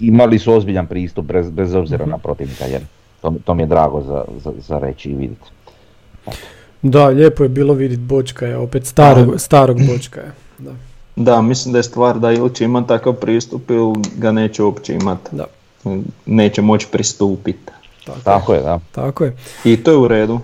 imali 0.00 0.38
su 0.38 0.52
ozbiljan 0.52 0.86
pristup 0.86 1.24
bez, 1.24 1.50
bez 1.50 1.74
obzira 1.74 2.06
na 2.06 2.18
protivnika. 2.18 2.64
Jer 2.64 2.80
to, 3.26 3.38
to 3.44 3.54
mi 3.54 3.62
je 3.62 3.66
drago 3.66 4.02
za, 4.02 4.24
za, 4.36 4.52
za 4.58 4.78
reći 4.78 5.10
i 5.10 5.14
vidjeti. 5.14 5.50
Da, 6.82 7.06
lijepo 7.06 7.42
je 7.42 7.48
bilo 7.48 7.74
vidjeti 7.74 8.02
Bočkaja, 8.02 8.60
opet 8.60 8.86
starog, 8.86 9.34
starog 9.38 9.78
Bočkaja. 9.86 10.30
Da, 10.58 10.70
Da, 11.16 11.42
mislim 11.42 11.72
da 11.72 11.78
je 11.78 11.82
stvar 11.82 12.18
da 12.18 12.32
ili 12.32 12.54
će 12.54 12.64
imati 12.64 12.88
takav 12.88 13.12
pristup 13.12 13.70
ili 13.70 13.94
ga 14.16 14.32
neće 14.32 14.62
uopće 14.62 14.94
imati. 14.94 15.30
da, 15.32 15.44
Neće 16.26 16.62
moći 16.62 16.86
pristupiti. 16.92 17.58
tako, 18.04 18.18
je, 18.18 18.22
Tako 18.24 18.54
je, 18.54 18.60
da. 18.60 18.80
tako 18.92 19.24
je. 19.24 19.36
I 19.64 19.76
to 19.76 19.90
je 19.90 19.96
u 19.96 20.08
redu. 20.08 20.40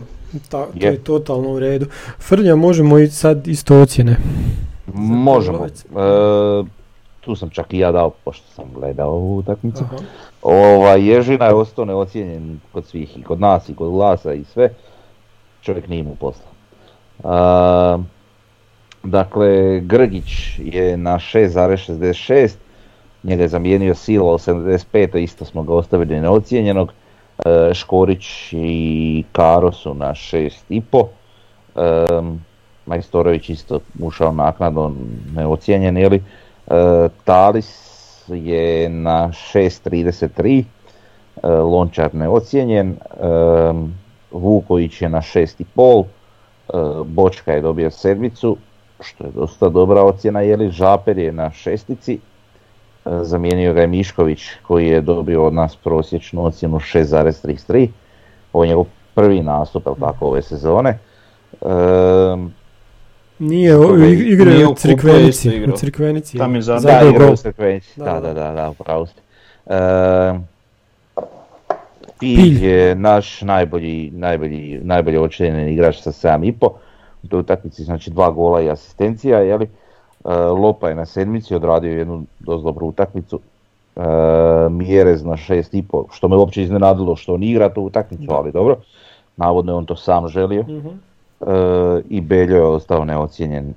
Ta, 0.49 0.65
to 0.65 0.71
Je. 0.77 0.87
je 0.87 0.99
totalno 0.99 1.49
u 1.49 1.59
redu. 1.59 1.87
Frlja, 2.19 2.57
možemo 2.57 2.99
i 2.99 3.09
sad 3.09 3.49
isto 3.49 3.81
ocjene. 3.81 4.17
Možemo. 4.95 5.67
E, 5.67 5.71
tu 7.21 7.37
sam 7.37 7.51
čak 7.51 7.75
i 7.75 7.79
ja 7.79 7.93
dao, 7.93 8.11
pošto 8.11 8.45
sam 8.55 8.65
gledao 8.75 9.11
ovu 9.11 9.37
utakmicu. 9.37 9.85
Aha. 9.85 9.97
Ovaj, 10.43 11.09
Ježina 11.09 11.47
je 11.47 11.55
ostao 11.55 11.85
neocijenjen 11.85 12.61
kod 12.73 12.87
svih, 12.87 13.19
i 13.19 13.23
kod 13.23 13.41
nas, 13.41 13.69
i 13.69 13.75
kod 13.75 13.91
glasa, 13.91 14.33
i 14.33 14.45
sve. 14.45 14.69
Čovjek 15.61 15.89
nije 15.89 16.03
mu 16.03 16.17
posla. 16.17 16.51
A, 17.25 17.99
dakle, 19.03 19.81
Grgić 19.81 20.59
je 20.59 20.97
na 20.97 21.19
6,66, 21.19 22.55
njega 23.23 23.43
je 23.43 23.49
zamijenio 23.49 23.95
Silva 23.95 24.33
85, 24.33 25.19
isto 25.19 25.45
smo 25.45 25.63
ga 25.63 25.75
ostavili 25.75 26.21
neocijenjenog. 26.21 26.93
E, 27.45 27.75
Škorić 27.75 28.53
i 28.53 29.25
Karo 29.33 29.73
su 29.73 29.95
na 29.95 30.11
6,5. 30.11 31.07
E, 31.77 32.07
Majstorović 32.87 33.49
isto 33.49 33.81
ušao 34.01 34.33
naknadno 34.33 34.95
neocijenjen, 35.35 35.97
jeli. 35.97 36.23
E, 36.67 37.09
Talis 37.25 37.82
je 38.29 38.89
na 38.89 39.29
6.33, 39.29 40.65
e, 41.43 41.49
Lončar 41.49 42.15
neocijenjen, 42.15 42.91
e, 42.91 42.97
Vuković 44.31 45.03
je 45.03 45.09
na 45.09 45.21
6.5, 45.21 46.05
e, 46.05 46.79
Bočka 47.05 47.53
je 47.53 47.61
dobio 47.61 47.91
sedmicu, 47.91 48.57
što 49.01 49.25
je 49.25 49.31
dosta 49.31 49.69
dobra 49.69 50.03
ocjena, 50.03 50.41
Žaper 50.71 51.19
je 51.19 51.33
na 51.33 51.51
šestici, 51.51 52.19
zamijenio 53.05 53.75
ga 53.75 53.81
je 53.81 53.87
Mišković 53.87 54.43
koji 54.67 54.87
je 54.87 55.01
dobio 55.01 55.47
od 55.47 55.55
nas 55.55 55.77
prosječnu 55.77 56.45
ocjenu 56.45 56.79
6.33, 56.79 57.89
ovo 58.53 58.65
je 58.65 58.69
njegov 58.69 58.85
prvi 59.15 59.43
nastup, 59.43 59.85
tako, 60.01 60.27
ove 60.27 60.43
sezone. 60.43 60.99
Nije, 63.43 63.77
o, 63.77 63.83
Koga 63.83 64.05
je- 64.05 64.11
ig- 64.11 64.33
igraju 64.33 64.55
nije 64.55 64.67
u 64.67 64.75
Crikvenici. 64.75 65.49
igrao. 65.49 65.75
U 65.75 65.79
Crikvenici. 65.79 66.39
Tam 66.39 66.55
je 66.55 66.63
za- 66.63 66.79
Da, 66.79 67.01
u 67.33 67.37
Crkvenici. 67.37 67.93
Da, 67.97 68.21
Da, 68.21 68.33
da. 68.35 68.53
da, 68.53 68.71
upravo 68.71 69.07
ste. 69.07 69.21
E, 69.67 69.79
Pilj 72.21 72.65
je 72.65 72.95
naš 72.95 73.43
najbolji, 73.43 74.11
najbolji, 74.13 74.81
najbolji 74.83 75.19
ocijenjen 75.19 75.69
igrač 75.69 75.97
sa 75.97 76.13
7,5. 76.13 76.69
U 77.23 77.29
toj 77.29 77.41
utakmici 77.41 77.85
znači 77.85 78.11
dva 78.11 78.31
gola 78.31 78.61
i 78.61 78.71
asistencija, 78.71 79.39
jeli. 79.39 79.65
E, 79.65 79.69
Lopa 80.37 80.89
je 80.89 80.95
na 80.95 81.07
sedmici 81.07 81.55
odradio 81.55 81.93
jednu 81.93 82.25
dosta 82.41 82.65
dobru 82.65 82.87
utakmicu. 82.87 83.41
E, 83.97 84.01
Mjerez 84.71 85.25
na 85.25 85.37
6,5, 85.39 85.83
što 86.13 86.29
me 86.29 86.37
uopće 86.37 86.63
iznenadilo 86.63 87.17
što 87.17 87.35
on 87.35 87.43
igra 87.43 87.69
tu 87.69 87.83
utakmicu, 87.83 88.33
ali 88.33 88.53
dobro. 88.53 88.77
Navodno 89.37 89.73
je 89.73 89.77
on 89.77 89.87
to 89.87 89.97
sam 89.97 90.29
želio. 90.29 90.63
Mhm. 90.63 90.89
E, 91.43 91.53
I 92.09 92.21
Beljo 92.21 92.57
je 92.57 92.63
ostao 92.63 93.05
neocijenjen, 93.05 93.75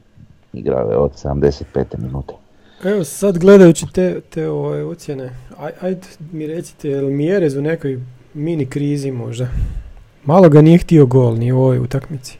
igrao 0.54 0.92
je 0.92 0.98
od 0.98 1.12
75. 1.14 1.64
minute. 1.98 2.34
Evo 2.84 3.04
sad 3.04 3.38
gledajući 3.38 3.86
te, 3.88 4.22
te 4.22 4.50
ove 4.50 4.84
ocjene, 4.86 5.30
aj, 5.60 5.72
ajde 5.82 6.02
mi 6.32 6.48
recite, 6.48 6.90
je 6.90 7.02
li 7.02 7.14
Mjerez 7.14 7.56
u 7.56 7.62
nekoj 7.62 8.00
mini 8.34 8.66
krizi 8.66 9.12
možda? 9.12 9.48
Malo 10.26 10.50
ga 10.50 10.62
nije 10.62 10.78
htio 10.78 11.06
gol, 11.06 11.34
ni 11.34 11.52
u 11.52 11.58
ovoj 11.58 11.80
utakmici. 11.80 12.38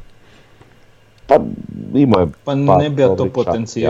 Pa 1.28 1.36
imao 1.94 2.20
je 2.22 2.28
Pa 2.46 2.56
Pa, 2.68 2.78
ne 2.78 2.90
bi 2.90 3.02
ja 3.02 3.08
to 3.08 3.28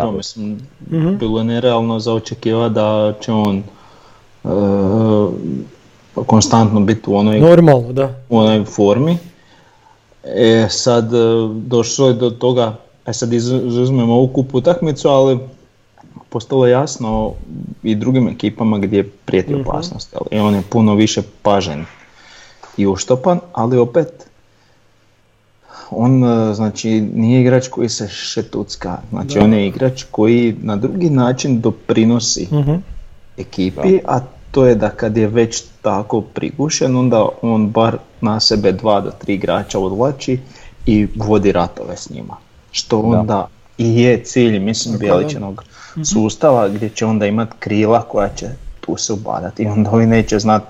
ja. 0.06 0.12
mislim, 0.12 0.58
Mhm. 0.92 1.16
bilo 1.16 1.40
je 1.40 1.44
nerealno 1.46 2.00
za 2.00 2.14
očekivati 2.14 2.76
da 2.76 3.14
će 3.22 3.32
on 3.32 3.64
e, 4.44 4.50
konstantno 6.16 6.80
biti 6.80 7.10
u 7.10 7.16
onoj, 7.16 7.40
Normalno, 7.40 7.94
da. 7.94 8.14
u 8.30 8.38
onoj 8.38 8.64
formi. 8.66 9.18
E, 10.28 10.68
sad 10.70 11.14
e, 11.14 11.18
došlo 11.58 12.08
je 12.08 12.14
do 12.16 12.30
toga, 12.32 12.76
e 13.06 13.14
sad 13.14 13.34
iz- 13.34 13.62
izuzmemo 13.64 14.14
ovu 14.14 14.28
kupu 14.28 14.58
utakmicu, 14.58 15.08
ali 15.10 15.40
postalo 16.30 16.66
je 16.66 16.72
jasno 16.72 17.34
i 17.84 17.96
drugim 17.96 18.28
ekipama 18.28 18.78
gdje 18.80 19.04
prijeti 19.16 19.54
Mhm. 19.54 19.62
opasnost. 19.62 20.16
I 20.32 20.40
on 20.40 20.56
je 20.56 20.62
puno 20.62 20.96
više 20.96 21.22
pažen 21.42 21.86
i 22.78 22.88
uštopan, 22.88 23.40
ali 23.54 23.78
opet 23.78 24.08
on 25.92 26.24
e, 26.24 26.54
znači 26.54 26.90
nije 27.14 27.42
igrač 27.42 27.68
koji 27.68 27.90
se 27.90 28.08
šetucka, 28.08 28.98
znači 29.10 29.34
Da. 29.34 29.44
on 29.44 29.54
je 29.54 29.68
igrač 29.68 30.04
koji 30.04 30.56
na 30.62 30.76
drugi 30.76 31.10
način 31.10 31.62
doprinosi 31.62 32.48
Mhm. 32.52 32.74
ekipi, 33.38 34.00
a 34.06 34.20
to 34.56 34.66
je 34.66 34.76
da 34.76 34.90
kad 34.90 35.18
je 35.18 35.28
već 35.28 35.64
tako 35.82 36.22
prigušen, 36.22 36.96
onda 36.96 37.28
on 37.42 37.70
bar 37.70 37.98
na 38.22 38.40
sebe 38.40 38.72
dva 38.72 39.02
do 39.02 39.12
tri 39.12 39.34
igrača 39.34 39.80
odvlači 39.80 40.40
i 40.86 41.08
vodi 41.16 41.52
ratove 41.52 41.98
s 41.98 42.10
njima. 42.10 42.38
Što 42.72 43.02
Da. 43.02 43.20
onda 43.20 43.48
i 43.78 44.02
je 44.02 44.24
cilj, 44.24 44.60
mislim, 44.60 44.94
da. 44.94 45.00
Bjelićinog 45.00 45.64
sustava 46.04 46.70
gdje 46.70 46.90
će 46.90 47.06
onda 47.06 47.26
imat 47.26 47.50
krila 47.60 48.02
koja 48.02 48.30
će 48.30 48.48
tu 48.82 48.98
se 48.98 49.14
ubadati 49.14 49.64
i 49.64 49.68
onda 49.68 49.92
ovi 49.92 50.06
neće 50.06 50.40
znat 50.40 50.64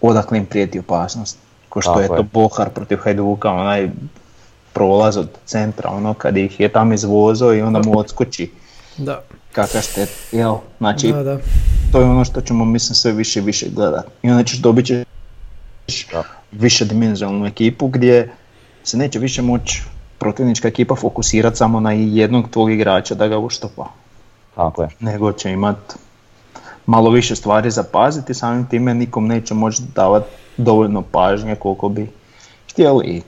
odakle 0.00 0.38
im 0.38 0.46
prijeti 0.46 0.78
opasnost. 0.78 1.38
Ko 1.68 1.80
što 1.80 1.94
Tako 1.94 2.14
je 2.14 2.18
to. 2.18 2.22
Bohar 2.32 2.70
protiv 2.70 2.96
Hajduka, 2.96 3.50
onaj 3.50 3.90
prolaz 4.72 5.16
od 5.16 5.28
centra, 5.44 5.90
ono 5.90 6.14
kad 6.14 6.36
ih 6.36 6.60
je 6.60 6.68
tam 6.68 6.92
izvozo 6.92 7.52
i 7.52 7.62
onda 7.62 7.80
mu 7.84 7.98
odskoči 7.98 8.50
Da, 8.96 9.22
kakav 9.52 9.82
štet, 9.82 10.10
jel? 10.32 10.54
Znači, 10.78 11.12
da, 11.12 11.22
da. 11.22 11.38
to 11.92 12.00
je 12.00 12.04
ono 12.04 12.24
što 12.24 12.40
ćemo 12.40 12.64
mislim 12.64 12.94
sve 12.94 13.12
više 13.12 13.38
i 13.38 13.42
više 13.42 13.66
gledat. 13.68 14.06
I 14.22 14.30
onda 14.30 14.44
ćeš 14.44 14.58
dobit 14.58 14.86
ćeš 14.86 16.06
više 16.52 16.84
dimenzionalnu 16.84 17.46
ekipu 17.46 17.88
gdje 17.88 18.30
se 18.84 18.96
neće 18.96 19.18
više 19.18 19.42
moći 19.42 19.82
protivnička 20.18 20.68
ekipa 20.68 20.94
fokusirati 20.94 21.56
samo 21.56 21.80
na 21.80 21.92
jednog 21.92 22.50
tvog 22.50 22.70
igrača 22.72 23.14
da 23.14 23.28
ga 23.28 23.38
uštopa. 23.38 23.86
Tako 24.54 24.82
je. 24.82 24.88
nego 25.00 25.32
će 25.32 25.50
imat 25.50 25.76
malo 26.86 27.10
više 27.10 27.36
stvari 27.36 27.70
za 27.70 27.82
paziti, 27.92 28.34
samim 28.34 28.66
time 28.66 28.94
nikom 28.94 29.26
neće 29.26 29.54
moći 29.54 29.82
davati 29.94 30.26
dovoljno 30.56 31.02
pažnje 31.02 31.54
koliko 31.54 31.88
bi 31.88 32.10
htjeli. 32.70 33.06
i 33.06 33.22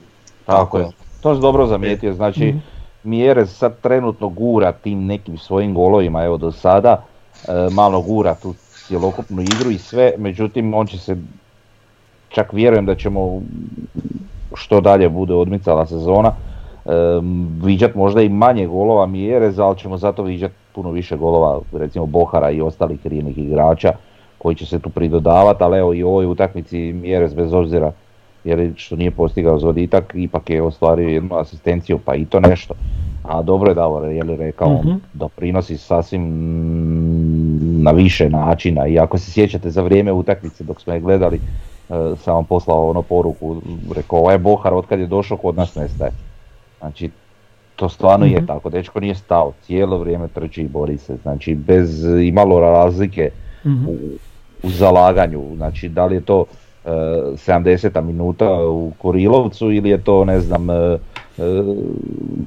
Tako 0.46 0.78
je. 0.78 0.90
To 1.20 1.34
si 1.34 1.40
dobro 1.40 1.66
zamijetio, 1.66 2.14
znači 2.14 2.44
Mhm. 2.46 2.73
Mjerez 3.04 3.56
sad 3.56 3.80
trenutno 3.80 4.28
gura 4.28 4.72
tim 4.72 5.06
nekim 5.06 5.38
svojim 5.38 5.74
golovima, 5.74 6.24
evo 6.24 6.36
do 6.36 6.52
sada, 6.52 7.04
e, 7.48 7.52
malo 7.70 8.02
gura 8.02 8.34
tu 8.34 8.54
cjelokupnu 8.86 9.42
igru 9.42 9.70
i 9.70 9.78
sve, 9.78 10.12
međutim 10.18 10.74
on 10.74 10.86
će 10.86 10.98
se, 10.98 11.16
čak 12.28 12.52
vjerujem 12.52 12.86
da 12.86 12.94
ćemo 12.94 13.42
što 14.54 14.80
dalje 14.80 15.08
bude 15.08 15.34
odmicala 15.34 15.86
sezona, 15.86 16.32
e, 16.84 16.90
viđat 17.62 17.94
možda 17.94 18.22
i 18.22 18.28
manje 18.28 18.66
golova 18.66 19.06
Mjerez, 19.06 19.58
ali 19.58 19.78
ćemo 19.78 19.96
zato 19.96 20.22
viđat 20.22 20.50
puno 20.74 20.90
više 20.90 21.16
golova, 21.16 21.60
recimo 21.72 22.06
Bohara 22.06 22.50
i 22.50 22.60
ostalih 22.60 23.00
krivnih 23.02 23.38
igrača 23.38 23.92
koji 24.38 24.56
će 24.56 24.66
se 24.66 24.78
tu 24.78 24.90
pridodavati, 24.90 25.64
ali 25.64 25.78
evo 25.78 25.94
i 25.94 26.02
u 26.02 26.08
ovoj 26.08 26.26
utakmici 26.26 26.92
Mjerez 26.92 27.34
bez 27.34 27.52
obzira 27.52 27.92
jer 28.44 28.72
što 28.76 28.96
nije 28.96 29.10
postigao 29.10 29.58
zoditak, 29.58 30.12
ipak 30.14 30.50
je 30.50 30.62
ostvario 30.62 31.08
jednu 31.08 31.34
asistenciju, 31.34 31.98
pa 31.98 32.14
i 32.14 32.24
to 32.24 32.40
nešto. 32.40 32.74
A 33.22 33.42
dobro 33.42 33.70
je 33.70 33.74
Davor, 33.74 34.04
je 34.04 34.24
li 34.24 34.36
rekao, 34.36 34.68
Mhm. 34.70 34.88
on 34.88 35.00
doprinosi 35.14 35.76
sasvim 35.78 36.22
na 37.78 37.90
više 37.90 38.30
načina 38.30 38.86
i 38.86 38.98
ako 38.98 39.18
se 39.18 39.30
sjećate 39.30 39.70
za 39.70 39.82
vrijeme 39.82 40.12
utakmice 40.12 40.64
dok 40.64 40.80
smo 40.80 40.92
je 40.92 41.00
gledali, 41.00 41.36
e, 41.36 41.40
sam 42.16 42.34
vam 42.34 42.44
poslao 42.44 42.90
ono 42.90 43.02
poruku, 43.02 43.56
rekao 43.92 44.18
ovaj 44.18 44.38
Bohar 44.38 44.74
otkad 44.74 45.00
je 45.00 45.06
došao 45.06 45.36
kod 45.36 45.56
nas 45.56 45.74
nestaje. 45.74 46.10
Znači, 46.78 47.10
to 47.76 47.88
stvarno 47.88 48.26
Mhm. 48.26 48.34
je 48.34 48.46
tako, 48.46 48.70
dečko 48.70 49.00
nije 49.00 49.14
stao, 49.14 49.52
cijelo 49.62 49.98
vrijeme 49.98 50.28
trči 50.28 50.62
i 50.62 50.68
bori 50.68 50.98
se, 50.98 51.16
znači 51.16 51.54
bez 51.54 52.04
imalo 52.04 52.60
razlike 52.60 53.30
Mhm. 53.64 53.88
u, 53.88 53.92
u 54.62 54.70
zalaganju, 54.70 55.42
znači 55.56 55.88
da 55.88 56.06
li 56.06 56.14
je 56.14 56.20
to 56.20 56.44
70. 56.84 58.02
minuta 58.02 58.64
u 58.66 58.92
Kurilovcu 58.98 59.72
ili 59.72 59.90
je 59.90 60.02
to 60.02 60.24
ne 60.24 60.40
znam 60.40 60.70
e, 60.70 60.74
e, 60.74 60.98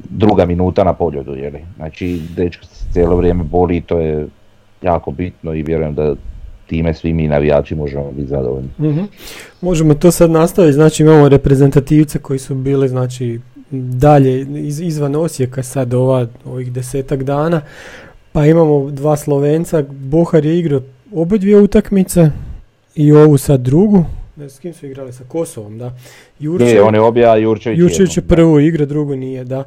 druga 0.10 0.46
minuta 0.46 0.84
na 0.84 0.94
poljodu, 0.94 1.36
je 1.36 1.50
li? 1.50 1.60
Znači 1.76 2.22
dečko 2.36 2.66
se 2.66 2.86
cijelo 2.94 3.16
vrijeme 3.16 3.44
bori 3.44 3.78
i 3.78 3.82
to 3.82 4.00
je 4.00 4.28
jako 4.82 5.12
bitno 5.12 5.54
i 5.54 5.64
vjerujem 5.64 5.94
da 5.96 6.16
time 6.68 6.94
svi 6.94 7.14
mi 7.14 7.28
navijači 7.28 7.76
možemo 7.76 8.12
biti 8.12 8.28
zadovoljni. 8.28 8.70
Mhm. 8.80 9.04
Možemo 9.62 9.94
to 9.94 10.12
sad 10.12 10.32
nastaviti, 10.32 10.74
znači 10.74 11.04
imamo 11.04 11.30
reprezentativce 11.30 12.20
koji 12.20 12.40
su 12.40 12.56
bili 12.56 12.90
znači 12.90 13.40
dalje 13.72 14.42
iz, 14.42 14.82
izvan 14.82 15.16
Osijeka 15.16 15.64
sad 15.64 15.94
ova, 15.94 16.28
ovih 16.46 16.72
desetak 16.72 17.24
dana, 17.24 17.62
pa 18.32 18.46
imamo 18.46 18.92
dva 18.92 19.16
Slovenca, 19.18 19.84
Bohar 19.90 20.46
je 20.46 20.60
igrao 20.60 20.82
obe 21.14 21.38
dvije 21.38 21.58
utakmice 21.58 22.32
i 22.96 23.12
ovu 23.12 23.38
sad 23.38 23.62
drugu, 23.62 24.06
ne 24.38 24.50
s 24.50 24.60
kim 24.60 24.74
su 24.74 24.86
igrali, 24.86 25.14
sa 25.14 25.24
Kosovom, 25.28 25.78
da. 25.78 25.96
Jurčević, 26.40 26.72
Nije, 26.72 26.84
on 26.84 26.96
je 26.96 27.02
obja, 27.02 27.36
Jurčević, 27.36 27.80
Jurčević 27.80 28.18
je 28.18 28.24
prvu 28.24 28.60
igra, 28.60 28.86
drugu 28.86 29.16
nije, 29.16 29.44
da. 29.44 29.64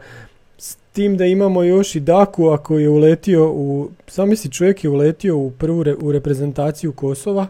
S 0.58 0.76
tim 0.92 1.16
da 1.16 1.24
imamo 1.26 1.62
još 1.62 1.94
i 1.94 2.00
Daku 2.00 2.58
koji 2.62 2.82
je 2.82 2.88
uletio 2.88 3.50
u, 3.52 3.90
zamisli 4.10 4.50
čovjek 4.50 4.84
je 4.84 4.90
uletio 4.90 5.36
u 5.36 5.50
prvu 5.50 5.82
re- 5.82 5.94
u 6.00 6.12
reprezentaciju 6.12 6.92
Kosova, 6.92 7.46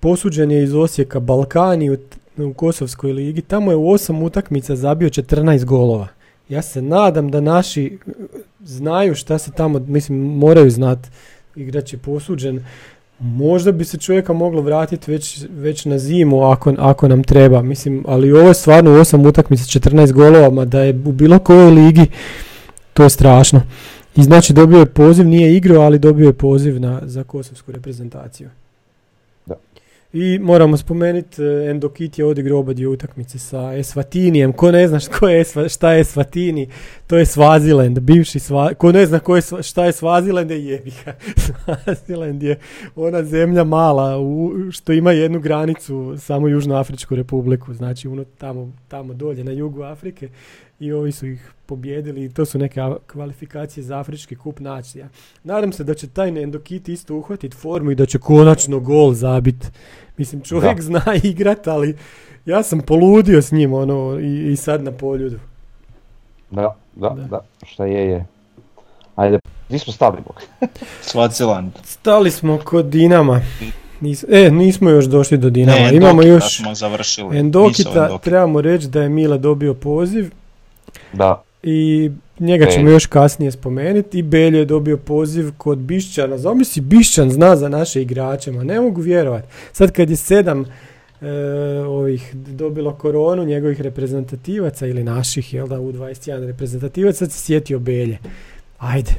posuđen 0.00 0.50
je 0.50 0.62
iz 0.62 0.74
Osijeka 0.74 1.20
Balkani 1.20 1.90
u, 1.90 1.96
u 2.36 2.54
Kosovskoj 2.54 3.12
ligi, 3.12 3.42
tamo 3.42 3.70
je 3.70 3.76
u 3.76 3.90
osam 3.90 4.22
utakmica 4.22 4.76
zabio 4.76 5.08
14 5.08 5.64
golova. 5.64 6.08
Ja 6.48 6.62
se 6.62 6.82
nadam 6.82 7.30
da 7.30 7.40
naši 7.40 7.98
e, 8.06 8.10
znaju 8.64 9.14
šta 9.14 9.38
se 9.38 9.50
tamo, 9.50 9.78
mislim 9.78 10.18
moraju 10.18 10.70
znat, 10.70 10.98
igrač 11.56 11.92
je 11.92 11.98
posuđen, 11.98 12.64
možda 13.18 13.72
bi 13.72 13.84
se 13.84 13.98
čovjeka 13.98 14.32
moglo 14.32 14.60
vratiti 14.60 15.10
već, 15.10 15.44
već 15.50 15.84
na 15.84 15.98
zimu 15.98 16.42
ako, 16.42 16.74
ako 16.78 17.08
nam 17.08 17.22
treba, 17.22 17.62
mislim, 17.62 18.04
ali 18.08 18.32
ovo 18.32 18.48
je 18.48 18.54
stvarno 18.54 18.90
u 18.90 18.94
osam 18.94 19.26
utakmica 19.26 19.64
14 19.64 20.12
golova, 20.12 20.50
ma 20.50 20.64
da 20.64 20.80
je 20.80 21.02
u 21.04 21.12
bilo 21.12 21.38
kojoj 21.38 21.70
ligi, 21.70 22.06
to 22.94 23.02
je 23.02 23.10
strašno. 23.10 23.62
I 24.16 24.22
znači 24.22 24.52
dobio 24.52 24.78
je 24.78 24.86
poziv, 24.86 25.26
nije 25.26 25.56
igrao, 25.56 25.82
ali 25.82 25.98
dobio 25.98 26.26
je 26.26 26.32
poziv 26.32 26.80
na, 26.80 27.00
za 27.04 27.24
kosovsku 27.24 27.72
reprezentaciju. 27.72 28.48
I 30.16 30.38
moramo 30.38 30.76
spomenuti, 30.76 31.42
e, 31.42 31.70
Endokit 31.70 32.18
je 32.18 32.24
odigrao 32.24 32.58
oba 32.58 32.72
dvije 32.72 32.88
utakmice 32.88 33.38
sa 33.38 33.74
Esvatinijem. 33.74 34.52
Ko 34.52 34.70
ne 34.70 34.88
zna 34.88 35.00
što 35.00 35.28
je 35.28 35.44
šta 35.68 35.92
je 35.92 36.00
Esvatini, 36.00 36.68
to 37.06 37.16
je 37.16 37.26
Svaziland, 37.26 38.00
bivši 38.00 38.38
Sva, 38.38 38.74
Ko 38.74 38.92
ne 38.92 39.06
zna 39.06 39.18
ko 39.18 39.36
je, 39.36 39.42
šta 39.62 39.84
je 39.84 39.92
Svaziland, 39.92 40.50
je 40.50 40.66
jebiga. 40.66 41.14
Svaziland 41.36 42.42
je 42.48 42.58
ona 42.96 43.22
zemlja 43.22 43.64
mala 43.64 44.18
u, 44.18 44.52
što 44.70 44.92
ima 44.92 45.12
jednu 45.12 45.40
granicu, 45.40 46.14
samo 46.18 46.48
Južnoafričku 46.48 47.16
republiku, 47.16 47.74
znači 47.74 48.08
ono 48.08 48.24
tamo, 48.24 48.72
tamo 48.88 49.14
dolje 49.14 49.44
na 49.44 49.52
jugu 49.52 49.82
Afrike 49.82 50.28
i 50.80 50.92
ovi 50.92 51.12
su 51.12 51.26
ih 51.26 51.52
pobjedili 51.66 52.24
i 52.24 52.28
to 52.28 52.44
su 52.44 52.58
neke 52.58 52.80
kvalifikacije 53.06 53.84
za 53.84 53.98
Afrički 53.98 54.36
kup 54.36 54.60
nacija. 54.60 55.08
Nadam 55.44 55.72
se 55.72 55.84
da 55.84 55.94
će 55.94 56.08
taj 56.08 56.42
Endokit 56.42 56.88
isto 56.88 57.14
uhvatiti 57.14 57.56
formu 57.56 57.90
i 57.90 57.94
da 57.94 58.06
će 58.06 58.18
konačno 58.18 58.80
gol 58.80 59.12
zabit. 59.12 59.72
Mislim, 60.16 60.40
čovjek 60.42 60.76
Da. 60.76 60.82
zna 60.82 61.02
igrat, 61.24 61.66
ali 61.66 61.96
ja 62.46 62.62
sam 62.62 62.80
poludio 62.80 63.42
s 63.42 63.52
njim 63.52 63.72
ono 63.72 64.18
i, 64.20 64.52
i 64.52 64.56
sad 64.56 64.82
na 64.82 64.92
poljudu. 64.92 65.38
Da, 66.50 66.62
da, 66.94 67.08
Da. 67.08 67.22
da, 67.22 67.40
šta 67.66 67.84
je 67.86 68.08
je. 68.08 68.26
Ajde, 69.16 69.38
gdje 69.68 69.78
smo 69.78 69.92
stali, 69.92 70.18
Bog? 70.26 70.42
Svaziland. 71.02 71.72
Stali 71.84 72.30
smo 72.30 72.58
kod 72.58 72.86
Dinama. 72.86 73.40
Nis- 74.00 74.24
e, 74.46 74.50
nismo 74.50 74.90
još 74.90 75.04
došli 75.04 75.38
do 75.38 75.50
Dinama. 75.50 75.78
Ne, 75.80 75.96
Imamo 75.96 76.22
Endokita 76.22 76.28
još 76.34 76.56
smo 76.56 76.74
završili. 76.74 77.38
Endokita, 77.38 77.90
Endokita. 77.90 78.18
trebamo 78.18 78.60
reći 78.60 78.88
da 78.88 79.02
je 79.02 79.08
Mila 79.08 79.38
dobio 79.38 79.74
poziv 79.74 80.30
Da, 81.12 81.42
i 81.62 82.10
njega 82.38 82.66
ćemo 82.66 82.84
Belje. 82.84 82.94
još 82.94 83.06
kasnije 83.06 83.52
spomenuti. 83.52 84.18
I 84.18 84.22
Beljo 84.22 84.58
je 84.58 84.64
dobio 84.64 84.96
poziv 84.96 85.50
kod 85.58 85.78
Bišćana. 85.78 86.38
Zamisli, 86.38 86.82
Bišćan 86.82 87.30
zna 87.30 87.56
za 87.56 87.68
naše 87.68 88.02
igrače, 88.02 88.52
ma 88.52 88.64
ne 88.64 88.80
mogu 88.80 89.00
vjerovati. 89.00 89.48
Sad 89.72 89.92
kad 89.92 90.10
je 90.10 90.16
sedam 90.16 90.64
e, 91.20 91.28
ovih 91.86 92.34
dobilo 92.36 92.92
koronu, 92.92 93.44
njegovih 93.44 93.80
reprezentativaca 93.80 94.86
ili 94.86 95.04
naših, 95.04 95.54
jel 95.54 95.66
da, 95.68 95.80
u 95.80 95.92
21 95.92 96.46
reprezentativaca, 96.46 97.18
sad 97.18 97.32
se 97.32 97.38
sjetio 97.38 97.78
Belje. 97.78 98.18
Ajde. 98.78 99.10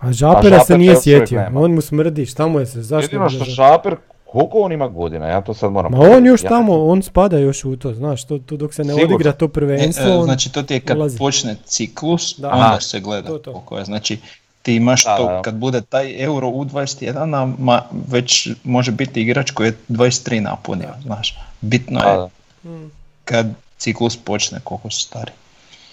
A 0.00 0.12
Žapera 0.12 0.58
se 0.58 0.64
Žaper 0.64 0.78
nije 0.78 0.96
sjetio, 1.02 1.40
nema. 1.40 1.60
on 1.60 1.72
mu 1.74 1.80
smrdi, 1.80 2.26
šta 2.26 2.46
mu 2.46 2.60
je 2.60 2.66
se, 2.66 2.82
zašto? 2.82 3.04
jedino 3.04 3.30
što 3.30 3.44
Šaper, 3.44 3.96
koliko 4.34 4.58
on 4.58 4.72
ima 4.72 4.88
godina, 4.88 5.26
ja 5.26 5.40
to 5.40 5.54
sad 5.54 5.72
moram 5.72 5.92
Ma 5.92 5.98
on 6.00 6.26
još 6.26 6.42
Ja- 6.42 6.48
tamo, 6.48 6.84
on 6.84 7.02
spada 7.02 7.38
još 7.38 7.64
u 7.64 7.76
to, 7.76 7.94
znaš, 7.94 8.24
to, 8.24 8.38
to 8.38 8.56
dok 8.56 8.74
se 8.74 8.84
ne 8.84 8.88
Sigurno. 8.88 9.14
odigra 9.14 9.32
to 9.32 9.44
E, 9.44 9.48
prvenstvo, 9.48 10.04
e, 10.04 10.12
on- 10.12 10.24
znači 10.24 10.52
to 10.52 10.62
ti 10.62 10.74
je 10.74 10.80
kad 10.80 10.96
ulazi. 10.96 11.18
počne 11.18 11.56
ciklus, 11.64 12.34
Da. 12.38 12.48
onda 12.48 12.64
Aha. 12.64 12.80
se 12.80 13.00
gleda 13.00 13.28
To, 13.28 13.38
to. 13.38 13.52
koliko 13.52 13.78
je. 13.78 13.84
Znači 13.84 14.18
ti 14.62 14.74
imaš 14.74 15.04
Da, 15.04 15.16
to, 15.16 15.24
da, 15.24 15.42
kad 15.42 15.54
bude 15.54 15.80
taj 15.80 16.14
euro 16.18 16.48
u 16.48 16.64
21, 16.64 17.16
ma 17.58 17.82
već 18.08 18.48
može 18.64 18.90
biti 18.92 19.22
igrač 19.22 19.50
koji 19.50 19.68
je 19.68 19.74
23 19.88 20.40
napunio, 20.40 20.88
znaš. 21.02 21.38
Bitno 21.60 22.00
Da, 22.00 22.08
je 22.08 22.16
da, 22.16 22.28
Mm. 22.66 22.90
kad 23.24 23.46
ciklus 23.78 24.16
počne 24.16 24.60
koliko 24.64 24.90
su 24.90 25.00
stari. 25.00 25.32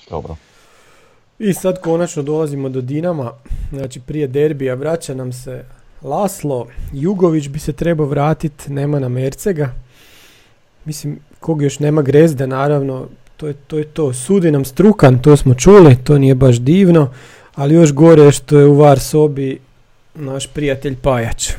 dobro. 0.09 0.35
I 1.39 1.53
sad 1.53 1.81
konačno 1.81 2.23
dolazimo 2.23 2.69
do 2.69 2.81
Dinama, 2.81 3.31
znači 3.71 3.99
prije 3.99 4.27
derbija 4.27 4.73
vraća 4.75 5.13
nam 5.13 5.33
se 5.33 5.63
Laslo, 6.03 6.67
Jugović 6.93 7.47
bi 7.47 7.59
se 7.59 7.73
trebao 7.73 8.07
vratiti, 8.07 8.71
nema 8.71 8.99
nam 8.99 9.17
Ercega. 9.17 9.73
Mislim, 10.85 11.19
kog 11.39 11.61
još 11.61 11.79
nema 11.79 12.01
Grezde, 12.01 12.47
naravno, 12.47 13.07
to 13.37 13.47
je, 13.47 13.53
to 13.53 13.77
je 13.77 13.83
to. 13.83 14.13
Sudi 14.13 14.51
nam 14.51 14.65
Strukan, 14.65 15.21
to 15.21 15.37
smo 15.37 15.53
čuli, 15.53 15.95
to 16.03 16.17
nije 16.17 16.35
baš 16.35 16.55
divno, 16.55 17.13
ali 17.55 17.75
još 17.75 17.93
gore 17.93 18.21
je 18.23 18.31
što 18.31 18.59
je 18.59 18.65
u 18.65 18.75
var 18.77 18.99
sobi 18.99 19.59
naš 20.15 20.47
prijatelj 20.47 20.95
Pajač. 20.95 21.49
E, 21.49 21.53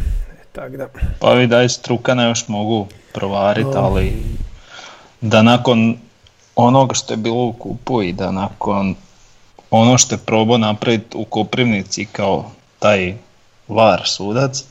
tak 0.52 0.76
da. 0.76 0.88
Pa 1.20 1.32
vi 1.32 1.46
daj 1.46 1.68
strukana 1.68 2.28
još 2.28 2.48
mogu 2.48 2.86
provariti, 3.14 3.70
Da. 3.72 3.80
ali 3.80 4.12
da 5.20 5.42
nakon 5.42 5.96
onoga 6.56 6.94
što 6.94 7.12
je 7.12 7.16
bilo 7.16 7.44
u 7.44 7.52
kupu 7.52 8.02
i 8.02 8.12
da 8.12 8.30
nakon 8.30 8.94
ono 9.70 9.98
što 9.98 10.14
je 10.14 10.18
probao 10.26 10.58
napraviti 10.58 11.16
u 11.16 11.24
Koprivnici 11.24 12.04
kao 12.04 12.50
taj 12.78 13.14
var 13.68 14.02
sudac, 14.06 14.64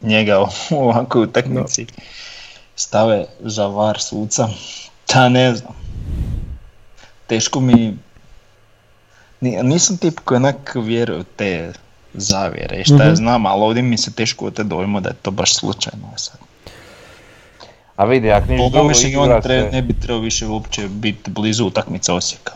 njega 0.00 0.40
u 0.70 0.76
ovakvoj 0.78 1.22
utakmici 1.22 1.86
stave 2.76 3.26
za 3.40 3.66
var 3.66 4.00
suca, 4.00 4.48
ta 5.06 5.28
ne 5.28 5.54
znam. 5.54 5.72
Teško 7.26 7.60
mi, 7.60 7.96
ni- 9.40 9.62
nisam 9.62 9.96
tip 9.96 10.20
koji 10.20 10.36
onak 10.36 10.56
vjeruje 10.76 11.20
u 11.20 11.24
te 11.26 11.72
zavjere 12.14 12.76
i 12.76 12.84
šta 12.84 12.94
Mhm. 12.94 13.02
ja 13.02 13.14
znam, 13.14 13.46
ali 13.46 13.62
ovdje 13.62 13.82
mi 13.82 13.98
se 13.98 14.12
teško 14.12 14.50
te 14.50 14.64
dojmo 14.64 15.00
da 15.00 15.08
je 15.08 15.14
to 15.14 15.30
baš 15.30 15.54
slučajno 15.54 16.06
sad. 16.16 16.36
A 17.96 18.04
vidi, 18.04 18.30
ako 18.32 18.46
mi 18.82 18.94
se 18.94 19.06
i 19.06 19.10
igra 19.10 19.22
on 19.22 19.42
tre- 19.42 19.72
ne 19.72 19.82
bi 19.82 19.94
trebao 19.94 20.20
više 20.20 20.46
uopće 20.46 20.88
biti 20.88 21.30
blizu 21.30 21.66
utakmice 21.66 22.12
Osijeka. 22.12 22.52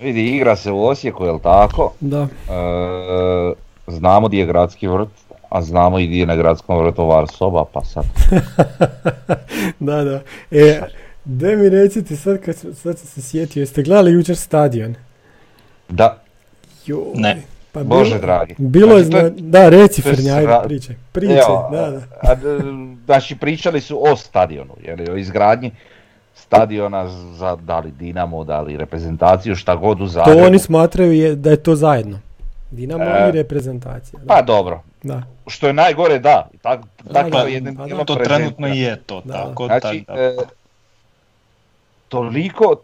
vidi, 0.00 0.26
igra 0.26 0.56
se 0.56 0.70
u 0.70 0.84
Osijeku, 0.84 1.24
jel 1.24 1.38
tako? 1.38 1.92
Da. 2.00 2.20
E, 2.48 3.52
znamo 3.88 4.28
di 4.28 4.38
je 4.38 4.46
gradski 4.46 4.88
vrt, 4.88 5.08
a 5.48 5.62
znamo 5.62 5.98
i 5.98 6.06
di 6.06 6.18
je 6.18 6.26
na 6.26 6.36
gradskom 6.36 6.78
vrtu 6.78 7.04
Varsova, 7.04 7.64
pa 7.64 7.84
sad. 7.84 8.04
da, 9.80 10.04
da. 10.04 10.20
E, 10.50 10.80
daj 11.24 11.56
mi 11.56 11.68
recite 11.68 12.16
sad 12.16 12.40
kad 12.40 12.56
sad 12.56 12.98
sam 12.98 13.06
se 13.06 13.22
sjetio, 13.22 13.60
jeste 13.60 13.82
gledali 13.82 14.12
jučer 14.12 14.36
stadion? 14.36 14.94
Da, 15.88 16.18
Joj. 16.86 17.00
Ne. 17.14 17.42
Pa 17.72 17.84
Bože 17.84 18.10
bilo, 18.10 18.20
dragi. 18.20 18.54
Bilo 18.58 18.96
je, 18.96 19.04
Znači, 19.04 19.12
to 19.12 19.26
je- 19.26 19.32
zna- 19.32 19.50
da, 19.50 19.68
reci 19.68 20.02
to 20.02 20.08
je 20.08 20.14
Frnja, 20.14 20.34
ajde, 20.34 20.46
sra- 20.46 20.64
pričaj. 20.64 20.96
Pričaj, 21.12 21.36
Evo, 21.38 21.68
da, 21.72 21.90
da. 21.90 22.00
a, 22.22 22.34
d- 22.34 22.58
znači 23.04 23.36
pričali 23.36 23.80
su 23.80 24.00
o 24.02 24.16
stadionu, 24.16 24.74
jer 24.82 25.10
o 25.10 25.16
izgradnji 25.16 25.70
stadiona 26.36 27.08
za 27.32 27.56
da 27.56 27.78
li 27.78 27.90
Dinamo, 27.90 28.44
da 28.44 28.60
li 28.60 28.76
reprezentaciju, 28.76 29.56
šta 29.56 29.76
god 29.76 29.96
u 29.96 30.04
To 30.04 30.08
Zagrebu. 30.08 30.40
oni 30.40 30.58
smatraju 30.58 31.12
je, 31.12 31.34
da 31.34 31.50
je 31.50 31.56
to 31.56 31.76
zajedno. 31.76 32.18
Dinamo 32.70 33.04
E, 33.04 33.28
i 33.28 33.32
reprezentacija. 33.32 34.20
Da. 34.20 34.26
Pa 34.26 34.42
dobro, 34.42 34.82
da. 35.02 35.22
što 35.46 35.66
je 35.66 35.72
najgore 35.72 36.18
da, 36.18 36.48
i 36.52 36.58
tak, 36.58 36.80
tako 37.12 37.30
da, 37.30 37.38
jednim 37.38 37.76
pa 37.76 37.86
da. 37.86 38.04
To 38.04 38.14
trenutno 38.16 38.66
je 38.66 38.96
to, 38.96 39.20
Da. 39.20 39.32
tako 39.34 39.66
Znači, 39.66 40.04
da. 40.06 40.14
e, 40.14 40.34
toliko, 42.08 42.76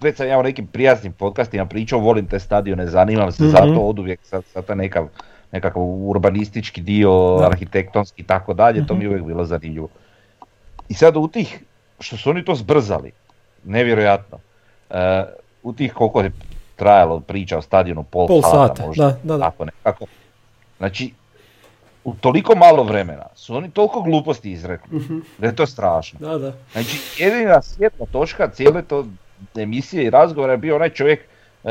već 0.00 0.16
sam 0.16 0.28
ja 0.28 0.38
u 0.38 0.42
nekim 0.42 0.66
prijatnim 0.66 1.12
podcastima 1.12 1.66
pričao, 1.66 1.98
volim 1.98 2.26
te 2.26 2.38
stadione, 2.38 2.86
zanimam 2.86 3.32
se 3.32 3.42
Mhm. 3.42 3.50
za 3.50 3.58
to 3.58 3.80
od 3.80 3.98
uvijek, 3.98 4.20
sad, 4.22 4.44
sad 4.44 4.64
to 4.64 4.72
je 4.72 4.76
nekav, 4.76 5.08
nekakav 5.52 5.82
urbanistički 5.82 6.80
dio, 6.80 7.36
Da. 7.38 7.46
arhitektonski 7.46 8.22
i 8.22 8.26
tako 8.26 8.54
dalje, 8.54 8.86
to 8.86 8.94
mi 8.94 9.04
je 9.04 9.08
uvijek 9.08 9.24
bilo 9.24 9.44
zanimljivo. 9.44 9.88
I 10.88 10.94
sad 10.94 11.16
u 11.16 11.28
tih, 11.28 11.60
što 12.00 12.16
su 12.16 12.30
oni 12.30 12.44
to 12.44 12.54
zbrzali, 12.54 13.12
nevjerojatno, 13.64 14.38
e, 14.90 15.24
u 15.62 15.72
tih 15.72 15.92
koliko 15.92 16.20
je 16.20 16.30
trajalo 16.80 17.20
priča 17.20 17.58
o 17.58 17.62
stadionu, 17.62 18.02
pol, 18.04 18.26
Pol 18.26 18.42
sata, 18.42 18.56
sata, 18.68 18.86
možda, 18.86 19.04
da, 19.04 19.16
da, 19.24 19.36
da. 19.36 19.38
tako 19.40 19.64
nekako. 19.64 20.06
Znači, 20.78 21.12
u 22.04 22.14
toliko 22.14 22.56
malo 22.56 22.82
vremena 22.82 23.24
su 23.34 23.56
oni 23.56 23.70
toliko 23.70 24.02
gluposti 24.02 24.52
izrekli, 24.52 24.96
Mhm. 24.96 25.18
da 25.38 25.46
je 25.46 25.56
to 25.56 25.66
strašno. 25.66 26.18
Da, 26.20 26.38
da. 26.38 26.52
Znači, 26.72 26.98
jedina 27.18 27.62
svjetla 27.62 28.06
točka 28.06 28.48
cijele 28.48 28.82
to 28.82 29.06
emisije 29.56 30.04
i 30.04 30.10
razgovora 30.10 30.52
je 30.52 30.58
bio 30.58 30.76
onaj 30.76 30.90
čovjek 30.90 31.20
e, 31.64 31.70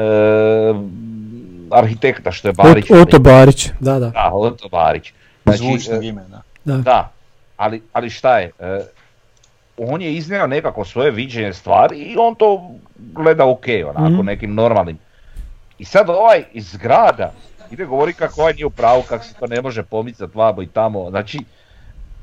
arhitekta 1.71 2.31
što 2.31 2.47
je 2.47 2.53
Barić. 2.53 2.85
Ot- 2.85 3.01
Oto 3.01 3.19
Barić, 3.19 3.69
da, 3.79 3.93
da. 3.93 4.09
Da, 4.09 4.29
Oto 4.33 4.69
Barić. 4.69 5.13
Znači, 5.43 5.57
Zvučnog 5.59 6.03
e, 6.03 6.07
imena. 6.07 6.41
da. 6.65 6.77
da, 6.77 7.11
ali, 7.57 7.81
ali 7.93 8.09
šta 8.09 8.39
je, 8.39 8.51
e, 8.59 8.81
on 9.81 10.01
je 10.01 10.13
iznio 10.13 10.47
nekako 10.47 10.85
svoje 10.85 11.11
viđenje 11.11 11.53
stvari 11.53 11.97
i 11.97 12.15
on 12.17 12.35
to 12.35 12.71
gleda 12.95 13.45
ok, 13.45 13.65
onako, 13.85 14.09
Mhm. 14.09 14.25
nekim 14.25 14.53
normalnim. 14.53 14.97
I 15.79 15.85
sad 15.85 16.09
ovaj 16.09 16.43
iz 16.53 16.77
grada 16.77 17.31
ide 17.71 17.85
govori 17.85 18.13
kako 18.13 18.41
ovaj 18.41 18.53
nije 18.53 18.65
u 18.65 18.69
pravu, 18.69 19.01
kako 19.01 19.23
se 19.23 19.33
to 19.33 19.47
ne 19.47 19.61
može 19.61 19.83
pomicati 19.83 20.31
vamo 20.35 20.61
i 20.61 20.67
tamo, 20.67 21.09
znači 21.09 21.39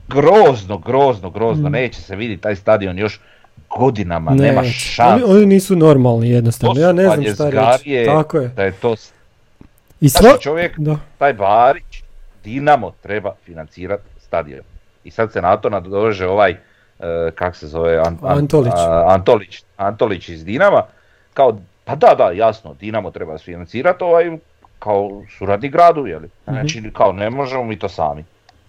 grozno, 0.08 0.78
grozno, 0.78 1.30
grozno, 1.30 1.62
Mhm. 1.64 1.72
neće 1.72 2.02
se 2.02 2.16
vidjeti 2.16 2.42
taj 2.42 2.56
stadion 2.56 2.98
još 2.98 3.20
godinama, 3.70 4.30
nema 4.32 4.60
neće. 4.62 4.72
šanse. 4.72 5.24
Oni, 5.24 5.36
oni 5.36 5.46
nisu 5.46 5.76
normalni 5.76 6.30
jednostavno, 6.30 6.74
To 6.74 6.80
ja 6.80 6.92
ne 6.92 7.02
znam 7.04 7.24
šta 7.24 7.50
reći. 7.72 8.02
Tako 8.06 8.38
je. 8.38 8.48
Da 8.48 8.62
je 8.62 8.72
to 8.72 8.94
I 10.00 10.08
sva... 10.08 10.20
Znači 10.20 10.42
čovjek, 10.42 10.78
Da. 10.78 10.96
taj 11.18 11.32
Barić, 11.32 12.02
Dinamo 12.44 12.92
treba 13.02 13.34
financirati 13.44 14.02
stadion. 14.18 14.60
I 15.04 15.10
sad 15.10 15.32
se 15.32 15.42
na 15.42 15.56
to 15.56 15.70
nadoveže 15.70 16.26
ovaj, 16.26 16.56
kak 17.30 17.56
se 17.56 17.66
zove, 17.66 17.96
An- 17.96 18.18
An- 18.22 18.38
Antolić. 18.38 18.72
a, 18.76 19.04
Antolić, 19.08 19.62
Antolić 19.76 20.28
iz 20.28 20.44
Dinama, 20.44 20.82
kao, 21.34 21.58
pa 21.84 21.94
da, 21.94 22.14
da, 22.14 22.30
jasno, 22.30 22.74
Dinamo 22.74 23.10
treba 23.10 23.38
financirati 23.38 24.04
ovaj, 24.04 24.38
kao 24.78 25.22
suradni 25.30 25.68
gradu, 25.68 26.06
jeli? 26.06 26.28
Mhm. 26.46 26.52
Znači, 26.52 26.90
kao, 26.92 27.12
ne 27.12 27.30
možemo 27.30 27.64
mi 27.64 27.78
to 27.78 27.88
sami. 27.88 28.24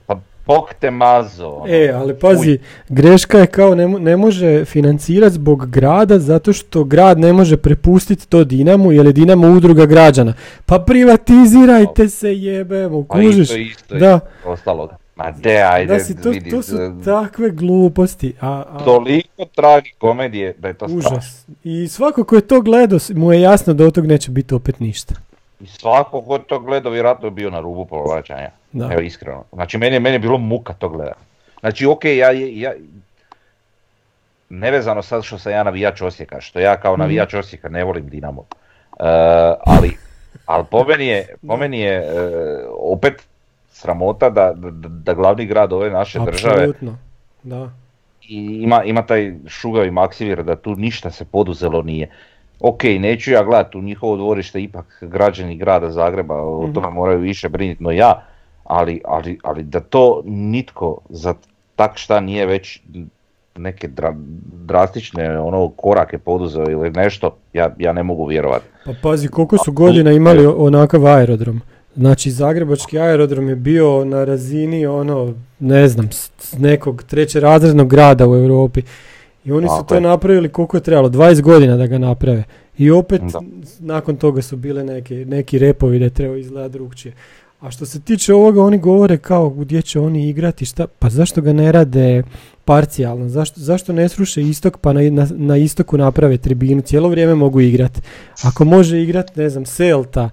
Pa 0.06 0.16
bok 0.46 0.74
te 0.74 0.92
mazo. 0.92 1.48
ono. 1.48 1.74
E, 1.74 1.92
ali 1.92 2.16
pazi, 2.16 2.60
greška 2.90 3.38
je 3.38 3.48
kao 3.48 3.76
ne, 3.76 3.88
ne 3.88 4.18
može 4.18 4.66
financirati 4.66 5.34
zbog 5.34 5.70
grada 5.70 6.20
zato 6.20 6.54
što 6.54 6.84
grad 6.84 7.20
ne 7.20 7.34
može 7.34 7.58
prepustiti 7.58 8.28
to 8.28 8.44
Dinamu 8.44 8.92
jer 8.92 9.06
je 9.06 9.14
Dinamo 9.14 9.48
udruga 9.48 9.86
građana. 9.86 10.34
Pa 10.66 10.80
privatizirajte 10.80 12.10
se 12.10 12.34
jebemo, 12.34 13.04
Pa 13.04 13.14
kužiš. 13.14 13.38
isto, 13.42 13.58
isto, 13.58 13.96
Da. 13.96 14.20
ostaloga. 14.46 14.98
Ma 15.18 15.32
de, 15.34 15.62
ajde, 15.64 15.94
Da 15.94 16.00
si, 16.00 16.22
to, 16.22 16.30
vidi, 16.30 16.50
to 16.50 16.62
su 16.62 16.76
takve 17.06 17.50
gluposti. 17.52 18.36
A, 18.42 18.64
a, 18.70 18.78
toliko 18.80 19.46
tragi 19.46 19.92
komedije 19.98 20.56
da 20.58 20.68
je 20.68 20.74
to 20.74 20.88
strašno. 20.90 21.10
užas. 21.12 21.46
I 21.64 21.88
svako 21.88 22.24
ko 22.24 22.36
je 22.36 22.42
to 22.42 22.62
gledao 22.62 23.00
mu 23.10 23.34
je 23.34 23.42
jasno 23.42 23.74
da 23.74 23.86
od 23.86 23.94
tog 23.94 24.06
neće 24.06 24.32
biti 24.32 24.54
opet 24.56 24.80
ništa. 24.80 25.14
I 25.60 25.68
svako 25.68 26.22
ko 26.22 26.36
je 26.36 26.44
to 26.44 26.60
gledao 26.60 26.92
vjerojatno 26.92 27.28
je 27.28 27.32
bio 27.32 27.50
na 27.50 27.60
rubu 27.60 27.86
povraćanja. 27.86 28.50
Da. 28.72 28.90
Evo 28.92 29.02
iskreno. 29.02 29.44
Znači 29.54 29.78
meni, 29.78 30.00
meni 30.00 30.16
je 30.16 30.20
bilo 30.20 30.38
muka 30.38 30.74
to 30.74 30.90
gledati. 30.90 31.20
Znači 31.60 31.86
ok, 31.86 32.06
ja, 32.06 32.32
ja, 32.32 32.74
nevezano 34.50 35.02
sad 35.02 35.24
što 35.24 35.38
sam 35.38 35.52
ja 35.52 35.64
navijač 35.64 36.02
Osijeka, 36.02 36.42
što 36.42 36.60
ja 36.60 36.78
kao 36.78 36.94
Mhm. 36.94 37.02
navijač 37.02 37.34
Osijeka 37.34 37.70
ne 37.70 37.84
volim 37.84 38.10
Dinamo. 38.10 38.42
E, 38.42 39.04
ali, 39.60 39.98
ali 40.46 40.66
po 40.72 40.84
meni 40.84 41.08
je, 41.08 41.28
po 41.48 41.58
meni 41.58 41.80
je 41.80 41.94
e, 41.96 42.04
opet 42.72 43.24
sramota 43.78 44.30
da, 44.30 44.54
da, 44.54 44.88
da 44.90 45.14
glavni 45.14 45.46
grad 45.46 45.74
ove 45.74 45.90
naše 45.90 46.20
države 46.26 46.54
Apsolutno. 46.54 46.98
Da. 47.44 47.70
i 48.22 48.60
ima, 48.64 48.84
ima 48.84 49.02
taj 49.02 49.34
šugavi 49.48 49.92
maksimir 49.92 50.44
da 50.44 50.56
tu 50.56 50.76
ništa 50.76 51.12
se 51.12 51.26
poduzelo 51.26 51.82
nije. 51.82 52.10
Ok, 52.60 52.84
neću 52.84 53.32
ja 53.32 53.44
gledati 53.44 53.78
u 53.78 53.82
njihovo 53.82 54.18
dvorište, 54.18 54.62
ipak 54.62 54.98
građani 55.02 55.58
grada 55.58 55.92
Zagreba 55.92 56.36
o 56.36 56.70
tome 56.74 56.90
moraju 56.90 57.20
više 57.20 57.50
brinuti 57.50 57.84
no 57.84 57.92
ja, 57.92 58.24
ali, 58.64 59.02
ali, 59.06 59.40
ali 59.44 59.64
da 59.64 59.80
to 59.80 60.22
nitko 60.26 60.98
za 61.10 61.34
tak 61.76 61.98
šta 61.98 62.20
nije 62.20 62.46
već 62.46 62.82
neke 63.56 63.88
dra- 63.88 64.16
drastične 64.66 65.40
ono 65.40 65.70
korake 65.70 66.18
poduzeo 66.18 66.66
ili 66.70 66.90
nešto, 66.90 67.36
ja, 67.54 67.70
ja 67.78 67.94
ne 67.94 68.04
mogu 68.04 68.26
vjerovati. 68.26 68.66
Pa 68.86 68.92
pazi 69.02 69.28
koliko 69.28 69.58
su 69.58 69.72
godina 69.72 70.12
imali 70.12 70.46
onakav 70.46 71.06
aerodrom. 71.06 71.62
Znači 71.96 72.32
Zagrebački 72.32 73.00
aerodrom 73.00 73.50
je 73.50 73.56
bio 73.56 74.06
na 74.06 74.24
razini 74.24 74.86
ono, 74.86 75.34
ne 75.60 75.88
znam, 75.88 76.10
nekog 76.58 77.04
trećerazrednog 77.04 77.90
grada 77.90 78.28
u 78.28 78.36
Europi. 78.36 78.82
I 79.46 79.52
oni 79.52 79.68
su 79.68 79.86
to 79.88 79.96
je. 79.96 80.02
napravili 80.02 80.50
koliko 80.50 80.78
je 80.78 80.82
trebalo, 80.82 81.10
20 81.10 81.42
godina 81.42 81.78
da 81.78 81.88
ga 81.88 81.98
naprave. 81.98 82.44
I 82.78 82.92
opet 82.92 83.22
Da. 83.22 83.40
nakon 83.80 84.16
toga 84.16 84.42
su 84.42 84.58
bile 84.58 84.84
neke, 84.84 85.26
neki 85.28 85.60
repovi 85.60 86.00
da 86.00 86.06
je 86.06 86.10
trebao 86.10 86.38
izgledati 86.38 86.74
drugčije. 86.74 87.14
A 87.60 87.72
što 87.72 87.86
se 87.86 88.02
tiče 88.02 88.34
ovoga, 88.34 88.64
oni 88.64 88.78
govore 88.78 89.18
kao 89.18 89.50
gdje 89.50 89.82
će 89.82 90.00
oni 90.00 90.30
igrati, 90.30 90.66
šta, 90.66 90.88
pa 91.00 91.10
zašto 91.10 91.42
ga 91.42 91.54
ne 91.54 91.72
rade 91.72 92.24
parcijalno, 92.66 93.30
zašto, 93.30 93.60
zašto 93.60 93.94
ne 93.94 94.10
sruše 94.10 94.42
istok 94.42 94.78
pa 94.78 94.94
na, 94.94 95.02
na, 95.02 95.28
na 95.32 95.58
istoku 95.58 95.98
naprave 95.98 96.38
tribinu, 96.38 96.82
cijelo 96.82 97.10
vrijeme 97.10 97.36
mogu 97.36 97.62
igrati. 97.62 98.02
Ako 98.44 98.66
može 98.66 99.02
igrati, 99.02 99.40
ne 99.40 99.50
znam, 99.50 99.66
Celta, 99.66 100.30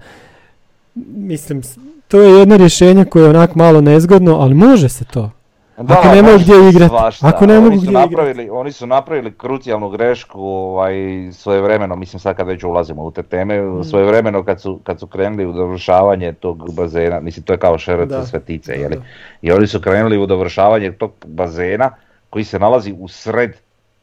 mislim, 1.07 1.61
to 2.07 2.21
je 2.21 2.31
jedno 2.31 2.57
rješenje 2.57 3.05
koje 3.05 3.23
je 3.23 3.29
onak 3.29 3.55
malo 3.55 3.81
nezgodno, 3.81 4.35
ali 4.35 4.53
može 4.55 4.89
se 4.89 5.05
to. 5.05 5.31
Ako 5.77 6.07
ne 6.07 6.21
mogu 6.21 6.37
gdje 6.39 6.69
igrat, 6.69 6.89
svašta. 6.89 7.27
ako 7.27 7.45
ne 7.45 7.55
mogu 7.55 7.75
gdje 7.75 7.89
igrat. 7.89 8.01
napravili, 8.03 8.49
Oni 8.49 8.71
su 8.71 8.87
napravili 8.87 9.33
krucijalnu 9.33 9.89
grešku 9.89 10.41
ovaj, 10.41 10.93
svojevremeno, 11.31 11.95
mislim 11.95 12.19
sad 12.19 12.35
kad 12.35 12.47
već 12.47 12.63
ulazimo 12.63 13.03
u 13.03 13.11
te 13.11 13.23
teme, 13.23 13.61
Mm. 13.61 13.83
svojevremeno 13.83 14.43
kad 14.43 14.61
su, 14.61 14.79
kad 14.83 14.99
su 14.99 15.07
krenuli 15.07 15.45
u 15.45 15.53
dovršavanje 15.53 16.33
tog 16.33 16.73
bazena, 16.73 17.19
mislim 17.19 17.43
to 17.43 17.53
je 17.53 17.59
kao 17.59 17.77
šerec 17.77 18.09
Da, 18.09 18.25
svetice, 18.25 18.71
da, 18.71 18.77
jeli? 18.77 18.95
da. 18.95 19.01
I 19.41 19.51
oni 19.51 19.67
su 19.67 19.81
krenuli 19.81 20.17
u 20.17 20.25
dovršavanje 20.25 20.91
tog 20.91 21.11
bazena 21.25 21.89
koji 22.29 22.43
se 22.43 22.59
nalazi 22.59 22.93
u 22.93 23.07
sred 23.07 23.51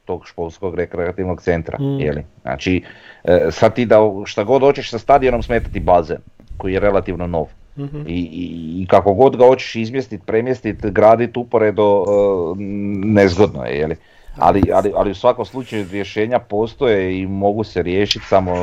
tog 0.04 0.26
školskog 0.26 0.74
rekreativnog 0.74 1.42
centra, 1.42 1.78
Mm. 1.78 2.00
jeli? 2.00 2.24
Znači, 2.42 2.82
e, 3.24 3.48
sad 3.50 3.74
ti 3.74 3.86
da 3.86 3.96
šta 4.24 4.44
god 4.44 4.62
hoćeš 4.62 4.90
sa 4.90 4.98
stadionom 4.98 5.42
smetati 5.42 5.80
bazen, 5.80 6.16
koji 6.62 6.72
je 6.72 6.80
relativno 6.80 7.26
nov. 7.26 7.46
Mhm. 7.78 8.00
I, 8.06 8.20
i, 8.22 8.46
i 8.76 8.86
kako 8.86 9.14
god 9.14 9.36
ga 9.36 9.46
hoćeš 9.46 9.76
izmjestiti, 9.76 10.26
premjestiti, 10.26 10.90
graditi 10.90 11.38
uporedo, 11.38 12.04
e, 12.04 12.62
nezgodno 13.06 13.64
je, 13.64 13.78
jeli? 13.78 13.96
Ali, 14.38 14.62
ali, 14.72 14.92
ali 14.96 15.10
u 15.10 15.14
svakom 15.14 15.44
slučaju 15.44 15.86
rješenja 15.92 16.38
postoje 16.38 17.20
i 17.20 17.26
mogu 17.26 17.64
se 17.64 17.82
riješiti, 17.82 18.24
samo 18.26 18.54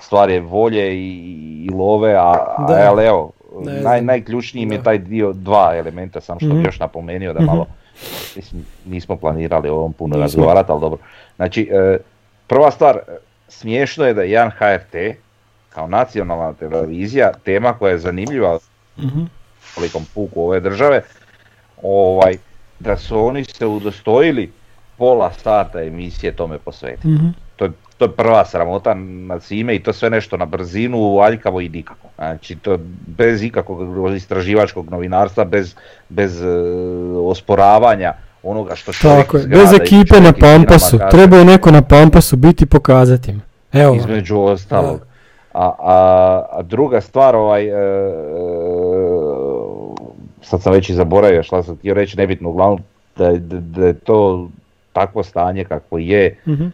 stvar 0.00 0.30
je 0.30 0.40
volje 0.40 0.94
i, 0.94 1.18
i 1.64 1.70
love, 1.70 2.14
a, 2.14 2.20
a 2.58 2.66
Da. 2.68 2.90
ali 2.90 3.04
evo, 3.04 3.30
naj, 3.82 4.02
najključniji 4.02 4.68
je 4.70 4.82
taj 4.82 4.98
dio, 4.98 5.32
dva 5.32 5.72
elementa 5.76 6.20
sam 6.20 6.38
što 6.38 6.48
Mhm. 6.48 6.58
bi 6.58 6.64
još 6.64 6.80
napomenuo 6.80 7.32
da 7.32 7.40
Mhm. 7.40 7.46
malo, 7.46 7.66
mislim, 8.36 8.64
nismo 8.86 9.16
planirali 9.16 9.68
o 9.68 9.74
ovom 9.74 9.92
puno 9.92 10.16
razgovarati, 10.18 10.72
ali 10.72 10.80
dobro. 10.80 10.98
Znači, 11.36 11.70
e, 11.72 11.98
prva 12.46 12.70
stvar, 12.70 12.98
smiješno 13.48 14.04
je 14.04 14.14
da 14.14 14.22
jedan 14.22 14.50
HRT, 14.50 14.94
kao 15.74 15.86
nacionalna 15.86 16.52
televizija, 16.52 17.32
tema 17.44 17.72
koja 17.72 17.92
je 17.92 17.98
zanimljiva 17.98 18.58
Mhm. 18.98 19.22
velikom 19.76 20.06
puku 20.14 20.42
ove 20.42 20.60
države, 20.60 21.02
ovaj, 21.82 22.36
da 22.78 22.96
su 22.96 23.26
oni 23.26 23.44
se 23.44 23.66
udostojili 23.66 24.52
pola 24.96 25.32
sata 25.32 25.82
emisije 25.82 26.32
tome 26.32 26.58
posvetiti. 26.58 27.08
Mhm. 27.08 27.26
To 27.56 27.68
to 27.98 28.04
je 28.04 28.12
prva 28.12 28.44
sramota 28.44 28.94
nad 28.94 29.42
svime 29.42 29.74
i 29.74 29.82
to 29.82 29.92
sve 29.92 30.10
nešto 30.10 30.36
na 30.36 30.44
brzinu, 30.44 31.18
aljkavo 31.18 31.60
i 31.60 31.68
nikako. 31.68 32.08
Znači 32.16 32.56
to 32.56 32.78
bez 33.06 33.42
ikakvog 33.42 34.16
istraživačkog 34.16 34.90
novinarstva, 34.90 35.44
bez, 35.44 35.74
bez 36.08 36.42
e, 36.42 36.46
osporavanja 37.26 38.14
onoga 38.42 38.74
što 38.74 38.92
čovjek 38.92 39.26
Tako 39.26 39.36
je, 39.36 39.46
bez 39.46 39.72
ekipe 39.72 40.20
na 40.20 40.32
Pampasu. 40.32 40.98
Trebao 41.10 41.38
je 41.38 41.44
neko 41.44 41.70
na 41.70 41.82
Pampasu 41.82 42.36
biti 42.36 42.64
i 42.64 42.66
pokazati 42.66 43.30
im. 43.30 43.42
Evo 43.72 43.94
između 43.94 44.40
ostalog. 44.40 45.00
A, 45.54 45.74
a 46.50 46.62
druga 46.62 47.00
stvar, 47.00 47.36
ovaj, 47.36 47.64
e, 47.64 47.70
e, 47.70 47.74
sad 50.42 50.62
sam 50.62 50.72
već 50.72 50.88
i 50.88 50.94
zaboravio 50.94 51.42
šta 51.42 51.62
sam 51.62 51.76
htio 51.76 51.94
reći, 51.94 52.16
nebitno, 52.16 52.48
uglavnom 52.50 52.78
da, 53.16 53.26
je- 53.26 53.38
da, 53.38 53.60
da 53.60 53.86
je 53.86 53.94
to 53.94 54.48
takvo 54.92 55.22
stanje 55.22 55.64
kakvo 55.64 55.98
je, 55.98 56.36
Mhm. 56.46 56.66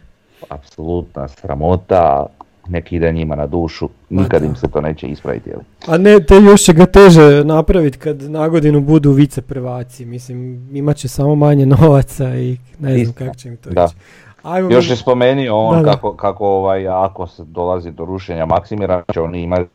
apsolutna 0.49 1.27
sramota, 1.29 2.25
nek 2.67 2.91
ide 2.91 3.11
njima 3.11 3.35
na 3.35 3.47
dušu, 3.47 3.89
nikad 4.09 4.41
da. 4.41 4.47
im 4.47 4.55
se 4.55 4.67
to 4.67 4.81
neće 4.81 5.07
ispraviti. 5.07 5.49
Jel? 5.49 5.59
A 5.87 5.97
ne, 5.97 6.19
te 6.19 6.35
još 6.35 6.61
će 6.61 6.73
ga 6.73 6.85
teže 6.85 7.43
napraviti 7.43 7.97
kad 7.97 8.21
na 8.21 8.47
godinu 8.47 8.81
budu 8.81 9.11
vice 9.11 9.41
prvaci. 9.41 10.05
Mislim, 10.05 10.37
imat 10.73 10.97
će 10.97 11.07
samo 11.07 11.35
manje 11.35 11.65
novaca 11.77 12.35
i 12.35 12.57
ne 12.79 12.97
znam 12.97 13.13
kako 13.15 13.35
će 13.35 13.49
im 13.49 13.57
to 13.57 13.69
ići. 13.69 13.95
Ajmo 14.43 14.71
Još 14.71 14.85
mi- 14.85 14.91
je 14.91 14.97
spomenuo 14.97 15.59
on 15.59 15.75
Da, 15.75 15.83
da. 15.83 15.91
kako, 15.91 16.13
kako 16.13 16.47
ovaj, 16.47 16.87
ako 16.87 17.27
se 17.27 17.43
dolazi 17.43 17.91
do 17.91 18.05
rušenja 18.05 18.45
Maksimira, 18.45 19.03
će 19.13 19.21
oni 19.21 19.41
imati 19.41 19.69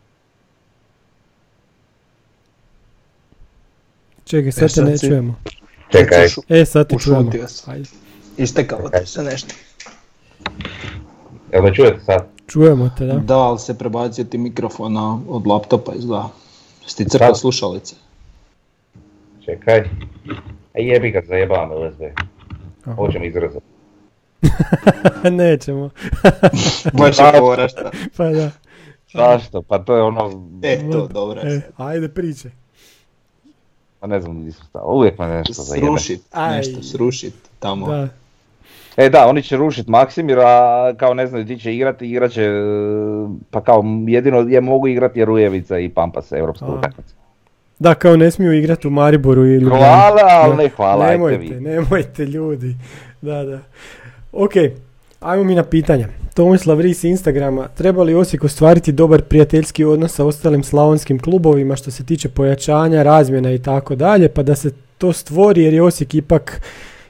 Čekaj, 4.25 4.53
sad 4.53 4.63
te 4.63 4.69
sad 4.69 4.85
ne 4.85 4.99
si- 4.99 5.07
čujemo. 5.09 5.35
Čekaj. 5.91 6.27
E, 6.51 6.65
sad 6.65 6.89
te 6.89 6.97
čujemo. 6.99 7.31
Istekalo 8.37 8.89
ti 8.91 9.07
se 9.07 9.23
nešto. 9.23 9.55
Jel 11.53 11.63
me 11.63 11.75
čujete 11.75 12.01
sad? 12.01 12.27
Čujemo 12.47 12.91
te, 12.99 13.07
da. 13.07 13.15
Da, 13.15 13.37
ali 13.37 13.59
se 13.59 13.79
prebacio 13.79 14.25
ti 14.25 14.39
mikrofona 14.39 15.21
od 15.29 15.47
laptopa 15.47 15.93
izgleda. 15.95 16.29
Jesi 16.83 16.97
ti 16.97 17.05
crpao 17.05 17.29
Sad? 17.29 17.39
slušalice? 17.39 17.95
Čekaj. 19.45 19.79
A 20.75 20.81
jebi 20.81 21.11
ga, 21.11 21.23
zajebavam 21.23 21.71
USB. 21.73 22.03
Aha. 22.85 22.95
Hoćem 22.95 23.25
izrazati. 23.25 23.67
Nećemo. 25.31 25.91
Je 26.85 27.13
fora 27.39 27.69
šta. 27.69 27.91
Pa 28.17 28.25
da. 28.25 28.51
Zašto? 29.13 29.63
Pa 29.63 29.79
to 29.79 29.97
je 29.97 30.03
ono, 30.03 30.49
E, 30.63 30.91
to, 30.93 31.07
dobro 31.07 31.41
je. 31.41 31.57
E, 31.57 31.61
ajde 31.77 32.09
priče. 32.09 32.51
pa 34.01 34.07
ne 34.07 34.21
znam 34.21 34.41
gdje 34.41 34.53
su 34.53 34.65
stao. 34.65 34.87
Uvijek 34.95 35.19
me 35.19 35.27
nešto 35.27 35.53
zajebe. 35.63 35.87
Srušit, 35.87 36.21
Aj. 36.33 36.57
nešto 36.57 36.83
srušit 36.83 37.35
tamo. 37.59 37.87
Da. 37.89 38.09
E 38.97 39.09
da, 39.11 39.27
oni 39.27 39.43
će 39.43 39.57
rušit 39.57 39.87
Maksimir, 39.87 40.39
a 40.39 40.93
kao 40.97 41.15
ne 41.15 41.27
znaju 41.27 41.45
gdje 41.45 41.59
će 41.59 41.75
igrati, 41.75 42.11
igrat 42.11 42.33
će, 42.33 42.43
e, 42.43 42.53
pa 43.51 43.61
kao 43.61 43.85
jedino 44.07 44.45
gdje 44.45 44.61
mogu 44.61 44.89
igrati 44.89 45.19
je 45.19 45.25
Rujevica 45.25 45.79
i 45.79 45.89
Pampas, 45.89 46.33
europska 46.33 46.67
utakmica. 46.67 47.15
Da, 47.79 47.95
kao 47.95 48.17
ne 48.17 48.31
smiju 48.31 48.53
igrati 48.53 48.87
u 48.87 48.91
Mariboru 48.91 49.47
ili. 49.47 49.65
Hvala, 49.71 50.23
ali 50.43 50.57
ne 50.57 50.69
hvala, 50.69 51.05
ajte 51.05 51.13
nemojte, 51.13 51.39
vi. 51.55 51.61
nemojte 51.61 52.25
ljudi. 52.25 52.77
Da, 53.23 53.45
da. 53.45 53.59
Ok, 54.39 54.53
ajmo 55.21 55.45
mi 55.45 55.55
na 55.55 55.63
pitanja. 55.63 56.09
Tomislav 56.35 56.81
Ris 56.81 57.05
Instagrama. 57.05 57.69
Treba 57.69 58.03
li 58.03 58.15
Osijek 58.15 58.45
ostvariti 58.45 58.93
dobar 58.93 59.23
prijateljski 59.23 59.85
odnos 59.85 60.15
sa 60.15 60.25
ostalim 60.25 60.63
slavonskim 60.63 61.19
klubovima 61.19 61.77
što 61.77 61.91
se 61.91 62.05
tiče 62.05 62.29
pojačanja, 62.29 63.03
razmjena 63.03 63.53
i 63.53 63.59
tako 63.59 63.95
dalje, 63.95 64.29
pa 64.29 64.43
da 64.43 64.55
se 64.55 64.71
to 64.99 65.13
stvori 65.13 65.63
jer 65.63 65.75
je 65.75 65.83
Osijek 65.83 66.15
ipak 66.15 66.61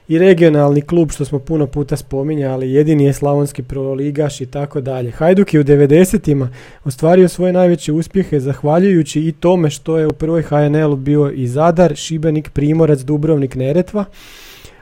i 0.07 0.17
regionalni 0.17 0.81
klub 0.81 1.11
što 1.11 1.25
smo 1.25 1.39
puno 1.39 1.67
puta 1.67 1.97
spominjali, 1.97 2.71
jedini 2.71 3.05
je 3.05 3.13
slavonski 3.13 3.63
proligaš 3.63 4.41
i 4.41 4.45
tako 4.45 4.81
dalje. 4.81 5.11
Hajduk 5.11 5.53
je 5.53 5.59
u 5.59 5.63
90-ima 5.63 6.49
ostvario 6.83 7.27
svoje 7.27 7.53
najveće 7.53 7.91
uspjehe 7.91 8.39
zahvaljujući 8.39 9.21
i 9.21 9.31
tome 9.31 9.69
što 9.69 9.97
je 9.97 10.07
u 10.07 10.13
prvoj 10.13 10.41
HNL-u 10.41 10.95
bio 10.95 11.31
i 11.31 11.47
Zadar, 11.47 11.95
Šibenik, 11.95 12.49
Primorac, 12.49 12.99
Dubrovnik, 12.99 13.55
Neretva, 13.55 14.05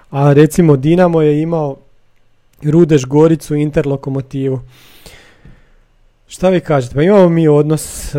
a 0.09 0.33
recimo 0.33 0.75
Dinamo 0.75 1.21
je 1.21 1.41
imao 1.41 1.84
Rudeš, 2.65 3.05
Goricu, 3.05 3.55
Inter, 3.55 3.87
Lokomotivu. 3.87 4.59
Šta 6.27 6.49
vi 6.49 6.59
kažete? 6.59 6.95
Pa 6.95 7.01
imamo 7.01 7.29
mi 7.29 7.47
odnos 7.47 8.15
e, 8.15 8.17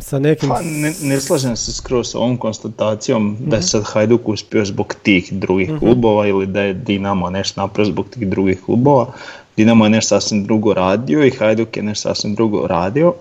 sa 0.00 0.18
nekim... 0.18 0.48
Pa 0.48 0.60
ne, 0.62 0.92
ne 1.02 1.20
slažem 1.20 1.56
se 1.56 1.72
skroz 1.72 2.08
s 2.10 2.14
ovom 2.14 2.36
konstatacijom 2.36 3.36
da 3.40 3.56
je 3.56 3.60
Mhm. 3.60 3.66
sad 3.66 3.82
Hajduk 3.84 4.28
uspio 4.28 4.64
zbog 4.64 4.94
tih 5.02 5.32
drugih 5.32 5.70
klubova 5.78 6.26
ili 6.26 6.46
da 6.46 6.60
je 6.62 6.74
Dinamo 6.74 7.30
nešto 7.30 7.60
napravio 7.60 7.92
zbog 7.92 8.06
tih 8.08 8.28
drugih 8.28 8.60
klubova. 8.64 9.06
Dinamo 9.56 9.84
je 9.84 9.90
nešto 9.90 10.08
sasvim 10.08 10.44
drugo 10.44 10.74
radio 10.74 11.24
i 11.24 11.30
Hajduk 11.30 11.76
je 11.76 11.82
nešto 11.82 12.08
sasvim 12.08 12.34
drugo 12.34 12.66
radio. 12.66 13.14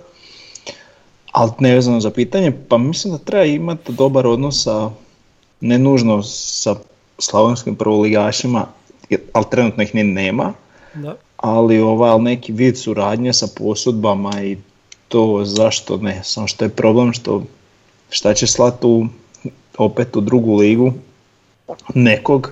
Ali 1.32 1.52
nevezano 1.60 2.00
za 2.02 2.10
pitanje, 2.10 2.52
pa 2.70 2.78
mislim 2.78 3.14
da 3.14 3.18
treba 3.20 3.44
imati 3.46 3.92
dobar 3.94 4.28
odnos 4.28 4.64
sa, 4.64 4.90
ne 5.62 5.78
nužno 5.80 6.24
sa 6.24 6.76
slavonskim 7.20 7.76
prvoligašima, 7.76 8.66
ali 9.34 9.46
trenutno 9.52 9.84
ih 9.84 9.96
ni 9.96 10.04
nema, 10.04 10.54
Da. 10.94 11.16
ali 11.38 11.80
ovaj, 11.80 12.20
neki 12.20 12.52
vid 12.52 12.78
suradnje 12.78 13.34
sa 13.34 13.48
posudbama 13.58 14.44
i 14.44 14.58
to 15.08 15.42
zašto 15.46 15.98
ne, 15.98 16.22
samo 16.24 16.48
što 16.48 16.66
je 16.66 16.70
problem 16.70 17.14
što 17.14 17.44
šta 18.10 18.34
će 18.34 18.48
slati 18.48 18.88
u, 18.88 19.06
opet 19.78 20.16
u 20.16 20.22
drugu 20.22 20.56
ligu 20.56 20.94
nekog, 21.94 22.52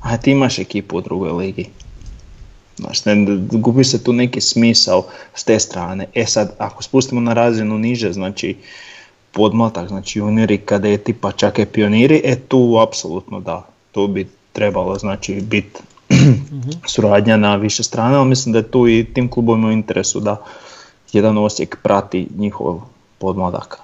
a 0.00 0.16
ti 0.16 0.30
imaš 0.30 0.58
ekipu 0.58 0.96
u 0.96 1.00
drugoj 1.00 1.30
ligi. 1.30 1.66
Znaš, 2.76 3.04
ne, 3.04 3.14
gubi 3.52 3.84
se 3.84 4.04
tu 4.04 4.12
neki 4.12 4.40
smisao 4.40 5.06
s 5.34 5.44
te 5.44 5.58
strane. 5.58 6.06
E 6.14 6.26
sad, 6.26 6.54
ako 6.58 6.82
spustimo 6.82 7.20
na 7.20 7.32
razinu 7.32 7.78
niže, 7.78 8.12
znači 8.12 8.56
podmlatak, 9.32 9.88
znači 9.88 10.18
juniori, 10.18 10.58
kadeti, 10.58 11.12
pa 11.12 11.32
čak 11.32 11.58
i 11.58 11.66
pioniri, 11.66 12.20
e 12.24 12.36
tu 12.36 12.78
apsolutno 12.78 13.40
da, 13.40 13.66
tu 13.92 14.06
bi 14.06 14.28
trebalo 14.52 14.94
znači 14.94 15.40
biti 15.40 15.80
suradnja 16.92 17.36
na 17.36 17.56
više 17.56 17.82
strane, 17.82 18.16
ali 18.16 18.28
mislim 18.28 18.52
da 18.52 18.58
je 18.58 18.70
tu 18.70 18.88
i 18.88 19.06
tim 19.14 19.28
klubovima 19.30 19.68
u 19.68 19.72
interesu 19.72 20.20
da 20.20 20.36
jedan 21.12 21.38
Osijek 21.38 21.78
prati 21.82 22.28
njihov 22.36 22.80
podmladak. 23.18 23.78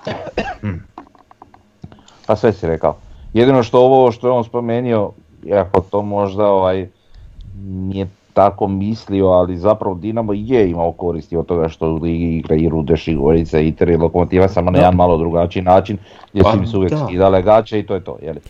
Pa 2.27 2.37
sve 2.37 2.53
si 2.53 2.67
rekao. 2.67 2.97
Jedino 3.33 3.63
što 3.63 3.81
ovo 3.81 4.13
što 4.13 4.27
je 4.27 4.33
on 4.33 4.45
spomenuo, 4.45 5.13
iako 5.45 5.81
to 5.81 6.03
možda 6.03 6.47
ovaj, 6.47 6.89
nije 7.65 8.09
tako 8.33 8.69
mislio, 8.69 9.27
ali 9.27 9.59
zapravo 9.59 9.95
Dinamo 9.95 10.33
je 10.33 10.71
imao 10.71 10.93
koristi 10.93 11.37
od 11.37 11.47
toga 11.47 11.69
što 11.69 11.91
u 11.91 11.97
ligi 11.97 12.37
igra 12.37 12.57
i 12.57 12.69
Rudeš 12.69 13.09
i 13.09 13.15
Gorica, 13.15 13.59
Inter 13.59 13.89
i 13.89 13.97
Lokomotiva, 13.97 14.49
samo 14.49 14.71
na 14.71 14.79
Da. 14.79 14.85
jedan 14.85 14.97
malo 14.97 15.19
drugačiji 15.19 15.63
način, 15.63 15.99
gdje 16.33 16.43
Pa 16.43 16.53
su 16.53 16.59
im 16.59 16.67
se 16.67 16.77
uvijek 16.77 16.93
da. 16.93 17.07
skidale 17.07 17.43
gače 17.43 17.79
i 17.79 17.87
to 17.87 17.95
je 17.95 18.05
to. 18.05 18.17
Jeli? 18.23 18.41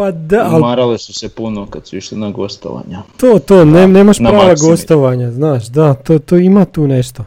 Pa 0.00 0.10
da, 0.10 0.46
ali 0.50 0.56
Umarale 0.56 0.98
su 0.98 1.12
se 1.12 1.28
puno 1.28 1.66
kad 1.66 1.86
su 1.86 1.96
išli 1.96 2.18
na 2.18 2.30
gostovanja. 2.30 3.02
to, 3.16 3.38
to, 3.38 3.64
ne, 3.64 3.88
nemaš 3.88 4.18
na 4.18 4.30
prava 4.30 4.54
gostovanja, 4.54 5.30
znaš, 5.30 5.66
da, 5.66 5.94
to, 5.94 6.18
to 6.18 6.36
ima 6.36 6.64
tu 6.64 6.86
nešto. 6.86 7.24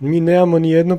Mi 0.00 0.20
nemamo 0.20 0.58
ni 0.58 0.70
jedno 0.70 0.98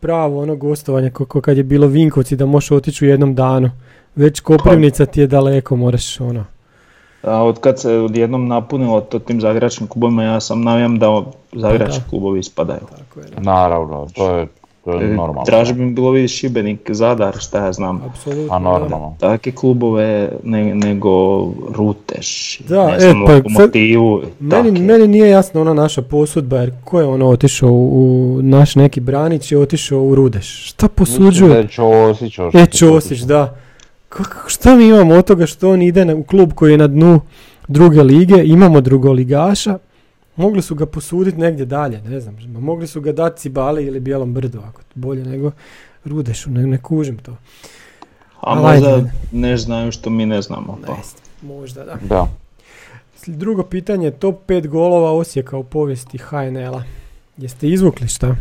pravo 0.00 0.42
ono 0.42 0.56
gostovanje 0.56 1.10
kako 1.10 1.40
kad 1.40 1.56
je 1.56 1.62
bilo 1.62 1.86
Vinkovci 1.86 2.36
da 2.36 2.46
možeš 2.46 2.70
otići 2.70 3.04
u 3.04 3.08
jednom 3.08 3.34
danu. 3.34 3.70
Već 4.16 4.40
Koprivnica 4.40 5.06
ti 5.06 5.20
je 5.20 5.26
daleko, 5.26 5.76
moraš 5.76 6.20
ono. 6.20 6.44
A 7.22 7.42
od 7.44 7.60
kad 7.60 7.80
se 7.80 7.92
odjednom 7.92 8.48
napunilo 8.48 9.00
to 9.00 9.18
tim 9.18 9.40
zagrebačkim 9.40 9.86
klubovima, 9.86 10.22
ja 10.24 10.40
sam 10.40 10.62
navijam 10.62 10.98
da 10.98 11.22
zagrebački 11.52 12.00
Da. 12.00 12.08
klubovi 12.10 12.40
ispadaju. 12.40 12.80
Tako 12.98 13.20
je, 13.20 13.26
da. 13.26 13.40
Naravno, 13.40 14.08
to 14.14 14.36
je, 14.36 14.46
to 14.86 14.92
je 14.92 15.04
E, 15.04 15.08
normalno. 15.08 15.44
Traže 15.44 15.74
bi 15.74 15.86
bilo 15.86 16.10
vidjeti 16.10 16.32
Šibenik, 16.32 16.90
Zadar, 16.90 17.36
šta 17.38 17.58
ja 17.58 17.72
znam. 17.72 18.02
Apsolutno. 18.04 18.44
A 18.46 18.58
da. 18.58 18.58
normalno. 18.60 19.16
Takve 19.20 19.52
klubove 19.52 20.08
ne- 20.44 20.74
nego 20.74 21.10
Ruteš, 21.70 22.60
Da, 22.60 22.86
ne 22.86 22.96
e, 22.96 23.00
znam, 23.00 23.20
pa 23.20 23.26
sad- 23.26 23.36
Lokomotivu. 23.36 24.22
Meni, 24.40 24.68
take. 24.70 24.82
meni 24.82 25.08
nije 25.08 25.28
jasna 25.28 25.60
ona 25.60 25.74
naša 25.74 26.02
posudba, 26.02 26.56
jer 26.56 26.72
ko 26.84 27.00
je 27.00 27.06
ono 27.06 27.28
otišao 27.28 27.70
u, 27.70 27.84
u 28.28 28.42
naš 28.42 28.74
neki 28.76 29.00
branić 29.00 29.52
je 29.52 29.58
otišao 29.58 30.00
u 30.00 30.14
Rudeš. 30.14 30.64
Šta 30.64 30.88
Mislim 30.90 31.18
da 31.18 31.24
posuđuje? 31.24 31.56
je 31.56 31.68
Ćosić 31.68 32.38
još- 32.38 32.54
E, 32.54 32.66
Ćosić, 32.68 33.20
da. 33.20 33.54
Kako, 34.08 34.48
šta 34.48 34.76
mi 34.76 34.86
imamo 34.86 35.14
od 35.14 35.24
toga 35.24 35.46
što 35.46 35.70
on 35.70 35.82
ide 35.82 36.04
na, 36.04 36.14
u 36.14 36.22
klub 36.22 36.52
koji 36.52 36.72
je 36.72 36.78
na 36.78 36.86
dnu 36.86 37.20
druge 37.68 38.02
lige, 38.02 38.44
imamo 38.44 38.80
drugoligaša, 38.80 39.78
mogli 40.36 40.62
su 40.62 40.74
ga 40.74 40.86
posuditi 40.86 41.38
negdje 41.38 41.66
dalje, 41.66 42.00
ne 42.00 42.20
znam, 42.20 42.36
ma 42.52 42.60
mogli 42.60 42.86
su 42.86 43.00
ga 43.00 43.12
dati 43.12 43.40
Cibali 43.40 43.84
ili 43.84 44.00
Bijelom 44.00 44.34
brdu, 44.34 44.60
ako 44.68 44.80
bolje 44.94 45.24
nego 45.24 45.50
Rudešu, 46.04 46.50
ne, 46.50 46.66
ne 46.66 46.78
kužim 46.82 47.18
to. 47.18 47.36
A 48.40 48.54
možda 48.54 48.94
ajde. 48.94 49.10
ne 49.32 49.56
znaju 49.56 49.92
što 49.92 50.10
mi 50.10 50.26
ne 50.26 50.42
znamo. 50.42 50.78
Pa. 50.86 50.92
Ne 50.92 50.98
možda 51.42 51.84
da. 51.84 51.96
Da. 52.08 52.28
Drugo 53.26 53.62
pitanje, 53.62 54.10
top 54.10 54.36
5 54.46 54.66
golova 54.66 55.12
Osijeka 55.12 55.56
u 55.56 55.64
povijesti 55.64 56.18
HNL-a. 56.18 56.82
Jeste 57.36 57.68
izvukli 57.68 58.08
šta? 58.08 58.36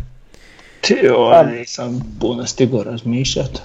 Ti, 0.81 1.09
ovaj, 1.17 1.57
nisam 1.59 2.17
puno 2.19 2.45
stigao 2.45 2.83
razmišljati. 2.83 3.59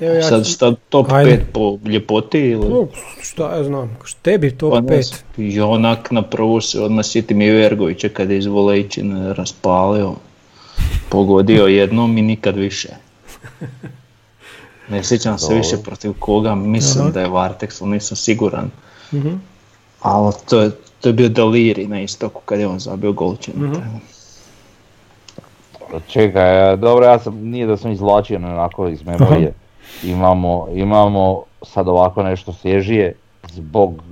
Evo 0.00 0.14
ja 0.14 0.22
Sad 0.22 0.46
šta 0.46 0.74
top 0.88 1.12
Ajde. 1.12 1.30
5 1.30 1.40
po 1.52 1.88
ljepoti 1.88 2.40
ili? 2.40 2.66
O, 2.72 2.86
šta 3.22 3.56
ja 3.56 3.64
znam, 3.64 3.98
tebi 4.22 4.50
top 4.58 4.72
Pa 4.72 4.80
ne 4.80 4.88
5. 4.88 5.02
znam, 5.02 5.48
I 5.48 5.60
onak 5.60 6.10
na 6.10 6.22
prvu 6.22 6.60
se 6.60 6.80
odmah 6.80 7.04
sjetim 7.04 7.42
i 7.42 7.50
Vergovića 7.50 8.08
kad 8.08 8.30
je 8.30 8.38
iz 8.38 8.46
Volejčine 8.46 9.34
raspalio, 9.34 10.14
pogodio 11.08 11.66
jednom 11.66 12.18
i 12.18 12.22
nikad 12.22 12.56
više. 12.56 12.88
Ne 14.88 15.04
sjećam 15.04 15.38
se 15.38 15.54
više 15.54 15.76
protiv 15.76 16.12
koga, 16.18 16.54
mislim 16.54 17.04
Aha. 17.04 17.12
da 17.12 17.20
je 17.20 17.28
Vartex, 17.28 17.82
ali 17.82 17.90
nisam 17.90 18.16
siguran. 18.16 18.70
Mhm. 19.12 19.34
Ali 20.00 20.32
to 20.48 20.60
je, 20.60 20.70
to 21.00 21.08
je 21.08 21.12
bio 21.12 21.28
deliri 21.28 21.86
na 21.86 22.00
istoku 22.00 22.40
kad 22.44 22.60
je 22.60 22.66
on 22.66 22.78
zabio 22.78 23.12
golčinu. 23.12 23.66
Mhm. 23.66 23.80
Čekaj, 26.08 26.72
e, 26.72 26.76
dobro, 26.76 27.06
ja 27.06 27.18
sam, 27.18 27.34
nije 27.36 27.66
da 27.66 27.76
sam 27.76 27.92
izvlačio 27.92 28.36
onako 28.36 28.88
iz 28.88 29.04
memorije. 29.04 29.52
Imamo, 30.04 30.66
imamo 30.74 31.42
sad 31.62 31.88
ovako 31.88 32.22
nešto 32.22 32.52
svježije, 32.52 33.14
zbog 33.48 34.02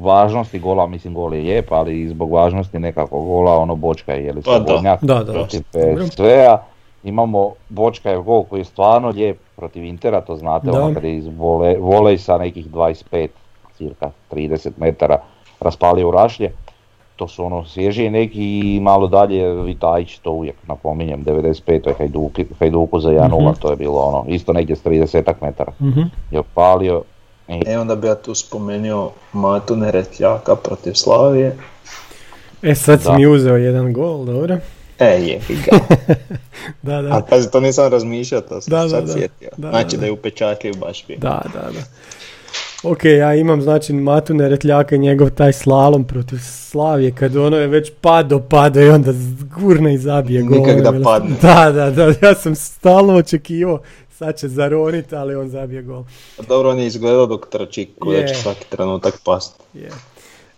važnosti 0.00 0.58
gola, 0.58 0.86
mislim 0.86 1.14
gol 1.14 1.34
je 1.34 1.42
lijep, 1.42 1.72
ali 1.72 2.00
i 2.00 2.08
zbog 2.08 2.32
važnosti 2.32 2.78
nekakvog 2.78 3.26
gola, 3.26 3.58
ono 3.58 3.74
Bočka 3.74 4.12
je 4.12 4.32
li 4.32 4.42
Pa 4.42 4.50
da. 4.50 4.64
slobodnjak 4.66 5.04
Da, 5.04 5.24
da, 5.24 5.32
protiv. 5.32 5.62
PSV-a. 5.72 6.58
Imamo 7.04 7.50
Bočka 7.68 8.10
je 8.10 8.18
gol 8.18 8.44
koji 8.44 8.60
je 8.60 8.64
stvarno 8.64 9.08
lijep 9.08 9.38
protiv 9.56 9.84
Intera, 9.84 10.20
to 10.20 10.36
znate, 10.36 10.66
Da. 10.66 10.82
ono 10.82 10.94
kad 10.94 11.04
je 11.04 11.16
iz 11.16 11.26
vole, 11.38 11.76
volej 11.78 12.18
sa 12.18 12.38
nekih 12.38 12.66
25, 12.66 13.28
cirka 13.76 14.10
30 14.32 14.70
metara 14.76 15.18
raspalio 15.60 16.08
u 16.08 16.10
rašlje. 16.10 16.52
To 17.16 17.28
su 17.28 17.44
ono 17.44 17.64
svježije 17.64 18.10
neki 18.10 18.42
i 18.66 18.80
malo 18.80 19.06
dalje 19.08 19.54
Vitajić, 19.54 20.18
to 20.18 20.30
uvijek 20.30 20.56
napominjem, 20.64 21.22
95. 21.22 21.62
Hajduki, 21.92 22.44
Hajduku 22.58 23.00
za 23.00 23.10
1-0, 23.10 23.20
Mhm. 23.42 23.60
to 23.60 23.70
je 23.70 23.76
bilo 23.76 24.00
ono, 24.00 24.24
isto 24.28 24.52
negdje 24.52 24.76
s 24.76 24.82
30 24.82 25.34
metara 25.40 25.72
Mhm. 25.80 26.00
je 26.30 26.38
opalio. 26.38 27.02
I, 27.48 27.62
E 27.66 27.78
onda 27.78 27.96
bi 27.96 28.06
ja 28.06 28.14
tu 28.16 28.34
spomenuo 28.34 29.12
Matu 29.32 29.76
Neretljaka 29.76 30.56
protiv 30.56 30.92
Slavije. 30.94 31.56
E 32.62 32.74
sad 32.74 33.00
si 33.00 33.06
Da. 33.06 33.12
mi 33.12 33.26
uzeo 33.26 33.56
jedan 33.56 33.92
gol, 33.92 34.24
dobro. 34.24 34.56
E, 34.98 35.04
je 35.06 35.40
ga. 35.48 35.78
Da, 36.82 37.02
da. 37.02 37.08
A 37.08 37.20
pazi, 37.20 37.50
to 37.50 37.60
nisam 37.60 37.88
razmišljao, 37.88 38.40
to 38.40 38.60
sam 38.60 38.70
Da, 38.70 38.82
da, 38.82 38.88
sad 38.88 39.04
da. 39.04 39.12
sjetio. 39.12 39.48
Da, 39.56 39.70
znači 39.70 39.96
da. 39.96 40.00
da, 40.00 40.06
je 40.06 40.12
upečatljiv 40.12 40.74
baš 40.76 41.06
bio. 41.06 41.16
Da, 41.18 41.42
da, 41.54 41.60
da. 41.62 41.80
Ok, 42.82 43.04
ja 43.04 43.34
imam 43.34 43.62
znači 43.62 43.92
Matu 43.92 44.34
Neretljaka 44.34 44.94
i 44.94 44.98
njegov 44.98 45.30
taj 45.30 45.52
slalom 45.52 46.04
protiv 46.04 46.38
Slavije 46.42 47.12
kad 47.14 47.36
ono 47.36 47.56
je 47.56 47.66
već 47.66 47.92
pado, 48.00 48.40
pado 48.40 48.80
i 48.80 48.88
onda 48.88 49.12
gurne 49.60 49.94
i 49.94 49.98
zabije 49.98 50.42
gol. 50.42 50.58
Nikak 50.58 50.82
da 50.82 51.02
padne. 51.04 51.36
Da, 51.42 51.72
da, 51.72 51.90
da, 51.90 52.04
ja 52.22 52.34
sam 52.34 52.54
stalno 52.54 53.14
očekivao 53.14 53.80
sad 54.10 54.38
će 54.38 54.48
zaronit, 54.48 55.12
ali 55.12 55.34
on 55.34 55.48
zabije 55.48 55.82
gol. 55.82 56.04
Dobro, 56.48 56.70
on 56.70 56.78
je 56.78 56.86
izgledao 56.86 57.26
dok 57.26 57.48
trči, 57.50 57.88
ko 57.98 58.10
da 58.10 58.16
Je. 58.16 58.28
će 58.28 58.34
svaki 58.34 58.66
trenutak 58.70 59.20
past. 59.24 59.54
Je. 59.74 59.90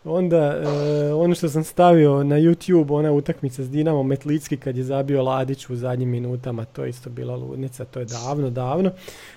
Onda, 0.09 0.37
e, 0.37 0.67
ono 1.15 1.35
što 1.35 1.49
sam 1.49 1.65
stavio 1.65 2.25
na 2.25 2.37
YouTube, 2.37 2.87
ona 2.91 3.13
utakmica 3.13 3.63
s 3.63 3.71
Dinamo 3.71 4.03
Metlicki 4.03 4.57
kad 4.57 4.77
je 4.77 4.85
zabio 4.85 5.23
Ladić 5.23 5.71
u 5.71 5.77
zadnjim 5.77 6.09
minutama, 6.11 6.65
to 6.65 6.85
je 6.85 6.91
isto 6.91 7.11
bila 7.11 7.37
ludnica, 7.37 7.85
to 7.85 7.99
je 7.99 8.07
davno, 8.07 8.51
davno. 8.51 8.91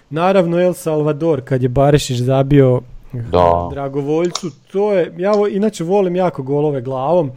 Naravno 0.10 0.60
El 0.60 0.74
Salvador 0.74 1.42
kad 1.42 1.64
je 1.64 1.70
Barešić 1.70 2.18
zabio 2.18 2.82
Da. 3.14 3.70
Dragovoljcu, 3.72 4.48
to 4.68 4.94
je, 4.94 5.14
ja 5.18 5.32
vo- 5.32 5.48
inače 5.48 5.84
volim 5.84 6.16
jako 6.16 6.44
golove 6.44 6.82
glavom. 6.82 7.32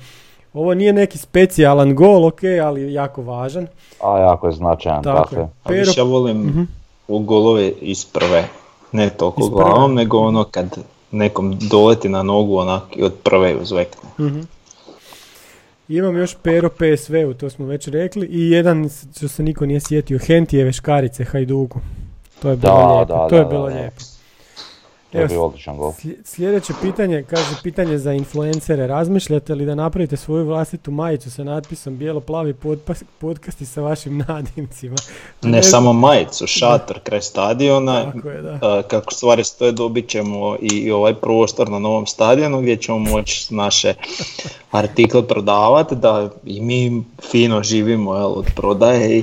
Ovo 0.53 0.75
nije 0.75 0.93
neki 0.93 1.19
specijalan 1.19 1.95
gol, 1.95 2.27
ok, 2.27 2.39
ali 2.63 2.93
jako 2.93 3.23
važan. 3.23 3.67
a 4.03 4.19
jako 4.21 4.47
je 4.47 4.53
značajan, 4.53 5.03
Tako 5.03 5.19
tako, 5.21 5.35
je. 5.35 5.41
je. 5.41 5.49
A 5.65 5.69
Pero- 5.69 5.79
više 5.79 6.01
ja 6.01 6.05
volim 6.05 6.37
Mhm. 6.39 6.63
u 7.09 7.19
golove 7.19 7.69
iz 7.71 8.05
prve. 8.05 8.45
Ne 8.93 9.11
toliko 9.11 9.41
Iz 9.41 9.49
prve. 9.49 9.61
glavom, 9.61 9.95
nego 9.95 10.19
ono 10.19 10.45
kad 10.45 10.79
nekom 11.15 11.59
doleti 11.61 12.09
na 12.09 12.23
nogu 12.23 12.57
onak 12.57 12.83
i 12.97 13.03
od 13.03 13.13
prve 13.23 13.57
uzvekne. 13.57 14.11
Mhm. 14.21 14.41
Imam 15.89 16.17
još 16.17 16.37
Pero 16.43 16.69
PSV-u, 16.71 17.35
to 17.35 17.51
smo 17.51 17.67
već 17.67 17.89
rekli. 17.89 18.27
I 18.27 18.51
jedan 18.51 18.89
što 19.17 19.29
se 19.29 19.43
niko 19.43 19.67
nije 19.67 19.81
sjetio, 19.81 20.19
Hentijeve 20.19 20.73
škarice 20.73 21.25
Hajduku. 21.25 21.81
To 22.43 22.51
je 22.51 22.57
bilo 22.57 22.73
Da, 22.73 22.87
lijepo. 22.97 23.15
da, 23.15 23.29
to 23.29 23.37
je 23.37 23.43
da, 23.43 23.49
bilo 23.49 23.63
da, 23.63 23.71
da. 23.71 23.81
lijepo. 23.81 23.97
To 25.15 25.21
je 25.21 25.27
bio 25.27 25.45
odličan 25.45 25.77
gol. 25.77 25.93
Sljedeće 26.25 26.73
pitanje, 26.83 27.23
kaže 27.23 27.55
pitanje 27.63 27.99
za 27.99 28.13
influencere. 28.13 28.87
Razmišljate 28.87 29.55
li 29.55 29.67
da 29.67 29.75
napravite 29.75 30.17
svoju 30.17 30.45
vlastitu 30.47 30.91
majicu 30.91 31.31
sa 31.31 31.45
natpisom 31.45 31.97
bijelo-plavi 31.99 32.55
podpas- 32.55 33.05
podcasti 33.19 33.67
sa 33.67 33.81
vašim 33.81 34.19
nadimcima? 34.29 34.97
Ne 35.43 35.63
samo 35.63 35.93
majicu, 35.93 36.47
šator 36.47 36.99
kraj 37.03 37.21
stadiona. 37.21 38.13
Tako 38.13 38.29
je, 38.29 38.43
da. 38.43 38.59
a, 38.63 38.83
Kako 38.83 39.13
stvari 39.13 39.45
stoje, 39.45 39.73
dobit 39.73 40.09
ćemo 40.09 40.57
i, 40.63 40.69
i 40.69 40.91
ovaj 40.91 41.15
prostor 41.15 41.71
na 41.71 41.79
novom 41.79 42.07
stadionu 42.07 42.61
gdje 42.61 42.77
ćemo 42.77 42.99
moći 42.99 43.55
naše 43.55 43.95
artikle 44.71 45.29
prodavati, 45.29 45.97
da 45.97 46.31
i 46.45 46.61
mi 46.61 47.05
fino 47.31 47.63
živimo 47.63 48.15
jel, 48.15 48.33
od 48.33 48.47
prodaje 48.57 49.19
i 49.19 49.23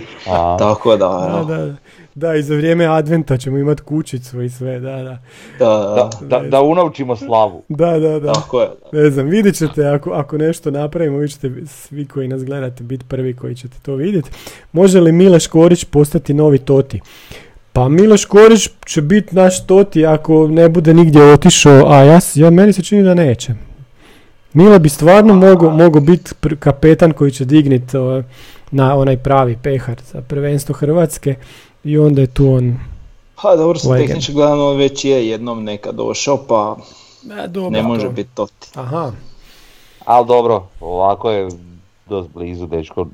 tako 0.59 0.97
da, 0.97 1.43
Da, 1.47 1.55
da, 1.55 1.75
da, 2.15 2.35
i 2.35 2.43
za 2.43 2.55
vrijeme 2.55 2.85
adventa 2.85 3.37
ćemo 3.37 3.57
imati 3.57 3.81
kućicu 3.81 4.41
i 4.41 4.49
sve, 4.49 4.79
da, 4.79 4.95
da. 4.95 5.19
da, 5.59 6.09
da, 6.21 6.39
da, 6.39 6.49
da 6.49 6.61
unovčimo 6.61 7.15
slavu. 7.15 7.63
Da, 7.69 7.99
da, 7.99 8.19
da. 8.19 8.33
tako 8.33 8.61
je. 8.61 8.69
Ne 8.91 9.09
znam, 9.09 9.27
vidjet 9.27 9.55
ćete 9.55 9.87
ako, 9.87 10.11
ako 10.11 10.37
nešto 10.37 10.71
napravimo, 10.71 11.17
vi 11.17 11.29
ćete 11.29 11.51
svi 11.65 12.05
koji 12.05 12.27
nas 12.27 12.43
gledate 12.43 12.83
biti 12.83 13.05
prvi 13.07 13.35
koji 13.35 13.55
ćete 13.55 13.77
to 13.81 13.95
vidjeti. 13.95 14.29
Može 14.71 14.99
li 14.99 15.11
Miloš 15.11 15.47
Korić 15.47 15.85
postati 15.85 16.33
novi 16.33 16.57
Toti? 16.57 17.01
Pa 17.73 17.89
Miloš 17.89 18.25
Korić 18.25 18.69
će 18.85 19.01
biti 19.01 19.35
naš 19.35 19.65
Toti 19.65 20.05
ako 20.05 20.47
ne 20.47 20.69
bude 20.69 20.93
nigdje 20.93 21.33
otišao, 21.33 21.91
a 21.91 22.03
ja, 22.03 22.19
ja 22.35 22.49
meni 22.49 22.73
se 22.73 22.83
čini 22.83 23.03
da 23.03 23.13
neće. 23.13 23.53
Mile 24.53 24.79
bi 24.79 24.89
stvarno 24.89 25.33
mogao 25.33 25.69
mogo 25.69 25.99
biti 25.99 26.31
pr- 26.41 26.55
kapetan 26.55 27.11
koji 27.11 27.31
će 27.31 27.45
dignit 27.45 27.95
o, 27.95 28.23
na 28.71 28.95
onaj 28.95 29.17
pravi 29.17 29.57
pehar 29.63 29.95
za 30.11 30.21
prvenstvo 30.21 30.75
Hrvatske 30.75 31.35
i 31.83 31.97
onda 31.97 32.21
je 32.21 32.27
tu 32.27 32.47
on... 32.47 32.79
Pa 33.35 33.55
dobro, 33.55 33.79
se 33.79 33.89
tehnički 33.89 34.33
gledano 34.33 34.67
on 34.67 34.77
već 34.77 35.05
je 35.05 35.29
jednom 35.29 35.63
nekad 35.63 35.95
došao, 35.95 36.37
pa 36.39 36.75
E, 37.35 37.47
dobro, 37.47 37.69
ne 37.69 37.83
može 37.83 38.03
to- 38.03 38.11
biti 38.11 38.29
to. 38.35 38.47
Aha, 38.75 39.11
Ali 40.05 40.27
dobro, 40.27 40.63
ovako 40.81 41.31
je 41.31 41.49
dosta 42.05 42.31
blizu, 42.33 42.65
dečko, 42.65 43.05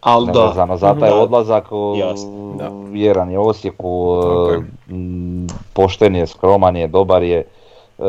Ali 0.00 0.26
da, 0.26 0.32
nevezano 0.34 0.76
za 0.76 0.94
taj 0.94 1.10
Da. 1.10 1.16
odlazak, 1.16 1.66
o, 1.70 1.94
Jasno, 1.96 2.54
da. 2.54 2.70
vjeran 2.90 3.30
je 3.30 3.38
Osijeku, 3.38 4.16
je. 4.50 4.56
e, 4.56 4.62
m, 4.88 5.46
pošten 5.72 6.16
je, 6.16 6.26
skroman 6.26 6.76
je, 6.76 6.86
dobar 6.88 7.22
je, 7.22 7.38
e, 7.38 8.02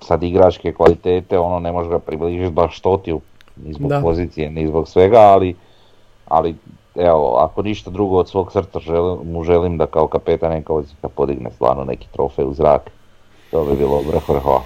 sad 0.00 0.22
igračke 0.22 0.72
kvalitete, 0.72 1.38
ono 1.38 1.58
ne 1.58 1.72
može 1.72 1.88
ga 1.88 1.98
približiti 1.98 2.50
baš 2.50 2.80
Totiju, 2.80 3.20
ni 3.56 3.72
zbog 3.72 3.88
Da. 3.88 4.00
pozicije, 4.00 4.50
ni 4.50 4.66
zbog 4.66 4.88
svega, 4.88 5.18
ali, 5.18 5.54
ali 6.26 6.54
evo, 6.94 7.36
ako 7.36 7.62
ništa 7.62 7.90
drugo 7.90 8.16
od 8.18 8.28
svog 8.28 8.52
srca 8.52 8.78
želim, 8.78 9.18
mu 9.32 9.44
želim 9.44 9.78
da 9.78 9.86
kao 9.86 10.06
kapetan 10.08 10.50
neka 10.50 10.72
Osijeka 10.72 11.08
podigne 11.08 11.50
stvarno 11.54 11.84
neki 11.84 12.06
trofej 12.12 12.44
u 12.44 12.54
zrak. 12.54 12.90
To 13.50 13.64
bi 13.64 13.76
bilo 13.76 13.98
vrh 13.98 14.28
vrhova. 14.28 14.60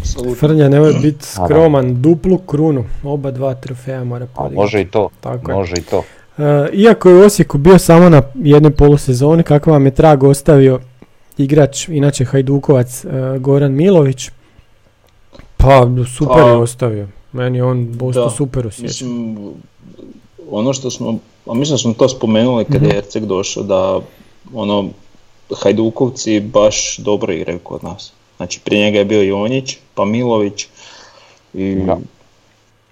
apsolutno. 0.00 0.34
Frnja 0.34 0.68
nemoj 0.68 0.92
biti 1.02 1.24
skroman, 1.26 2.02
duplu 2.02 2.38
krunu, 2.38 2.84
oba 3.04 3.30
dva 3.30 3.54
trofeja 3.54 4.04
mora 4.04 4.24
A 4.24 4.28
podignuti. 4.36 4.56
može 4.56 4.80
i 4.80 4.84
to, 4.84 5.08
Tako 5.20 5.50
je. 5.50 5.56
može 5.56 5.74
i 5.78 5.82
to. 5.82 6.02
E, 6.38 6.68
iako 6.72 7.08
je 7.08 7.16
u 7.16 7.26
Osijeku 7.26 7.58
bio 7.58 7.78
samo 7.78 8.08
na 8.08 8.22
jednoj 8.34 8.70
polusezoni, 8.72 9.42
kakav 9.42 9.72
vam 9.72 9.86
je 9.86 9.94
trag 9.94 10.22
ostavio 10.22 10.80
igrač, 11.38 11.88
inače 11.88 12.24
Hajdukovac, 12.24 13.04
e, 13.04 13.08
Goran 13.38 13.72
Milović, 13.72 14.30
pa 15.56 15.86
super 16.16 16.34
Pa, 16.36 16.48
je 16.48 16.56
ostavio. 16.56 17.08
Meni 17.32 17.58
je 17.58 17.64
on 17.64 17.92
da, 18.14 18.30
super 18.30 18.66
osjećan. 18.66 19.08
Mislim, 19.08 19.36
ono 20.50 20.72
što 20.72 20.90
smo, 20.90 21.18
a 21.46 21.54
mislim 21.54 21.74
da 21.74 21.78
smo 21.78 21.92
to 21.94 22.08
spomenuli 22.08 22.64
kad 22.64 22.82
Mhm. 22.82 22.90
je 22.90 22.96
Erceg 22.96 23.24
došao, 23.24 23.62
da 23.62 24.00
ono, 24.54 24.88
Hajdukovci 25.56 26.40
baš 26.40 26.96
dobro 26.96 27.32
igraju 27.32 27.58
kod 27.58 27.84
nas. 27.84 28.12
Znači 28.36 28.60
prije 28.60 28.84
njega 28.84 28.98
je 28.98 29.04
bio 29.04 29.22
Jonjić, 29.22 29.76
pa 29.94 30.04
Milović 30.04 30.66
i, 31.54 31.74
Da. 31.76 31.98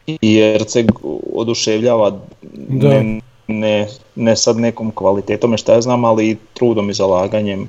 i 0.07 0.37
Erceg 0.37 0.87
oduševljava 1.35 2.11
Da. 2.53 2.89
ne, 2.89 3.21
ne, 3.47 3.89
ne 4.15 4.37
sad 4.37 4.57
nekom 4.57 4.91
kvalitetom, 4.91 5.57
šta 5.57 5.73
ja 5.73 5.81
znam, 5.81 6.05
ali 6.05 6.31
i 6.31 6.37
trudom 6.55 6.91
i 6.91 6.95
zalaganjem 6.95 7.69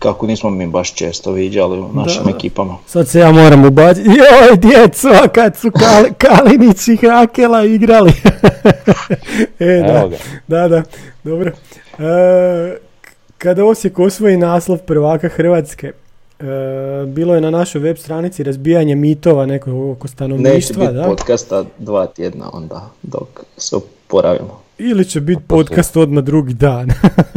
kako 0.00 0.26
nismo 0.26 0.50
mi 0.50 0.66
baš 0.66 0.94
često 0.94 1.32
viđali 1.32 1.78
u 1.80 1.88
našim 1.94 2.24
Da. 2.24 2.30
ekipama. 2.30 2.76
Sad 2.86 3.08
se 3.08 3.18
ja 3.18 3.32
moram 3.32 3.64
ubaciti, 3.64 4.08
joj 4.08 4.56
djeco, 4.56 5.08
kad 5.34 5.56
su 5.56 5.68
Kal- 5.68 6.12
Kalinić 6.18 6.88
i 6.88 6.96
Hakela 6.98 7.64
igrali. 7.64 8.12
e, 9.58 9.82
da. 9.86 10.08
Da, 10.48 10.68
da, 10.68 10.82
dobro. 11.24 11.50
E, 11.98 12.76
kada 13.38 13.64
Osijek 13.64 13.98
osvoji 13.98 14.36
naslov 14.36 14.78
prvaka 14.78 15.28
Hrvatske, 15.28 15.86
e, 15.86 16.44
bilo 17.06 17.34
je 17.34 17.40
na 17.40 17.50
našoj 17.50 17.80
web 17.80 17.96
stranici 17.96 18.42
razbijanje 18.42 18.94
mitova 18.94 19.46
nekog 19.46 19.74
oko 19.90 20.04
Neće 20.04 20.12
stanovništva, 20.14 20.86
biti 20.86 20.94
da? 20.94 21.04
podcasta 21.04 21.64
dva 21.78 22.06
tjedna 22.06 22.50
onda 22.52 22.90
dok 23.02 23.28
se 23.56 23.76
oporavimo. 23.76 24.59
Ili 24.80 25.04
će 25.04 25.20
biti 25.20 25.42
podcast 25.48 25.96
odmah 25.96 26.24
drugi 26.24 26.54
dan, 26.54 26.88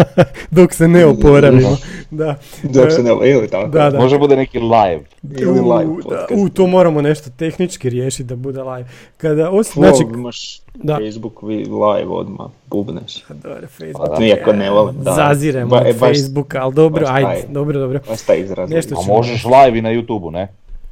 dok 0.52 0.74
se 0.74 0.88
ne 0.88 1.06
oporavimo. 1.06 1.78
Da. 2.12 2.36
Dok 2.64 2.92
se 2.92 3.04
ne 3.04 3.10
ili 3.30 3.48
tako. 3.48 3.68
Da, 3.68 3.90
da. 3.90 4.00
Može 4.00 4.18
bude 4.18 4.36
neki 4.36 4.60
live. 4.60 5.00
Ili 5.24 5.60
live 5.60 5.86
U, 5.86 5.98
da, 5.98 6.04
podcast. 6.04 6.32
u, 6.36 6.50
to 6.50 6.68
moramo 6.68 7.02
nešto 7.02 7.30
tehnički 7.38 7.90
riješiti 7.90 8.24
da 8.24 8.36
bude 8.36 8.64
live. 8.64 8.90
Kada, 9.18 9.50
os, 9.52 9.74
Znači, 9.74 9.96
znači, 9.98 10.14
imaš 10.14 10.62
da. 10.74 10.96
Facebook 10.96 11.44
vi 11.44 11.56
live 11.58 12.08
odmah, 12.10 12.48
bubneš. 12.68 13.24
Dobro, 13.30 13.68
Facebook. 13.68 14.20
Iako 14.22 14.54
ne 14.54 14.70
volim, 14.70 14.96
da. 14.98 15.12
Zaziremo 15.14 15.70
Ba- 15.70 15.78
od 15.78 15.88
e, 15.88 15.94
baš- 15.94 16.00
Facebooka, 16.00 16.62
ali 16.62 16.74
dobro, 16.74 17.02
baš 17.02 17.10
taj. 17.10 17.24
ajde, 17.26 17.48
dobro, 17.50 17.80
dobro. 17.80 18.00
Baš 18.10 18.22
taj 18.22 18.40
izraz. 18.40 18.70
Nešto 18.70 18.96
A 18.96 19.08
možeš 19.08 19.46
live 19.46 19.80
i 19.80 19.82
na 19.82 19.90
YouTube-u, 19.90 20.32
ne? 20.32 20.48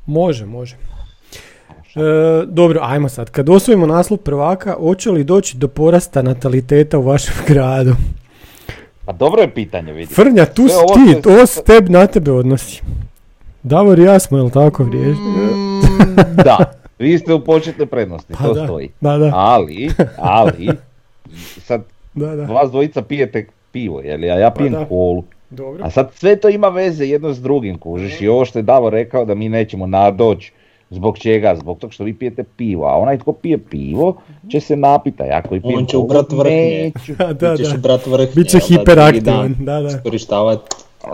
Može, 0.05 0.45
može. 0.45 0.75
E, 1.95 2.45
dobro, 2.45 2.79
ajmo 2.83 3.09
sad. 3.09 3.29
Kad 3.29 3.49
osvojimo 3.49 3.85
naslov 3.85 4.17
prvaka, 4.17 4.73
hoće 4.73 5.11
li 5.11 5.23
doći 5.23 5.57
do 5.57 5.67
porasta 5.67 6.21
nataliteta 6.21 6.97
u 6.97 7.01
vašem 7.01 7.33
gradu? 7.49 7.95
Pa 9.05 9.11
dobro 9.11 9.41
je 9.41 9.53
pitanje, 9.53 9.93
vidi. 9.93 10.13
Frnja, 10.13 10.45
tu 10.45 10.67
si 10.67 10.75
ti, 10.93 11.21
to 11.21 11.45
se 11.45 11.63
teb 11.63 11.89
na 11.89 12.07
tebe 12.07 12.31
odnosi. 12.31 12.81
Davor 13.63 13.99
i 13.99 14.03
ja 14.03 14.19
smo, 14.19 14.37
jel 14.37 14.49
tako, 14.49 14.83
vriješ? 14.83 15.17
Da, 16.45 16.57
vi 16.99 17.17
ste 17.17 17.33
u 17.33 17.43
početnoj 17.43 17.85
prednosti, 17.87 18.33
Pa 18.33 18.43
to 18.43 18.53
da, 18.53 18.63
stoji. 18.65 18.89
da, 19.01 19.17
da, 19.17 19.31
Ali, 19.35 19.89
ali, 20.17 20.69
sad 21.61 21.81
da, 22.13 22.35
da. 22.35 22.45
vas 22.45 22.71
dvojica 22.71 23.01
pijete 23.01 23.47
pivo, 23.71 24.01
jel, 24.01 24.23
a 24.23 24.39
ja 24.39 24.51
pijem 24.51 24.73
Pa 24.73 24.85
kolu. 24.85 25.23
Dobro. 25.49 25.83
A 25.83 25.89
sad 25.89 26.11
sve 26.15 26.35
to 26.35 26.49
ima 26.49 26.69
veze 26.69 27.05
jedno 27.05 27.33
s 27.33 27.41
drugim, 27.41 27.77
kužiš, 27.77 28.21
i 28.21 28.27
ovo 28.27 28.45
što 28.45 28.59
je 28.59 28.63
Davor 28.63 28.93
rekao 28.93 29.25
da 29.25 29.35
mi 29.35 29.49
nećemo 29.49 29.87
nadoći, 29.87 30.51
zbog 30.91 31.17
čega? 31.17 31.55
Zbog 31.55 31.79
toga 31.79 31.91
što 31.91 32.03
vi 32.03 32.13
pijete 32.13 32.43
pivo, 32.43 32.85
a 32.85 32.97
onaj 32.97 33.17
tko 33.17 33.33
pije 33.33 33.57
pivo 33.57 34.15
će 34.51 34.59
se 34.59 34.75
napita, 34.75 35.25
ja 35.25 35.41
koji 35.41 35.61
pijem 35.61 35.77
On 35.77 35.85
će 35.85 35.97
ubrat 35.97 36.31
vrhnje. 36.31 36.91
neću. 36.95 37.13
Da, 37.17 37.33
da, 37.33 37.55
Ti 37.55 37.63
ćeš 37.63 37.71
da. 37.71 37.77
brat 37.77 38.05
vrhnje. 38.05 38.25
Da, 38.25 38.41
drugi 38.43 38.59
hiperaktivan, 38.67 39.55
da, 39.59 39.81
da. 39.81 39.87
Iskorištavat. 39.87 40.59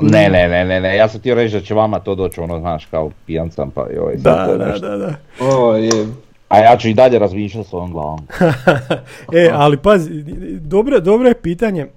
Ne, 0.01 0.29
ne, 0.29 0.47
ne, 0.47 0.65
ne, 0.65 0.81
ne, 0.81 0.97
ja 0.97 1.07
sam 1.07 1.19
htio 1.19 1.35
reći 1.35 1.55
da 1.55 1.61
će 1.61 1.73
vama 1.73 1.99
to 1.99 2.15
doći, 2.15 2.39
ono, 2.41 2.59
znaš, 2.59 2.85
kao 2.85 3.11
pijan 3.25 3.51
sam, 3.51 3.71
pa 3.71 3.81
joj, 3.95 4.15
Da, 4.17 4.45
to 4.47 4.57
da, 4.57 4.65
nešto. 4.65 4.87
da, 4.87 4.97
da. 4.97 5.15
O, 5.41 5.75
je. 5.75 6.07
A 6.49 6.57
ja 6.57 6.77
ću 6.77 6.89
i 6.89 6.93
dalje 6.93 7.19
razmišljati 7.19 7.69
svojom 7.69 7.91
glavom. 7.91 8.19
E, 9.33 9.49
ali 9.53 9.77
pazi, 9.77 10.23
dobro, 10.59 10.99
dobro 10.99 11.27
je 11.27 11.41
pitanje, 11.41 11.87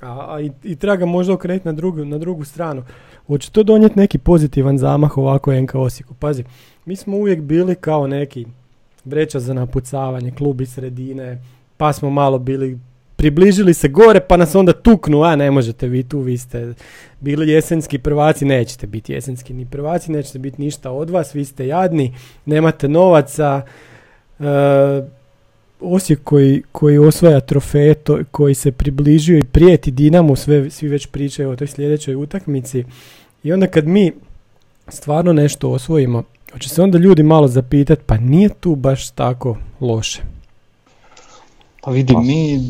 a, 0.00 0.26
a 0.34 0.40
i, 0.40 0.50
i 0.64 0.76
treba 0.76 0.96
ga 0.96 1.06
možda 1.06 1.32
okrenuti 1.32 1.66
na 1.68 1.72
drugu, 1.72 2.04
na 2.04 2.18
drugu 2.18 2.44
stranu. 2.44 2.82
Hoće 3.26 3.50
to 3.50 3.62
donijeti 3.62 3.98
neki 3.98 4.18
pozitivan 4.18 4.78
zamah 4.78 5.18
ovako 5.18 5.52
NK 5.54 5.74
Osijeku? 5.74 6.14
Pazi, 6.14 6.44
mi 6.88 6.96
smo 6.96 7.16
uvijek 7.16 7.40
bili 7.40 7.74
kao 7.74 8.06
neki 8.06 8.46
vreća 9.04 9.40
za 9.40 9.54
napucavanje, 9.54 10.30
klub 10.30 10.60
iz 10.60 10.72
sredine, 10.72 11.42
pa 11.76 11.92
smo 11.92 12.10
malo 12.10 12.38
bili 12.38 12.78
približili 13.16 13.74
se 13.74 13.88
gore 13.88 14.20
pa 14.20 14.36
nas 14.36 14.54
onda 14.54 14.72
tuknu, 14.72 15.22
a 15.22 15.36
ne 15.36 15.50
možete 15.50 15.88
vi 15.88 16.02
tu, 16.02 16.20
vi 16.20 16.38
ste 16.38 16.74
bili 17.20 17.48
jesenski 17.48 17.98
prvaci, 17.98 18.44
nećete 18.44 18.86
biti 18.86 19.12
jesenski 19.12 19.54
ni 19.54 19.66
prvaci, 19.66 20.12
nećete 20.12 20.38
biti 20.38 20.62
ništa 20.62 20.90
od 20.90 21.10
vas, 21.10 21.34
vi 21.34 21.44
ste 21.44 21.66
jadni, 21.66 22.14
nemate 22.46 22.88
novaca, 22.88 23.62
e, 24.40 24.44
Osijek 25.80 26.20
koji, 26.24 26.62
koji 26.72 26.98
osvaja 26.98 27.40
trofeje, 27.40 27.94
koji 28.30 28.54
se 28.54 28.72
približio 28.72 29.38
i 29.38 29.44
prijeti 29.44 29.90
Dinamu, 29.90 30.36
sve, 30.36 30.70
svi 30.70 30.88
već 30.88 31.06
pričaju 31.06 31.50
o 31.50 31.56
toj 31.56 31.66
sljedećoj 31.66 32.14
utakmici. 32.14 32.84
I 33.42 33.52
onda 33.52 33.66
kad 33.66 33.86
mi 33.86 34.12
stvarno 34.88 35.32
nešto 35.32 35.70
osvojimo, 35.70 36.24
hoće 36.52 36.68
se 36.68 36.82
onda 36.82 36.98
ljudi 36.98 37.22
malo 37.22 37.48
zapitati, 37.48 38.02
pa 38.06 38.16
nije 38.16 38.48
tu 38.48 38.74
baš 38.74 39.10
tako 39.10 39.56
loše. 39.80 40.22
Pa 41.82 41.90
vidi, 41.90 42.16
mi, 42.16 42.60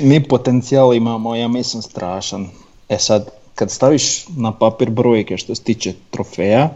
mi 0.00 0.22
potencijal 0.22 0.94
imamo, 0.94 1.34
ja 1.36 1.48
mislim, 1.48 1.82
strašan. 1.82 2.46
E 2.88 2.98
sad, 2.98 3.28
kad 3.54 3.70
staviš 3.70 4.28
na 4.28 4.52
papir 4.52 4.90
brojke 4.90 5.36
što 5.36 5.54
se 5.54 5.62
tiče 5.62 5.94
trofeja, 6.10 6.70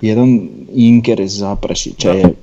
jedan 0.00 0.48
Inker 0.74 1.20
iz 1.20 1.36
Zaprašića 1.36 2.10
je 2.10 2.34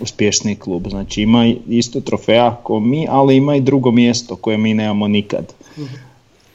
uspješniji 0.00 0.56
klub. 0.56 0.88
Znači 0.88 1.22
ima 1.22 1.46
isto 1.68 2.00
trofeja 2.00 2.60
kao 2.66 2.80
mi, 2.80 3.06
ali 3.10 3.36
ima 3.36 3.56
i 3.56 3.60
drugo 3.60 3.90
mjesto 3.90 4.36
koje 4.36 4.58
mi 4.58 4.74
nemamo 4.74 5.08
nikad. 5.08 5.54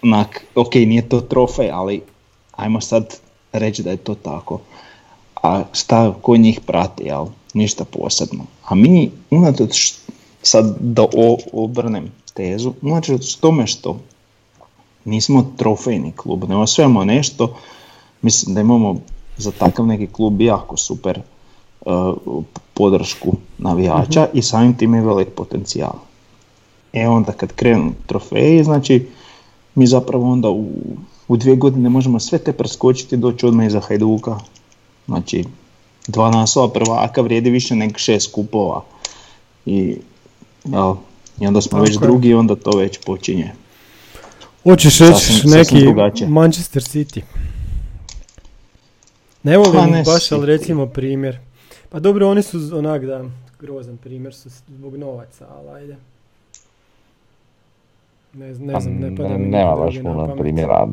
Onak, 0.04 0.46
ok, 0.56 0.76
nije 0.76 1.10
to 1.10 1.22
trofej, 1.22 1.70
ali 1.72 2.02
ajmo 2.52 2.82
sad 2.82 3.18
reći 3.54 3.84
da 3.84 3.92
je 3.92 3.98
to 3.98 4.16
tako. 4.16 4.60
A 5.44 5.64
šta, 5.72 6.14
ko 6.22 6.38
njih 6.38 6.60
prati, 6.66 7.04
jel? 7.04 7.26
Ništa 7.54 7.86
posebno. 7.86 8.46
A 8.66 8.76
mi, 8.76 9.12
unatoč, 9.32 9.94
sad 10.41 10.76
da 10.80 11.04
o, 11.04 11.38
obrnem 11.54 12.12
tezu, 12.34 12.74
unatoč 12.82 13.36
tome 13.36 13.68
što 13.68 14.00
nismo 15.06 15.52
trofejni 15.58 16.12
klub, 16.12 16.50
ne 16.50 16.58
osvajamo 16.58 17.06
nešto, 17.06 17.56
mislim 18.22 18.56
da 18.56 18.62
imamo 18.62 18.96
za 19.38 19.52
takav 19.52 19.86
neki 19.86 20.08
klub 20.08 20.41
jako 20.41 20.78
super 20.78 21.22
uh, 21.86 22.44
podršku 22.74 23.34
navijača 23.58 24.28
i 24.34 24.41
samim 24.41 24.78
time 24.78 24.98
je 24.98 25.06
velik 25.06 25.28
potencijal. 25.36 25.94
E 26.94 27.08
onda 27.08 27.32
kad 27.32 27.54
krenu 27.54 27.91
trofeji, 28.06 28.64
znači 28.64 29.08
mi 29.76 29.88
zapravo 29.88 30.32
onda 30.32 30.50
u, 30.50 30.66
u 31.28 31.38
dvije 31.38 31.56
godine 31.56 31.89
možemo 31.89 32.20
sve 32.20 32.38
te 32.38 32.54
preskočiti 32.54 33.16
i 33.16 33.18
doći 33.18 33.46
odmah 33.46 33.68
iza 33.68 33.80
Hajduka. 33.80 34.39
Znači, 35.06 35.43
dva 36.08 36.32
naslova 36.32 36.70
prvaka 36.74 37.22
vrijedi 37.22 37.49
više 37.49 37.76
nego 37.76 37.97
šest 37.97 38.32
kupova. 38.34 38.84
I, 39.66 39.97
jel, 40.64 40.95
i 41.39 41.47
onda 41.47 41.62
smo 41.62 41.70
Tako 41.72 41.84
već 41.84 41.95
je. 41.95 41.99
drugi 41.99 42.30
i 42.30 42.34
onda 42.34 42.56
to 42.56 42.78
već 42.78 42.99
počinje. 43.06 43.51
Hoćeš 44.64 44.99
reći 44.99 45.47
neki 45.47 45.80
drugačije. 45.80 46.30
Manchester 46.30 46.82
City. 46.84 47.22
Ne 49.43 49.58
volim 49.58 49.74
Pa 49.74 49.86
ih 49.88 49.91
ne 49.91 50.04
baš, 50.04 50.32
ali 50.32 50.45
recimo 50.45 50.86
primjer. 50.86 51.38
Pa 51.89 51.99
dobro, 51.99 52.30
oni 52.30 52.43
su 52.43 52.58
onak 52.74 53.06
da, 53.06 53.24
grozan 53.60 53.97
primjer 53.97 54.34
su 54.36 54.49
zbog 54.68 54.97
novaca, 54.97 55.45
ali 55.49 55.70
ajde. 55.82 55.95
Ne, 58.34 58.54
znam- 58.54 58.68
ne 58.68 58.80
znam, 58.82 58.93
ne 58.95 59.16
pada 59.16 59.30
mi 59.38 59.51
Pa 59.51 59.58
Nema 59.58 59.76
baš 59.76 59.95
puno 60.01 60.36
primjera. 60.36 60.88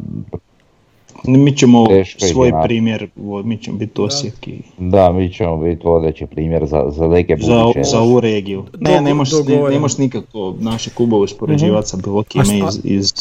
Mi 1.24 1.56
ćemo 1.56 1.86
Teško 1.86 2.20
svoj 2.22 2.52
primjer, 2.62 3.08
mi 3.44 3.56
ćemo 3.56 3.76
biti 3.78 4.00
Osijek 4.00 4.48
i 4.48 4.62
Da, 4.78 5.12
mi 5.12 5.32
ćemo 5.32 5.56
biti 5.58 5.86
vodeći 5.86 6.26
primjer 6.26 6.66
za, 6.66 6.84
za 6.88 7.08
neke 7.08 7.36
za, 7.36 7.54
buduće. 7.56 7.80
za 7.82 8.00
ovu 8.00 8.20
regiju. 8.20 8.64
Ne, 8.78 9.00
ne 9.00 9.14
možeš, 9.14 9.32
ne, 9.34 9.38
dogovoreno. 9.40 9.68
ne 9.70 9.80
možeš 9.80 9.98
nikako 9.98 10.54
naše 10.60 10.90
klubove 10.90 11.22
uspoređivati 11.22 11.88
sa 11.88 11.96
bilo 11.96 12.22
kime 12.22 12.44
šta- 12.44 12.68
iz, 12.68 12.80
iz 12.84 13.12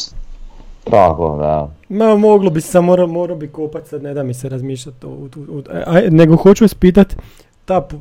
Tako, 0.84 1.36
da. 1.36 1.74
Ma 1.90 2.16
moglo 2.16 2.50
bi 2.50 2.60
sam, 2.60 2.84
morao 2.84 3.06
mora 3.06 3.34
bi 3.34 3.48
kopat 3.48 3.86
sad, 3.86 4.02
ne 4.02 4.14
da 4.14 4.22
mi 4.22 4.34
se 4.34 4.48
razmišljati. 4.48 5.06
o- 5.06 5.10
u- 5.10 5.28
u- 5.36 5.58
u- 5.58 5.62
a- 5.86 6.00
nego 6.10 6.36
hoću 6.36 6.64
vas 6.64 6.74
pitat, 6.74 7.16
ta 7.64 7.80
po- 7.80 7.96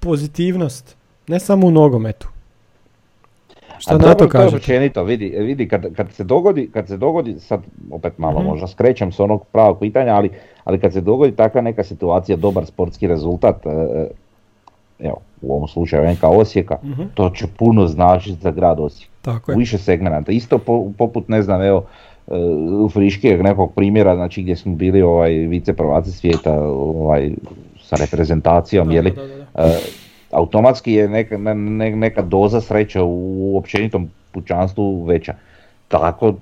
pozitivnost, 0.00 0.96
ne 1.28 1.40
samo 1.40 1.66
u 1.66 1.70
nogometu. 1.70 2.28
Šta 3.84 3.98
na 3.98 4.04
to 4.04 4.14
To 4.14 4.24
je 4.24 4.30
kažete? 4.30 4.56
općenito, 4.56 5.04
vidi, 5.04 5.28
vidi 5.30 5.68
kad, 5.68 5.94
kad 5.94 6.12
se 6.12 6.24
dogodi, 6.24 6.68
kad 6.68 6.88
se 6.88 6.96
dogodi, 6.96 7.34
sad 7.34 7.60
opet 7.90 8.18
malo 8.18 8.38
Mhm. 8.38 8.48
možda 8.48 8.66
skrećem 8.66 9.12
s 9.12 9.20
onog 9.20 9.44
pravog 9.46 9.78
pitanja, 9.78 10.14
ali, 10.14 10.30
ali 10.64 10.80
kad 10.80 10.92
se 10.92 11.00
dogodi 11.02 11.32
takva 11.32 11.60
neka 11.60 11.84
situacija, 11.84 12.36
dobar 12.36 12.66
sportski 12.66 13.06
rezultat, 13.06 13.66
e, 13.66 13.70
e, 13.70 14.06
evo, 15.00 15.16
u 15.42 15.52
ovom 15.52 15.68
slučaju 15.68 16.04
NK 16.06 16.24
Osijeka, 16.24 16.76
Mhm. 16.84 17.02
to 17.14 17.30
će 17.30 17.46
puno 17.48 17.86
značiti 17.86 18.40
za 18.40 18.50
grad 18.50 18.80
Osijek. 18.80 19.10
Tako 19.22 19.50
u 19.50 19.52
je. 19.52 19.58
više 19.58 19.78
segmenata. 19.78 20.32
Isto 20.32 20.58
po- 20.58 20.92
poput, 20.92 21.28
ne 21.28 21.42
znam, 21.42 21.62
evo, 21.62 21.84
e, 22.28 22.34
u 22.76 22.88
friškijeg 22.88 23.42
nekog 23.42 23.72
primjera, 23.72 24.14
znači 24.14 24.42
gdje 24.42 24.56
smo 24.56 24.74
bili 24.74 25.02
ovaj 25.02 25.30
vice 25.30 25.72
prvaci 25.72 26.10
svijeta 26.10 26.52
ovaj, 26.62 27.30
sa 27.78 27.96
reprezentacijom, 27.96 28.88
Da, 28.88 28.94
je 28.94 29.02
li, 29.02 29.10
da, 29.10 29.22
da, 29.22 29.28
da. 29.28 29.66
e, 29.66 29.78
automatski 30.34 30.92
je 30.92 31.08
neka, 31.08 31.38
ne- 31.38 31.54
ne- 31.54 31.96
neka 31.96 32.22
doza 32.22 32.60
sreće 32.60 33.00
u 33.02 33.58
općenitom 33.58 34.10
pučanstvu 34.32 35.04
veća. 35.04 35.34
Tako 35.88 36.34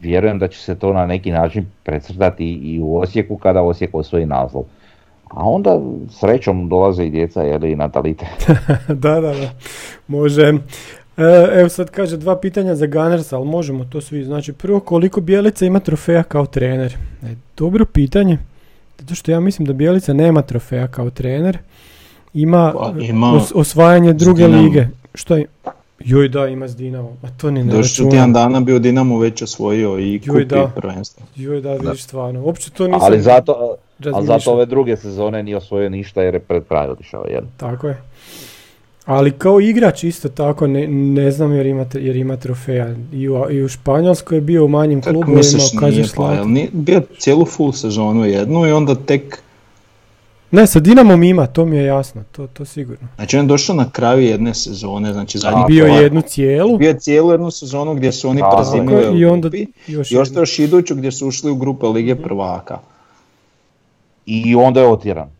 vjerujem 0.00 0.38
da 0.38 0.48
će 0.48 0.58
se 0.58 0.74
to 0.74 0.92
na 0.92 1.06
neki 1.06 1.30
način 1.30 1.66
precrtati 1.84 2.44
i 2.44 2.80
u 2.82 2.96
Osijeku 2.96 3.36
kada 3.36 3.62
Osijek 3.62 3.94
osvoji 3.94 4.26
naslov. 4.26 4.64
A 5.28 5.44
onda 5.44 5.80
srećom 6.10 6.68
dolaze 6.68 7.06
i 7.06 7.10
djeca, 7.10 7.42
je 7.42 7.58
li, 7.58 7.72
i 7.72 7.76
natalite. 7.76 8.26
da, 8.88 9.20
da, 9.20 9.20
da. 9.20 9.50
Može. 10.06 10.52
E, 11.16 11.60
evo 11.60 11.68
sad 11.68 11.90
kaže 11.90 12.16
dva 12.16 12.36
pitanja 12.40 12.74
za 12.74 12.86
Gunners, 12.86 13.32
ali 13.32 13.46
možemo 13.46 13.84
to 13.84 14.00
svi. 14.00 14.24
Znači 14.24 14.52
prvo 14.52 14.80
koliko 14.80 15.20
Bijelica 15.20 15.66
ima 15.66 15.80
trofeja 15.80 16.22
kao 16.22 16.46
trener? 16.46 16.96
E, 17.22 17.26
dobro 17.56 17.84
pitanje. 17.84 18.38
Zato 18.98 19.14
što 19.14 19.30
ja 19.30 19.40
mislim 19.40 19.66
da 19.66 19.72
Bijelica 19.72 20.12
nema 20.12 20.42
trofeja 20.42 20.88
kao 20.88 21.10
trener. 21.10 21.58
Ima, 22.34 22.72
Pa, 22.78 22.92
ima 23.00 23.26
os- 23.26 23.52
osvajanje 23.54 24.12
druge 24.12 24.46
lige. 24.46 24.86
Što 25.14 25.36
je? 25.36 25.46
Joj 26.04 26.28
da, 26.28 26.46
ima 26.48 26.68
s 26.68 26.76
Dinamom. 26.76 27.12
A 27.22 27.26
to 27.40 27.50
ni 27.50 27.64
ne 27.64 27.76
računam. 27.76 28.10
tjedan 28.10 28.32
dana 28.32 28.60
bio 28.60 28.78
Dinamo 28.78 29.18
već 29.18 29.42
osvojio 29.42 29.98
i 29.98 30.18
kup 30.18 30.26
Joj, 30.34 30.44
da. 30.44 30.70
i 30.76 30.80
prvenstvo. 30.80 31.26
Joj 31.36 31.60
da, 31.60 31.72
vidiš 31.74 32.02
stvarno. 32.02 32.42
Uopće 32.42 32.70
to 32.70 32.86
nisam 32.86 33.00
Ali 33.02 33.20
zato, 33.22 33.74
ali 34.12 34.26
zato 34.26 34.52
ove 34.52 34.66
druge 34.66 34.96
sezone 34.96 35.42
nije 35.42 35.56
osvojio 35.56 35.88
ništa 35.90 36.22
jer 36.22 36.34
je 36.34 36.40
pred 36.40 36.62
kraj 36.68 36.88
otišao. 36.88 37.24
Jel? 37.24 37.42
Tako 37.56 37.88
je. 37.88 38.02
Ali 39.04 39.30
kao 39.30 39.60
igrač 39.60 40.04
isto 40.04 40.28
tako, 40.28 40.66
ne, 40.66 40.86
ne 40.88 41.30
znam 41.30 41.52
jer 41.52 41.66
ima, 41.66 41.86
jer 41.94 42.16
ima 42.16 42.36
trofeja. 42.36 42.94
I 43.12 43.28
u, 43.28 43.50
I 43.50 43.62
u 43.62 43.68
Španjolskoj 43.68 44.36
je 44.36 44.40
bio 44.40 44.64
u 44.64 44.68
manjim 44.68 45.00
klubovima, 45.02 45.36
misliš 45.36 45.62
kaže 45.80 45.96
nije 45.96 46.08
pa, 46.16 46.32
jel 46.32 46.48
nije 46.48 46.68
bio 46.72 47.02
cijelu 47.18 47.44
full 47.44 47.72
sezonu 47.72 48.24
jednu 48.24 48.66
i 48.66 48.72
onda 48.72 48.94
tek, 48.94 49.42
Ne, 50.52 50.66
sa 50.66 50.80
Dinamom 50.80 51.22
ima, 51.22 51.46
to 51.46 51.64
mi 51.64 51.76
je 51.76 51.84
jasno, 51.84 52.22
to, 52.32 52.46
to 52.46 52.64
sigurno. 52.64 53.08
znači 53.16 53.36
on 53.36 53.44
je 53.44 53.48
došao 53.48 53.76
na 53.76 53.90
kraju 53.90 54.22
jedne 54.22 54.54
sezone, 54.54 55.12
znači 55.12 55.38
zadnji 55.38 55.64
Bio 55.66 55.86
je 55.86 56.02
jednu 56.02 56.20
cijelu, 56.20 56.78
bio 56.78 56.88
je 56.88 56.98
cijelu 56.98 57.32
jednu 57.32 57.50
sezonu 57.50 57.94
gdje 57.94 58.12
su 58.12 58.28
oni 58.28 58.42
prezimili 58.56 59.20
i 59.20 59.24
u 59.24 59.32
onda 59.32 59.48
grupi 59.48 59.66
još 59.86 60.12
i 60.12 60.16
ostao 60.16 60.42
još 60.42 60.58
iduću 60.58 60.94
gdje 60.94 61.12
su 61.12 61.28
ušli 61.28 61.50
u 61.50 61.56
grupe 61.56 61.86
Lige 61.86 62.14
prvaka. 62.14 62.78
I 64.26 64.54
onda 64.54 64.80
je 64.80 64.86
otjeran. 64.86 65.30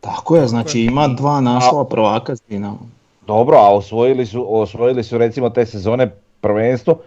Tako 0.00 0.36
je, 0.36 0.46
znači 0.46 0.80
ima 0.80 1.08
dva 1.08 1.40
naslova 1.40 1.84
prvaka 1.84 2.36
s 2.36 2.42
Dinamom. 2.48 2.90
Dobro, 3.26 3.56
a 3.56 3.74
osvojili 3.74 4.26
su, 4.26 4.46
osvojili 4.48 5.04
su 5.04 5.18
recimo 5.18 5.50
te 5.50 5.66
sezone 5.66 6.10
prvenstvo, 6.40 6.98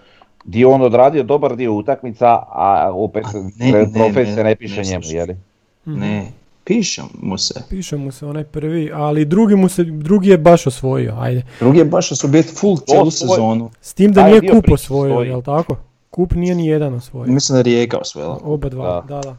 gdje 0.46 0.60
je 0.60 0.68
on 0.68 0.82
odradio 0.82 1.24
dobar 1.24 1.56
dio 1.56 1.74
utakmica, 1.74 2.28
a 2.52 2.92
opet 2.94 3.26
A 3.26 3.32
ne, 3.60 3.72
ne, 3.72 3.86
ne, 3.86 4.10
ne, 4.10 4.36
se 4.36 4.44
ne 4.44 4.56
piše 4.56 4.82
ne 4.82 4.90
njemu, 4.90 5.04
jeli? 5.06 5.36
Mhm. 5.88 6.00
Ne, 6.00 6.32
piše 6.68 7.02
mu 7.22 7.38
se. 7.38 7.54
Piše 7.70 7.98
mu 7.98 8.12
se 8.12 8.26
onaj 8.26 8.44
prvi, 8.44 8.92
ali 8.94 9.26
drugi 9.26 9.56
mu 9.56 9.70
se, 9.70 9.84
drugi 9.84 10.30
je 10.30 10.38
baš 10.38 10.68
osvojio, 10.68 11.16
ajde. 11.20 11.46
Drugi 11.60 11.80
je 11.80 11.86
baš 11.86 12.10
da 12.10 12.16
su 12.16 12.28
bili 12.28 12.44
full 12.44 12.78
cijelu 12.78 13.12
sezonu. 13.12 13.72
S 13.82 13.94
tim 13.94 14.14
da 14.14 14.28
nije 14.28 14.52
kup 14.52 14.72
osvojio, 14.72 15.16
stoji. 15.16 15.30
jel 15.30 15.42
tako? 15.42 15.76
Kup 16.10 16.32
nije 16.32 16.56
ni 16.56 16.68
jedan 16.68 16.94
osvojio. 16.94 17.34
Mislim 17.34 17.54
da 17.54 17.60
je 17.60 17.64
Rijeka 17.64 17.98
osvojila. 17.98 18.40
Oba 18.44 18.70
dva, 18.70 19.06
da, 19.08 19.22
da. 19.22 19.38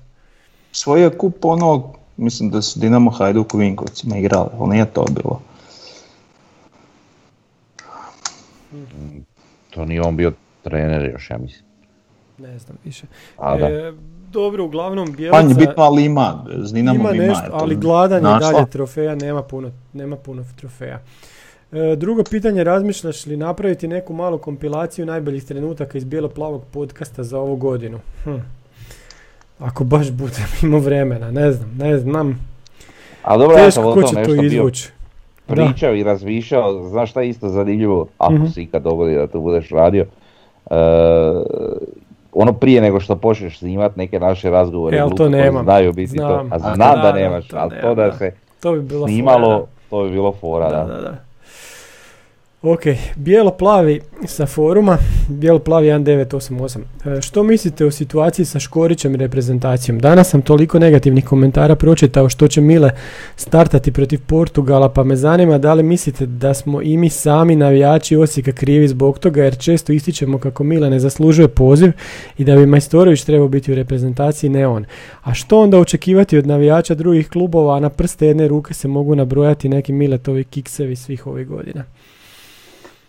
Svoj 0.72 1.02
je 1.02 1.18
kup 1.18 1.44
ono, 1.44 1.92
mislim 2.16 2.50
da 2.50 2.62
su 2.62 2.80
Dinamo 2.80 3.10
Hajduk 3.10 3.54
u 3.54 3.58
Vinkovcima 3.58 4.16
igrali, 4.16 4.48
ali 4.58 4.70
nije 4.70 4.86
to 4.86 5.04
bilo. 5.10 5.40
To 9.70 9.84
nije 9.84 10.02
on 10.02 10.16
bio 10.16 10.32
trener 10.62 11.10
još, 11.10 11.30
ja 11.30 11.38
mislim. 11.38 11.67
Ne 12.38 12.58
znam 12.58 12.76
više. 12.84 13.06
A 13.36 13.56
da. 13.56 13.66
E, 13.66 13.92
dobro, 14.30 14.64
uglavnom 14.64 15.12
Bjelica 15.12 15.42
Manje 15.42 15.54
bitno, 15.56 15.74
ali 15.76 16.04
ima, 16.04 16.44
s 16.56 16.72
Dinamom 16.72 17.00
ima 17.00 17.12
ima. 17.14 17.24
nešto, 17.24 17.44
ali 17.52 17.76
gladan 17.76 18.24
je 18.24 18.38
dalje 18.40 18.66
trofeja, 18.66 19.14
nema 19.14 19.42
puno, 19.42 19.70
nema 19.92 20.16
puno 20.16 20.44
trofeja. 20.56 21.00
E, 21.72 21.96
drugo 21.96 22.22
pitanje, 22.24 22.64
razmišljaš 22.64 23.26
li 23.26 23.36
napraviti 23.36 23.88
neku 23.88 24.12
malu 24.12 24.38
kompilaciju 24.38 25.06
najboljih 25.06 25.44
trenutaka 25.44 25.98
iz 25.98 26.04
bijelo-plavog 26.04 26.62
podcasta 26.64 27.22
za 27.22 27.38
ovu 27.38 27.56
godinu? 27.56 27.98
Hm. 28.24 28.36
Ako 29.58 29.84
baš 29.84 30.10
budem 30.10 30.46
imao 30.62 30.80
vremena, 30.80 31.30
ne 31.30 31.52
znam, 31.52 31.70
ne 31.78 31.98
znam. 31.98 32.46
A 33.22 33.36
dobro, 33.36 33.56
ja 33.56 33.70
sam 33.70 33.84
Teško 33.84 33.90
o 33.90 33.94
ko 33.94 34.02
će 34.04 34.22
to 34.24 34.44
izvući. 34.44 34.90
Da. 35.48 35.54
pričao 35.54 35.94
i 35.94 36.02
razmišljao, 36.02 36.88
znaš 36.88 37.10
šta 37.10 37.20
je 37.20 37.28
isto 37.28 37.48
zanimljivo, 37.48 38.06
ako 38.18 38.32
Mhm. 38.34 38.46
se 38.46 38.62
ikad 38.62 38.82
dogodi 38.82 39.14
da 39.14 39.26
to 39.26 39.40
budeš 39.40 39.68
radio, 39.68 40.06
e, 40.66 40.74
ono 42.38 42.52
prije 42.52 42.80
nego 42.80 43.00
što 43.00 43.16
počneš 43.16 43.58
snimat 43.58 43.96
neke 43.96 44.20
naše 44.20 44.50
razgovore, 44.50 44.96
E, 44.96 45.00
ali 45.00 45.14
to 45.16 45.28
nemam. 45.28 45.64
znaju 45.64 45.92
biti 45.92 46.06
Znam. 46.08 46.28
to, 46.28 46.54
a 46.54 46.54
A, 46.54 46.74
znam 46.74 46.96
da, 46.96 46.96
da, 46.96 47.02
da, 47.02 47.12
nemaš, 47.12 47.48
to 47.48 47.56
ali 47.56 47.70
to 47.82 47.94
da 47.94 48.06
da. 48.06 48.12
se 48.12 48.32
To 48.60 48.72
bi 48.72 48.80
bilo 48.80 49.06
snimalo, 49.06 49.48
fora, 49.50 49.66
to 49.90 50.02
bi 50.02 50.10
bilo 50.10 50.32
fora, 50.32 50.68
da. 50.68 50.84
da. 50.84 51.14
Ok, 52.62 52.80
bijelo-plavi 53.16 54.00
sa 54.26 54.46
foruma, 54.46 54.98
bijelo-plavi 55.28 55.88
1988. 55.88 56.78
E, 57.18 57.20
što 57.22 57.42
mislite 57.42 57.86
o 57.86 57.90
situaciji 57.90 58.46
sa 58.46 58.60
Škorićem 58.60 59.14
i 59.14 59.16
reprezentacijom? 59.16 59.98
Danas 59.98 60.30
sam 60.30 60.42
toliko 60.42 60.78
negativnih 60.78 61.24
komentara 61.24 61.76
pročitao 61.76 62.28
što 62.28 62.48
će 62.48 62.60
Mile 62.60 62.90
startati 63.36 63.92
protiv 63.92 64.20
Portugala, 64.26 64.88
pa 64.88 65.04
me 65.04 65.16
zanima 65.16 65.58
da 65.58 65.74
li 65.74 65.82
mislite 65.82 66.26
da 66.26 66.54
smo 66.54 66.82
i 66.82 66.96
mi 66.96 67.10
sami 67.10 67.56
navijači 67.56 68.16
Osijeka 68.16 68.52
krivi 68.52 68.88
zbog 68.88 69.18
toga, 69.18 69.44
jer 69.44 69.58
često 69.58 69.92
ističemo 69.92 70.38
kako 70.38 70.64
Mile 70.64 70.90
ne 70.90 71.00
zaslužuje 71.00 71.48
poziv 71.48 71.92
i 72.38 72.44
da 72.44 72.56
bi 72.56 72.66
Majstorović 72.66 73.24
trebao 73.24 73.48
biti 73.48 73.72
u 73.72 73.74
reprezentaciji, 73.74 74.50
ne 74.50 74.66
on. 74.66 74.84
A 75.22 75.34
što 75.34 75.60
onda 75.60 75.78
očekivati 75.78 76.38
od 76.38 76.46
navijača 76.46 76.94
drugih 76.94 77.28
klubova, 77.28 77.76
a 77.76 77.80
na 77.80 77.88
prste 77.88 78.26
jedne 78.26 78.48
ruke 78.48 78.74
se 78.74 78.88
mogu 78.88 79.14
nabrojati 79.14 79.68
neki 79.68 79.92
Miletovi 79.92 80.44
kiksevi 80.44 80.96
svih 80.96 81.26
ovih 81.26 81.46
godina? 81.46 81.84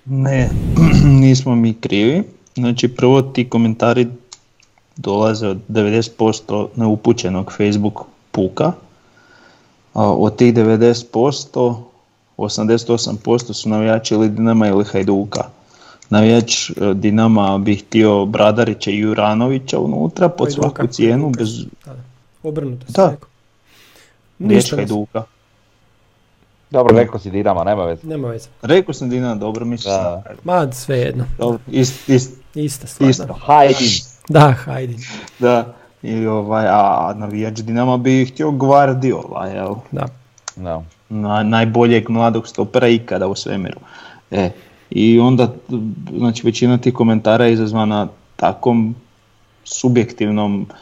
Ne, 0.10 0.49
nismo 1.22 1.55
mi 1.55 1.74
krivi. 1.74 2.24
Znači 2.55 2.88
prvo 2.88 3.22
ti 3.22 3.49
komentari 3.49 4.07
dolaze 4.97 5.47
od 5.47 5.57
90% 5.70 6.68
neupućenog 6.76 7.53
Facebook 7.57 7.99
puka. 8.32 8.72
A 9.93 10.14
od 10.14 10.36
tih 10.36 10.53
90%, 10.53 11.76
88% 12.38 13.53
su 13.53 13.70
navijači 13.70 14.14
ili 14.14 14.30
Dinama 14.30 14.68
ili 14.68 14.86
Hajduka. 14.86 15.43
Navijač 16.10 16.70
e, 16.70 16.74
Dinama 16.93 17.57
bi 17.57 17.76
htio 17.76 18.26
Bradarića 18.26 18.91
i 18.91 18.97
Juranovića 18.97 19.80
unutra 19.80 20.30
pod 20.30 20.47
Hajduka, 20.47 20.70
svaku 20.70 20.88
cijenu, 20.93 21.24
Hajduka. 21.24 21.39
bez 21.39 21.60
Da, 21.86 21.93
da. 21.93 22.03
Obrnuto 22.43 22.86
Da. 22.88 22.93
sam 22.93 23.10
rekao. 23.12 23.30
riječ 24.39 24.72
Hajduka. 24.72 25.24
Dobro, 26.72 26.97
rekao 26.97 27.20
si 27.20 27.32
Dinama, 27.32 27.63
nema 27.63 27.84
veze. 27.86 28.07
Nema 28.07 28.28
veze. 28.28 28.49
Rekao 28.61 28.93
sam 28.93 29.09
Dinama, 29.09 29.36
dobro 29.36 29.65
misliš. 29.65 29.93
Da. 29.93 30.24
Ma, 30.43 30.72
svejedno. 30.72 31.26
Dobro, 31.38 31.59
ist, 31.67 32.09
ist, 32.09 32.39
Ista 32.55 32.88
stvar. 32.88 33.09
isto. 33.09 33.26
Da, 33.26 33.34
Hajdin. 33.34 33.88
da 34.30 34.51
hajde. 34.51 34.93
Da, 35.39 35.74
i 36.03 36.26
ovaj, 36.26 36.65
a 36.67 37.13
navijač 37.17 37.59
Dinama 37.59 37.97
bi 37.97 38.26
htio 38.26 38.51
Guardiola, 38.51 39.47
jel? 39.47 39.76
Da. 39.91 40.05
Da. 40.55 40.82
Na, 41.09 41.43
najboljeg 41.43 42.09
mladog 42.09 42.47
stopera 42.47 42.88
ikada 42.88 43.28
u 43.28 43.36
svemiru. 43.36 43.80
E, 44.32 44.49
I 44.89 45.20
onda, 45.20 45.53
znači 46.17 46.45
većina 46.45 46.78
tih 46.78 46.93
komentara 46.93 47.45
je 47.45 47.53
izazvana 47.53 48.07
takvom 48.36 48.95
subjektivnom, 49.63 50.61
uh, 50.61 50.76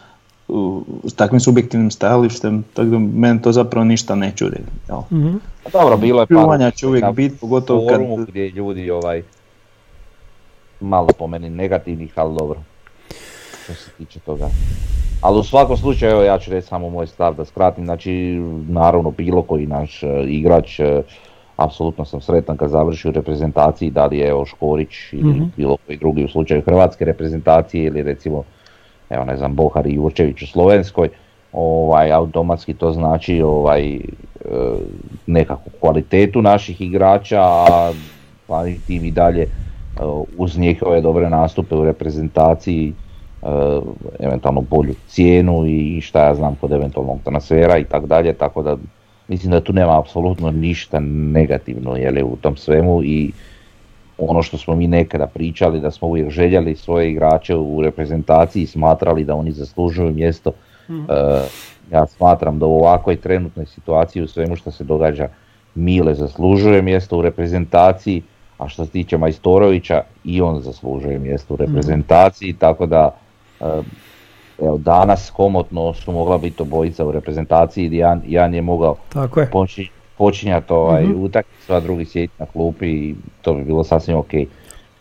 s 1.03 1.13
takvim 1.13 1.39
subjektivnim 1.39 1.91
stajalištem, 1.91 2.63
tako 2.73 2.89
da 2.89 2.99
meni 2.99 3.41
to 3.41 3.51
zapravo 3.51 3.85
ništa 3.85 4.15
ne 4.15 4.31
čudi. 4.35 4.57
Jel? 4.89 5.01
Mhm. 5.11 5.35
A 5.65 5.69
Dobro, 5.73 5.97
bilo 5.97 6.21
je 6.21 6.27
Pljuvanja 6.27 6.71
će 6.71 6.87
uvijek 6.87 7.11
biti, 7.13 7.37
pogotovo 7.37 7.87
kad... 7.87 8.01
gdje 8.27 8.49
ljudi 8.49 8.91
ovaj 8.91 9.23
malo 10.79 11.07
po 11.19 11.27
meni 11.27 11.49
negativnih, 11.49 12.13
ali 12.15 12.35
dobro. 12.37 12.59
Što 13.63 13.73
se 13.73 13.91
tiče 13.97 14.19
toga. 14.19 14.47
Ali 15.21 15.39
u 15.39 15.43
svakom 15.43 15.77
slučaju, 15.77 16.11
evo 16.11 16.21
ja 16.21 16.39
ću 16.39 16.51
reći 16.51 16.67
samo 16.67 16.89
moj 16.89 17.07
stav 17.07 17.35
da 17.35 17.45
skratim, 17.45 17.85
znači 17.85 18.11
naravno 18.69 19.11
bilo 19.11 19.41
koji 19.41 19.67
naš 19.67 20.03
e, 20.03 20.23
igrač, 20.27 20.79
e, 20.79 21.01
apsolutno 21.55 22.05
sam 22.05 22.21
sretan 22.21 22.57
kad 22.57 22.69
završi 22.69 23.07
u 23.07 23.11
reprezentaciji, 23.11 23.91
da 23.91 24.05
li 24.05 24.17
je 24.17 24.27
evo 24.27 24.45
Škorić 24.45 25.13
ili 25.13 25.29
Mhm. 25.29 25.43
bilo 25.57 25.77
koji 25.85 25.97
drugi 25.97 26.23
u 26.23 26.27
slučaju 26.27 26.61
hrvatske 26.61 27.05
reprezentacije 27.05 27.83
ili 27.83 28.03
recimo 28.03 28.43
evo 29.09 29.25
ne 29.25 29.37
znam 29.37 29.55
Bohar 29.55 29.87
i 29.87 29.93
Jurčević 29.93 30.41
u 30.41 30.47
Slovenskoj, 30.47 31.09
ovaj, 31.53 32.11
automatski 32.11 32.73
to 32.73 32.91
znači 32.91 33.41
ovaj, 33.41 33.95
e, 33.95 33.99
nekakvu 35.27 35.71
kvalitetu 35.79 36.41
naših 36.41 36.81
igrača, 36.81 37.41
a 37.41 37.91
tim 38.87 39.05
i 39.05 39.11
dalje 39.11 39.41
e, 39.41 39.47
uz 40.37 40.57
njihove 40.57 41.01
dobre 41.01 41.29
nastupe 41.29 41.75
u 41.75 41.85
reprezentaciji, 41.85 42.93
e, 43.41 43.47
eventualno 44.19 44.61
bolju 44.61 44.93
cijenu 45.07 45.65
i 45.65 46.01
šta 46.01 46.25
ja 46.27 46.35
znam 46.35 46.55
kod 46.61 46.71
eventualnog 46.71 47.19
transfera 47.23 47.77
i 47.77 47.83
tako 47.83 48.07
dalje, 48.07 48.33
tako 48.33 48.63
da 48.63 48.77
mislim 49.27 49.51
da 49.51 49.61
tu 49.61 49.73
nema 49.73 49.99
apsolutno 49.99 50.51
ništa 50.51 50.99
negativno 50.99 51.95
jeli, 51.95 52.23
u 52.23 52.35
tom 52.41 52.57
svemu 52.57 53.03
i 53.03 53.31
ono 54.17 54.43
što 54.43 54.57
smo 54.57 54.75
mi 54.75 54.87
nekada 54.87 55.27
pričali 55.27 55.79
da 55.79 55.91
smo 55.91 56.07
uvijek 56.07 56.29
željeli 56.29 56.75
svoje 56.75 57.11
igrače 57.11 57.55
u 57.55 57.81
reprezentaciji 57.81 58.63
i 58.63 58.67
smatrali 58.67 59.23
da 59.23 59.35
oni 59.35 59.51
zaslužuju 59.51 60.13
mjesto. 60.13 60.51
E, 60.89 60.93
ja 61.91 62.07
smatram 62.07 62.59
da 62.59 62.65
u 62.65 62.75
ovakvoj 62.75 63.15
trenutnoj 63.15 63.65
situaciji 63.65 64.23
u 64.23 64.27
svemu 64.27 64.55
što 64.55 64.71
se 64.71 64.83
događa 64.83 65.27
Mile 65.75 66.15
zaslužuje 66.15 66.81
mjesto 66.81 67.17
u 67.17 67.21
reprezentaciji, 67.21 68.23
a 68.57 68.67
što 68.67 68.85
se 68.85 68.91
tiče 68.91 69.17
Majstorovića 69.17 70.01
i 70.23 70.41
on 70.41 70.61
zaslužuje 70.61 71.19
mjesto 71.19 71.53
u 71.53 71.57
reprezentaciji, 71.57 72.53
tako 72.53 72.85
da 72.85 73.15
e, 73.61 73.65
evo, 74.61 74.77
danas 74.77 75.29
komotno 75.29 75.93
su 75.93 76.11
mogla 76.11 76.37
biti 76.37 76.61
obojica 76.61 77.05
u 77.05 77.11
reprezentaciji, 77.11 77.95
Jan, 77.95 78.21
Jan 78.27 78.53
je 78.53 78.61
mogao 78.61 78.95
Tako 79.13 79.39
je. 79.39 79.49
Počinjati 80.17 80.73
ovaj 80.73 81.03
Mhm. 81.03 81.23
utakmicu, 81.23 81.73
a 81.73 81.79
drugi 81.79 82.05
sjeti 82.05 82.33
na 82.39 82.45
klupi 82.45 82.87
i 82.87 83.15
to 83.41 83.53
bi 83.53 83.63
bilo 83.63 83.83
sasvim 83.83 84.17
ok. 84.17 84.31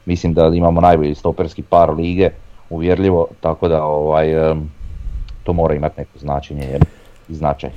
Mislim 0.07 0.35
da 0.35 0.47
imamo 0.55 0.81
najbolji 0.81 1.15
stoperski 1.15 1.63
par 1.63 1.91
lige, 1.91 2.31
uvjerljivo, 2.71 3.27
tako 3.41 3.69
da 3.69 3.85
ovaj, 3.85 4.27
to 5.43 5.53
mora 5.53 5.75
imati 5.75 6.01
neko 6.01 6.19
značenje 6.19 6.63
jer, 6.73 6.85
i 7.29 7.35
značaj. 7.35 7.71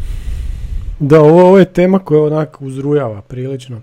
Da, 1.00 1.22
ovo, 1.22 1.46
ovo 1.46 1.58
je 1.58 1.66
tema 1.66 2.00
koja 2.00 2.24
onako 2.24 2.66
uzrujava 2.66 3.22
prilično. 3.22 3.82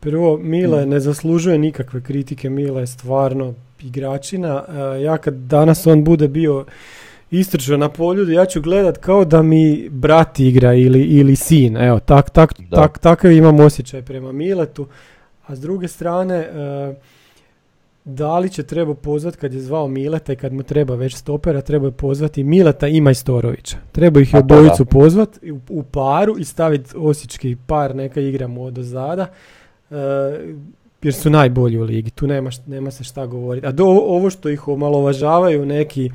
Prvo, 0.00 0.36
Mile 0.36 0.86
ne 0.86 1.00
zaslužuje 1.00 1.58
nikakve 1.58 2.00
kritike, 2.02 2.50
Mile 2.50 2.82
je 2.82 2.86
stvarno 2.86 3.54
igračina. 3.82 4.64
Ja 5.02 5.18
kad 5.18 5.34
danas 5.34 5.86
on 5.86 6.04
bude 6.04 6.28
bio 6.28 6.64
istrčao 7.30 7.76
na 7.76 7.88
poljudu, 7.88 8.32
ja 8.32 8.46
ću 8.46 8.60
gledat 8.60 8.98
kao 8.98 9.24
da 9.24 9.42
mi 9.42 9.88
brat 9.90 10.40
igra 10.40 10.74
ili, 10.74 11.02
ili 11.02 11.36
sin. 11.36 11.76
Evo, 11.76 11.98
tak, 11.98 12.30
tak, 12.30 12.54
Da. 12.58 12.76
tak, 12.76 12.98
takav 12.98 13.32
imam 13.32 13.60
osjećaj 13.60 14.02
prema 14.02 14.32
Miletu. 14.32 14.86
A 15.46 15.56
s 15.56 15.60
druge 15.60 15.88
strane, 15.88 16.34
e, 16.34 16.94
da 18.04 18.38
li 18.38 18.50
će 18.50 18.62
treba 18.62 18.94
pozvat 18.94 19.36
kad 19.36 19.54
je 19.54 19.60
zvao 19.60 19.88
Mileta 19.88 20.32
i 20.32 20.36
kad 20.36 20.52
mu 20.52 20.62
treba 20.62 20.94
već 20.94 21.16
stopera, 21.16 21.60
treba 21.60 21.86
je 21.86 21.92
pozvati 21.92 22.44
Mileta 22.44 22.88
i 22.88 23.00
Majstorovića. 23.00 23.76
Treba 23.92 24.20
ih 24.20 24.30
to 24.30 24.38
obojicu 24.38 24.84
pozvat 24.84 25.38
u, 25.52 25.58
u 25.68 25.82
paru 25.82 26.38
i 26.38 26.44
staviti 26.44 26.90
osječki 26.96 27.56
par, 27.66 27.96
neka 27.96 28.20
igramo 28.20 28.62
od 28.62 28.78
ozada. 28.78 29.26
E, 29.90 29.94
jer 31.02 31.14
su 31.14 31.30
najbolji 31.30 31.78
u 31.78 31.82
ligi, 31.82 32.10
tu 32.10 32.26
nema, 32.26 32.50
nema 32.66 32.90
se 32.90 33.04
šta 33.04 33.26
govoriti. 33.26 33.66
A 33.66 33.72
do, 33.72 33.84
ovo 33.86 34.30
što 34.30 34.48
ih 34.48 34.68
omalovažavaju 34.68 35.66
neki 35.66 36.10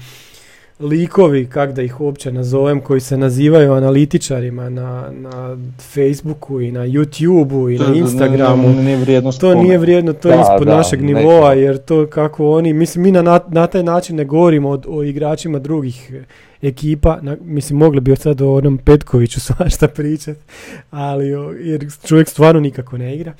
likovi, 0.80 1.45
kak 1.45 1.74
da 1.74 1.82
ih 1.82 2.01
uopće 2.01 2.32
nazovem, 2.32 2.82
koji 2.82 2.99
se 2.99 3.17
nazivaju 3.17 3.74
analitičarima 3.74 4.69
na, 4.69 5.11
na 5.11 5.57
Facebooku 5.93 6.61
i 6.61 6.71
na 6.71 6.80
YouTubeu 6.82 7.76
i 7.76 7.80
na 7.80 7.95
Instagramu. 7.95 8.69
Nije 8.69 8.97
vrijedno 8.97 9.32
To 9.32 9.55
nije 9.55 9.78
vrijedno, 9.78 10.13
to 10.13 10.30
je 10.30 10.41
ispod 10.41 10.67
da, 10.67 10.78
našeg 10.78 11.01
nivoa, 11.03 11.53
jer 11.53 11.78
to 11.78 12.07
kako 12.07 12.51
oni, 12.51 12.74
mislim 12.74 13.03
mi 13.03 13.11
na, 13.11 13.39
na, 13.47 13.67
taj 13.67 13.84
način 13.84 14.15
ne 14.15 14.26
govorimo 14.26 14.69
o, 14.69 14.82
o 14.88 15.03
igračima 15.03 15.59
drugih 15.59 16.11
ekipa, 16.61 17.19
na- 17.21 17.38
mislim 17.41 17.80
mogli 17.80 18.01
bi 18.01 18.15
sad 18.15 18.41
o 18.41 18.53
onom 18.55 18.78
Petkoviću 18.78 19.39
svašta 19.47 19.88
pričat, 19.88 20.38
ali 20.91 21.28
jer 21.59 21.86
čovjek 22.07 22.30
stvarno 22.30 22.61
nikako 22.61 22.97
ne 22.97 23.15
igra. 23.15 23.34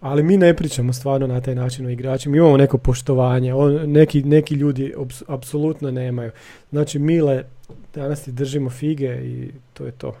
Ali 0.00 0.22
mi 0.22 0.36
ne 0.36 0.56
pričamo 0.56 0.92
stvarno 0.92 1.26
na 1.26 1.40
taj 1.40 1.54
način 1.54 1.86
o 1.86 1.90
igračima, 1.90 2.36
imamo 2.36 2.56
neko 2.56 2.78
poštovanje, 2.78 3.54
on, 3.54 3.92
neki, 3.92 4.22
neki 4.22 4.54
ljudi 4.54 4.94
apsolutno 5.26 5.90
nemaju. 5.90 6.30
Znači 6.70 6.98
Mile, 6.98 7.44
danas 7.94 8.22
ti 8.22 8.32
držimo 8.32 8.70
fige 8.70 9.14
i 9.24 9.50
to 9.74 9.84
je 9.84 9.92
to. 9.92 10.14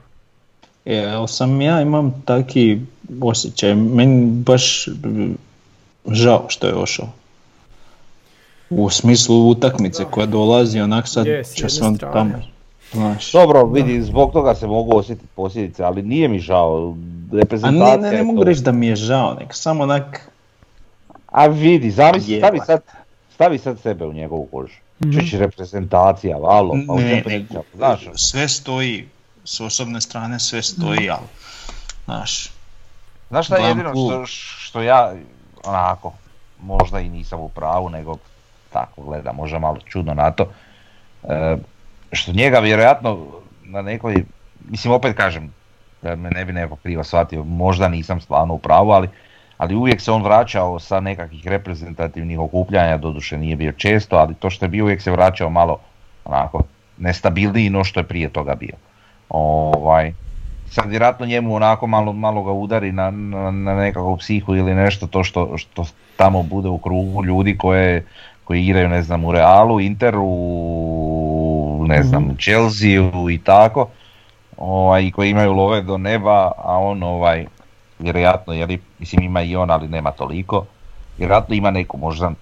E, 0.84 0.96
evo 0.96 1.26
sam 1.26 1.60
ja 1.60 1.80
imam 1.82 2.22
taki 2.24 2.80
osjećaj, 3.20 3.74
meni 3.74 4.30
baš 4.30 4.88
žao 6.06 6.44
što 6.48 6.66
je 6.66 6.74
ošao. 6.74 7.08
U 8.70 8.90
smislu 8.90 9.48
utakmice 9.48 10.04
koja 10.10 10.26
dolazi, 10.26 10.80
onak 10.80 11.08
sad 11.08 11.26
Je, 11.26 11.44
s 11.44 11.54
će 11.54 11.68
se 11.68 11.84
on 11.84 11.98
tamo. 11.98 12.32
Znaš. 12.92 13.32
Dobro, 13.32 13.64
vidi, 13.64 14.02
zbog 14.02 14.32
toga 14.32 14.54
se 14.54 14.66
mogu 14.66 14.96
osjetiti 14.96 15.28
posljedice, 15.34 15.82
ali 15.82 16.02
nije 16.02 16.28
mi 16.28 16.38
žao. 16.38 16.96
A 17.32 17.36
Reprezentacija 17.36 17.96
ne, 17.96 18.02
ne, 18.02 18.10
ne 18.10 18.16
je 18.16 18.24
mogu 18.24 18.44
reći 18.44 18.62
da 18.62 18.72
mi 18.72 18.86
je 18.86 18.96
žao, 18.96 19.34
nek 19.34 19.54
samo 19.54 19.82
onak, 19.82 20.30
A 21.26 21.46
vidi, 21.46 21.86
Jeba. 21.86 22.18
stavi 22.18 22.60
sad, 22.66 22.82
stavi 23.34 23.58
sad 23.58 23.80
sebe 23.80 24.04
u 24.04 24.12
njegovu 24.12 24.48
kožu. 24.52 24.74
Mhm. 25.04 25.18
Čući 25.18 25.38
reprezentacija, 25.38 26.36
alo, 26.36 26.76
pa 26.88 26.94
ne, 26.94 27.04
ne, 27.04 27.22
pričam, 27.24 27.62
znaš. 27.74 28.00
sve 28.14 28.48
stoji, 28.48 29.08
s 29.44 29.60
osobne 29.60 30.00
strane 30.00 30.40
sve 30.40 30.62
stoji, 30.62 31.10
ali, 31.10 31.26
znaš, 32.04 32.50
Znaš 33.30 33.46
šta 33.46 33.56
je 33.56 33.68
jedino 33.68 33.90
što, 33.90 34.26
što 34.26 34.82
ja, 34.82 35.12
onako, 35.64 36.12
možda 36.62 37.00
i 37.00 37.08
nisam 37.08 37.40
u 37.40 37.48
pravu, 37.48 37.88
nego 37.88 38.16
tako 38.72 39.02
gledam, 39.02 39.36
možda 39.36 39.58
malo 39.58 39.78
čudno 39.86 40.14
na 40.14 40.30
to, 40.30 40.52
e, 41.22 41.56
što 42.12 42.32
njega 42.32 42.58
vjerojatno 42.58 43.26
na 43.62 43.82
nekoj, 43.82 44.24
mislim 44.68 44.92
opet 44.92 45.16
kažem, 45.16 45.54
da 46.02 46.16
me 46.16 46.30
ne 46.30 46.44
bi 46.44 46.52
neko 46.52 46.76
krivo 46.76 47.04
shvatio, 47.04 47.44
možda 47.44 47.88
nisam 47.88 48.20
stvarno 48.20 48.54
u 48.54 48.58
pravu, 48.58 48.90
ali, 48.90 49.08
ali 49.58 49.74
uvijek 49.74 50.00
se 50.00 50.12
on 50.12 50.22
vraćao 50.22 50.78
sa 50.78 51.00
nekakvih 51.00 51.46
reprezentativnih 51.46 52.38
okupljanja, 52.38 52.96
doduše 52.96 53.38
nije 53.38 53.56
bio 53.56 53.72
često, 53.72 54.16
ali 54.16 54.34
to 54.34 54.50
što 54.50 54.64
je 54.64 54.68
bio 54.68 54.84
uvijek 54.84 55.02
se 55.02 55.10
vraćao 55.10 55.50
malo 55.50 55.78
onako 56.24 56.62
nestabilniji 56.98 57.70
no 57.70 57.84
što 57.84 58.00
je 58.00 58.04
prije 58.04 58.28
toga 58.28 58.54
bio. 58.54 58.74
Ovaj, 59.28 60.12
sad 60.70 60.90
vjerojatno 60.90 61.26
njemu 61.26 61.54
onako 61.54 61.86
malo, 61.86 62.12
malo 62.12 62.42
ga 62.42 62.52
udari 62.52 62.92
na, 62.92 63.10
na, 63.10 63.50
na 63.50 63.74
nekakvu 63.74 64.16
psihu 64.16 64.56
ili 64.56 64.74
nešto 64.74 65.06
to 65.06 65.24
što, 65.24 65.58
što 65.58 65.84
tamo 66.16 66.42
bude 66.42 66.68
u 66.68 66.78
krugu 66.78 67.24
ljudi 67.24 67.58
koje, 67.58 68.06
koji 68.44 68.64
igraju 68.64 68.88
ne 68.88 69.02
znam 69.02 69.24
u 69.24 69.32
Realu, 69.32 69.80
Interu, 69.80 70.26
ne 71.86 72.02
znam, 72.02 72.36
Chelsea 72.40 73.30
i 73.30 73.38
tako, 73.38 73.88
ovaj, 74.60 75.10
koji 75.10 75.30
imaju 75.30 75.52
love 75.52 75.82
do 75.82 75.98
neba, 75.98 76.52
a 76.56 76.78
on 76.78 77.02
ovaj, 77.02 77.46
vjerojatno, 77.98 78.52
jeli, 78.52 78.80
mislim 78.98 79.22
ima 79.22 79.42
i 79.42 79.56
on, 79.56 79.70
ali 79.70 79.88
nema 79.88 80.10
toliko, 80.10 80.64
vjerojatno 81.18 81.54
ima 81.54 81.70
neku 81.70 81.98
možda 81.98 82.32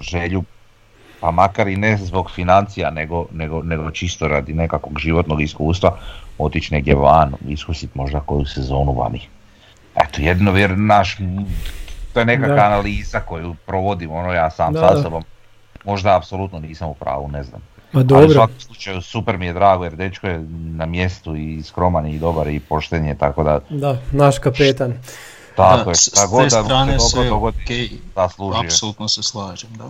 želju, 0.00 0.44
pa 1.20 1.30
makar 1.30 1.68
i 1.68 1.76
ne 1.76 1.96
zbog 1.96 2.30
financija, 2.30 2.90
nego, 2.90 3.26
nego, 3.32 3.62
nego 3.62 3.90
čisto 3.90 4.28
radi 4.28 4.52
nekakvog 4.52 4.98
životnog 4.98 5.42
iskustva, 5.42 5.96
otići 6.38 6.74
negdje 6.74 6.94
van, 6.94 7.34
iskusiti 7.48 7.98
možda 7.98 8.20
koju 8.20 8.44
sezonu 8.44 8.92
vani. 8.92 9.20
Eto, 9.94 10.22
jedno 10.22 10.52
vjer, 10.52 10.78
naš, 10.78 11.16
to 12.12 12.20
je 12.20 12.26
nekakva 12.26 12.54
Da. 12.54 12.66
analiza 12.66 13.20
koju 13.20 13.54
provodim, 13.66 14.10
ono 14.10 14.32
ja 14.32 14.50
sam 14.50 14.72
Da, 14.72 14.80
sa 14.80 15.02
sobom. 15.02 15.24
Možda 15.84 16.16
apsolutno 16.16 16.58
nisam 16.58 16.88
u 16.88 16.94
pravu, 16.94 17.28
ne 17.28 17.42
znam. 17.42 17.60
Ma 17.94 18.00
Ali 18.00 18.04
u 18.04 18.08
dobro, 18.08 18.32
svakom 18.32 18.54
slučaju 18.58 19.02
super 19.02 19.38
mi 19.38 19.46
je 19.46 19.52
drago 19.52 19.84
jer 19.84 19.96
dečko 19.96 20.26
je 20.26 20.44
na 20.52 20.86
mjestu 20.86 21.36
i 21.36 21.62
skroman 21.62 22.06
i 22.06 22.18
dobar 22.18 22.48
i 22.48 22.60
pošten 22.60 23.04
je, 23.04 23.14
tako 23.14 23.44
da 23.44 23.60
da, 23.70 23.98
naš 24.12 24.38
kapetan. 24.38 24.94
tako 25.56 25.84
da, 25.84 25.90
je, 25.90 25.94
s, 25.94 26.10
tako 26.10 26.28
s 26.28 26.30
god 26.30 26.40
te 26.40 26.56
da 26.56 26.64
strane 26.64 26.92
se 26.92 26.96
dobro 26.98 27.08
sve 27.08 27.28
dogodi, 27.28 27.58
okej, 27.64 27.90
zaslužio. 28.16 28.60
apsolutno 28.60 29.08
se 29.08 29.22
slažem, 29.22 29.70
da. 29.78 29.84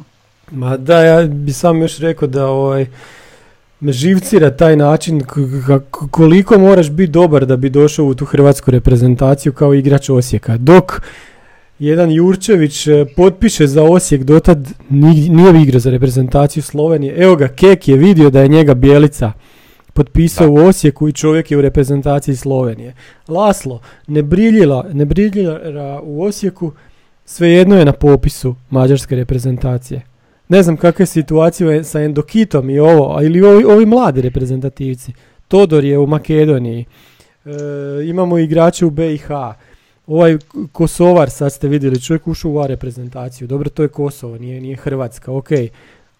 Ma 0.50 0.76
da, 0.76 1.00
ja 1.00 1.22
bi 1.22 1.52
sam 1.52 1.82
još 1.82 1.98
rekao 1.98 2.28
da 2.28 2.46
ovaj, 2.46 2.86
me 3.80 3.92
živcira 3.92 4.50
taj 4.50 4.76
način 4.76 5.20
k- 5.20 5.34
k- 5.66 6.10
koliko 6.10 6.58
moraš 6.58 6.90
biti 6.90 7.12
dobar 7.12 7.46
da 7.46 7.56
bi 7.56 7.70
došao 7.70 8.06
u 8.06 8.14
tu 8.14 8.24
hrvatsku 8.24 8.70
reprezentaciju 8.70 9.52
kao 9.52 9.74
igrač 9.74 10.10
Osijeka. 10.10 10.56
Dok 10.56 11.00
jedan 11.86 12.10
Jurčević 12.10 12.86
e, 12.86 13.06
potpiše 13.16 13.66
za 13.66 13.82
Osijek, 13.82 14.22
dotad 14.22 14.58
ni- 14.90 15.28
nije 15.28 15.62
igrao 15.62 15.80
za 15.80 15.90
reprezentaciju 15.90 16.62
Slovenije. 16.62 17.14
Evo 17.16 17.36
ga, 17.36 17.48
Kek 17.48 17.88
je 17.88 17.96
vidio 17.96 18.30
da 18.30 18.40
je 18.40 18.48
njega 18.48 18.74
Bjelica 18.74 19.32
potpisao 19.92 20.46
Da. 20.46 20.52
u 20.52 20.56
Osijeku 20.56 21.08
i 21.08 21.12
čovjek 21.12 21.50
je 21.50 21.58
u 21.58 21.62
reprezentaciji 21.62 22.36
Slovenije. 22.36 22.94
Laslo 23.28 23.80
ne 24.06 24.22
briljila, 24.22 24.86
ne 24.92 25.04
briljira 25.04 25.60
u 26.02 26.22
Osijeku, 26.22 26.72
svejedno 27.24 27.78
je 27.78 27.84
na 27.84 27.92
popisu 27.92 28.54
mađarske 28.70 29.16
reprezentacije. 29.16 30.02
Ne 30.48 30.62
znam 30.62 30.76
kakva 30.76 31.02
je 31.02 31.06
situacija 31.06 31.84
sa 31.84 32.00
Endokitom 32.00 32.70
i 32.70 32.78
ovo, 32.78 33.22
ili 33.22 33.42
ovi, 33.42 33.64
ovi 33.64 33.86
mladi 33.86 34.20
reprezentativci. 34.22 35.12
Todor 35.48 35.84
je 35.84 35.98
u 35.98 36.06
Makedoniji. 36.06 36.84
E, 37.44 37.50
imamo 38.04 38.38
igrače 38.38 38.86
u 38.86 38.90
BiH. 38.90 39.26
Ovaj 40.06 40.38
Kosovar, 40.72 41.30
sad 41.30 41.52
ste 41.52 41.68
vidjeli, 41.68 42.00
čovjek 42.00 42.26
ušao 42.28 42.50
u 42.50 42.58
A 42.60 42.66
reprezentaciju. 42.66 43.48
Dobro, 43.48 43.70
to 43.70 43.82
je 43.82 43.88
Kosovo, 43.88 44.38
nije, 44.38 44.60
nije 44.60 44.76
Hrvatska, 44.76 45.32
ok. 45.32 45.48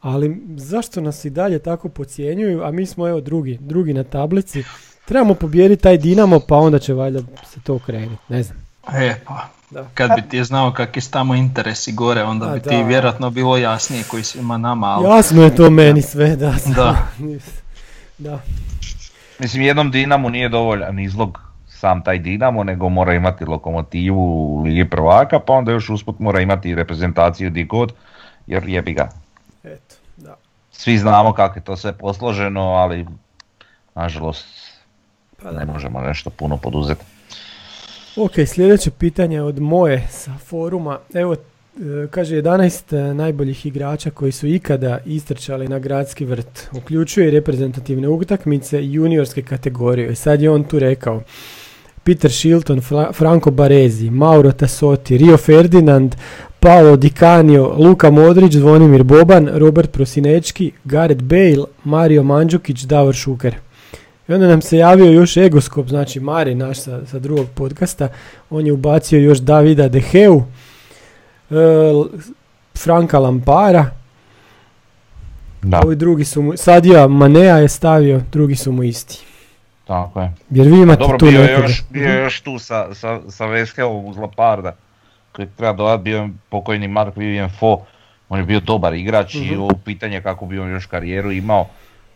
Ali 0.00 0.42
zašto 0.56 1.00
nas 1.00 1.24
i 1.24 1.30
dalje 1.30 1.58
tako 1.58 1.88
podcjenjuju, 1.88 2.62
a 2.64 2.70
mi 2.70 2.86
smo 2.86 3.08
evo 3.08 3.20
drugi, 3.20 3.58
drugi 3.60 3.92
na 3.92 4.04
tablici. 4.04 4.64
Trebamo 5.04 5.34
pobijediti 5.34 5.82
taj 5.82 5.98
Dinamo, 5.98 6.40
pa 6.40 6.56
onda 6.56 6.78
će 6.78 6.94
valjda 6.94 7.20
se 7.46 7.60
to 7.64 7.74
okrenuti, 7.74 8.22
ne 8.28 8.42
znam. 8.42 8.58
E 8.94 9.14
pa, 9.26 9.48
Da. 9.70 9.88
kad 9.94 10.10
bi 10.16 10.28
ti 10.28 10.44
znao 10.44 10.72
kakvi 10.72 11.02
su 11.02 11.10
tamo 11.10 11.34
interesi 11.34 11.92
gore, 11.92 12.22
onda 12.22 12.46
A, 12.46 12.54
bi 12.54 12.60
ti 12.60 12.68
da. 12.68 12.82
vjerojatno 12.82 13.30
bilo 13.30 13.56
jasnije 13.56 14.04
koji 14.10 14.22
svima 14.24 14.56
nama, 14.56 14.86
ali 14.86 15.04
Jasno 15.08 15.42
je 15.42 15.56
to 15.56 15.70
meni 15.70 16.02
sve, 16.02 16.36
da. 16.36 16.54
Da. 16.76 16.96
da. 18.18 18.40
Mislim, 19.38 19.62
jednom 19.62 19.90
Dinamu 19.90 20.30
nije 20.30 20.48
dovoljan 20.48 20.98
izlog 20.98 21.40
sam 21.74 22.02
taj 22.04 22.18
Dinamo, 22.18 22.64
nego 22.64 22.88
mora 22.88 23.14
imati 23.14 23.44
lokomotivu 23.44 24.56
u 24.56 24.62
Ligi 24.62 24.90
prvaka, 24.90 25.38
pa 25.38 25.52
onda 25.52 25.72
još 25.72 25.90
usput 25.90 26.18
mora 26.18 26.40
imati 26.40 26.70
i 26.70 26.74
reprezentaciju 26.74 27.50
di 27.50 27.64
god, 27.64 27.92
jer 28.46 28.68
jebi 28.68 28.92
ga. 28.92 29.08
Eto, 29.64 29.94
da. 30.16 30.36
Svi 30.70 30.98
znamo 30.98 31.32
kako 31.32 31.58
je 31.58 31.64
to 31.64 31.76
sve 31.76 31.92
posloženo, 31.92 32.60
ali 32.60 33.06
nažalost 33.94 34.74
Pa 35.44 35.50
ne 35.50 35.64
možemo 35.64 36.00
nešto 36.00 36.30
puno 36.30 36.56
poduzeti. 36.56 37.04
Ok, 38.16 38.32
sljedeće 38.46 38.90
pitanje 38.90 39.42
od 39.42 39.60
moje 39.60 40.06
sa 40.10 40.32
foruma. 40.46 40.98
Evo, 41.14 41.34
e, 41.34 41.38
kaže 42.10 42.36
11 42.36 43.12
najboljih 43.12 43.66
igrača 43.66 44.10
koji 44.10 44.32
su 44.32 44.46
ikada 44.46 44.98
istrčali 45.06 45.68
na 45.68 45.78
gradski 45.78 46.24
vrt. 46.24 46.68
Uključuje 46.72 47.30
reprezentativne 47.30 48.08
utakmice 48.08 48.82
i 48.82 48.92
juniorske 48.92 49.42
kategorije. 49.42 50.12
I 50.12 50.14
sad 50.14 50.42
je 50.42 50.50
on 50.50 50.64
tu 50.64 50.78
rekao. 50.78 51.22
Peter 52.04 52.30
Shilton, 52.30 52.80
Fra- 52.80 53.12
Franco 53.12 53.50
Baresi, 53.50 54.10
Mauro 54.10 54.52
Tassotti, 54.52 55.16
Rio 55.16 55.36
Ferdinand, 55.36 56.14
Paolo 56.60 56.96
Di 56.96 57.10
Canio, 57.10 57.74
Luka 57.78 58.10
Modrić, 58.10 58.52
Zvonimir 58.52 59.02
Boban, 59.02 59.48
Robert 59.58 59.90
Prosinečki, 59.90 60.72
Gareth 60.84 61.22
Bale, 61.22 61.64
Mario 61.84 62.22
Mandžukić, 62.22 62.82
Davor 62.84 63.14
Šuker. 63.14 63.54
I 64.28 64.32
onda 64.32 64.48
nam 64.48 64.62
se 64.62 64.76
javio 64.78 65.10
još 65.10 65.36
Egoskop, 65.36 65.88
znači 65.88 66.20
Mari 66.20 66.54
naš 66.54 66.80
sa, 66.80 67.06
sa 67.06 67.18
drugog 67.18 67.46
podcasta, 67.54 68.08
on 68.50 68.66
je 68.66 68.72
ubacio 68.72 69.18
još 69.18 69.38
Davida 69.38 69.88
Deheu, 69.88 70.42
e, 71.50 71.54
Franka 72.78 73.18
Lampara, 73.18 73.90
Da, 75.62 75.80
Ovi 75.84 75.96
drugi 75.96 76.24
su 76.24 76.42
mu, 76.42 76.52
Sadija 76.56 77.08
Manea 77.08 77.56
je 77.56 77.68
stavio, 77.68 78.20
drugi 78.32 78.56
su 78.56 78.72
mu 78.72 78.82
isti. 78.82 79.24
Tako 79.84 80.20
je. 80.20 80.32
Jer 80.50 80.66
vi 80.66 80.82
imate 80.82 80.98
Dobro, 80.98 81.18
tu 81.18 81.26
bio 81.26 81.40
je 81.40 81.46
nekoga. 81.46 81.66
još, 81.66 81.82
bio 81.90 82.08
je 82.08 82.22
još 82.22 82.40
tu 82.40 82.58
sa, 82.58 82.94
sa, 82.94 83.20
sa 83.28 83.46
Veshelom 83.46 84.04
uz 84.04 84.16
Laparda, 84.16 84.76
koji 85.32 85.48
treba 85.56 85.72
dodat, 85.72 86.00
bio 86.00 86.18
je 86.18 86.28
pokojni 86.48 86.88
Mark 86.88 87.16
Vivian 87.16 87.50
Fo, 87.58 87.80
on 88.28 88.38
je 88.38 88.44
bio 88.44 88.60
dobar 88.60 88.94
igrač 88.94 89.34
i 89.34 89.56
ovo 89.56 89.70
pitanje 89.84 90.20
kako 90.20 90.46
bi 90.46 90.58
on 90.58 90.70
još 90.70 90.86
karijeru 90.86 91.32
imao, 91.32 91.66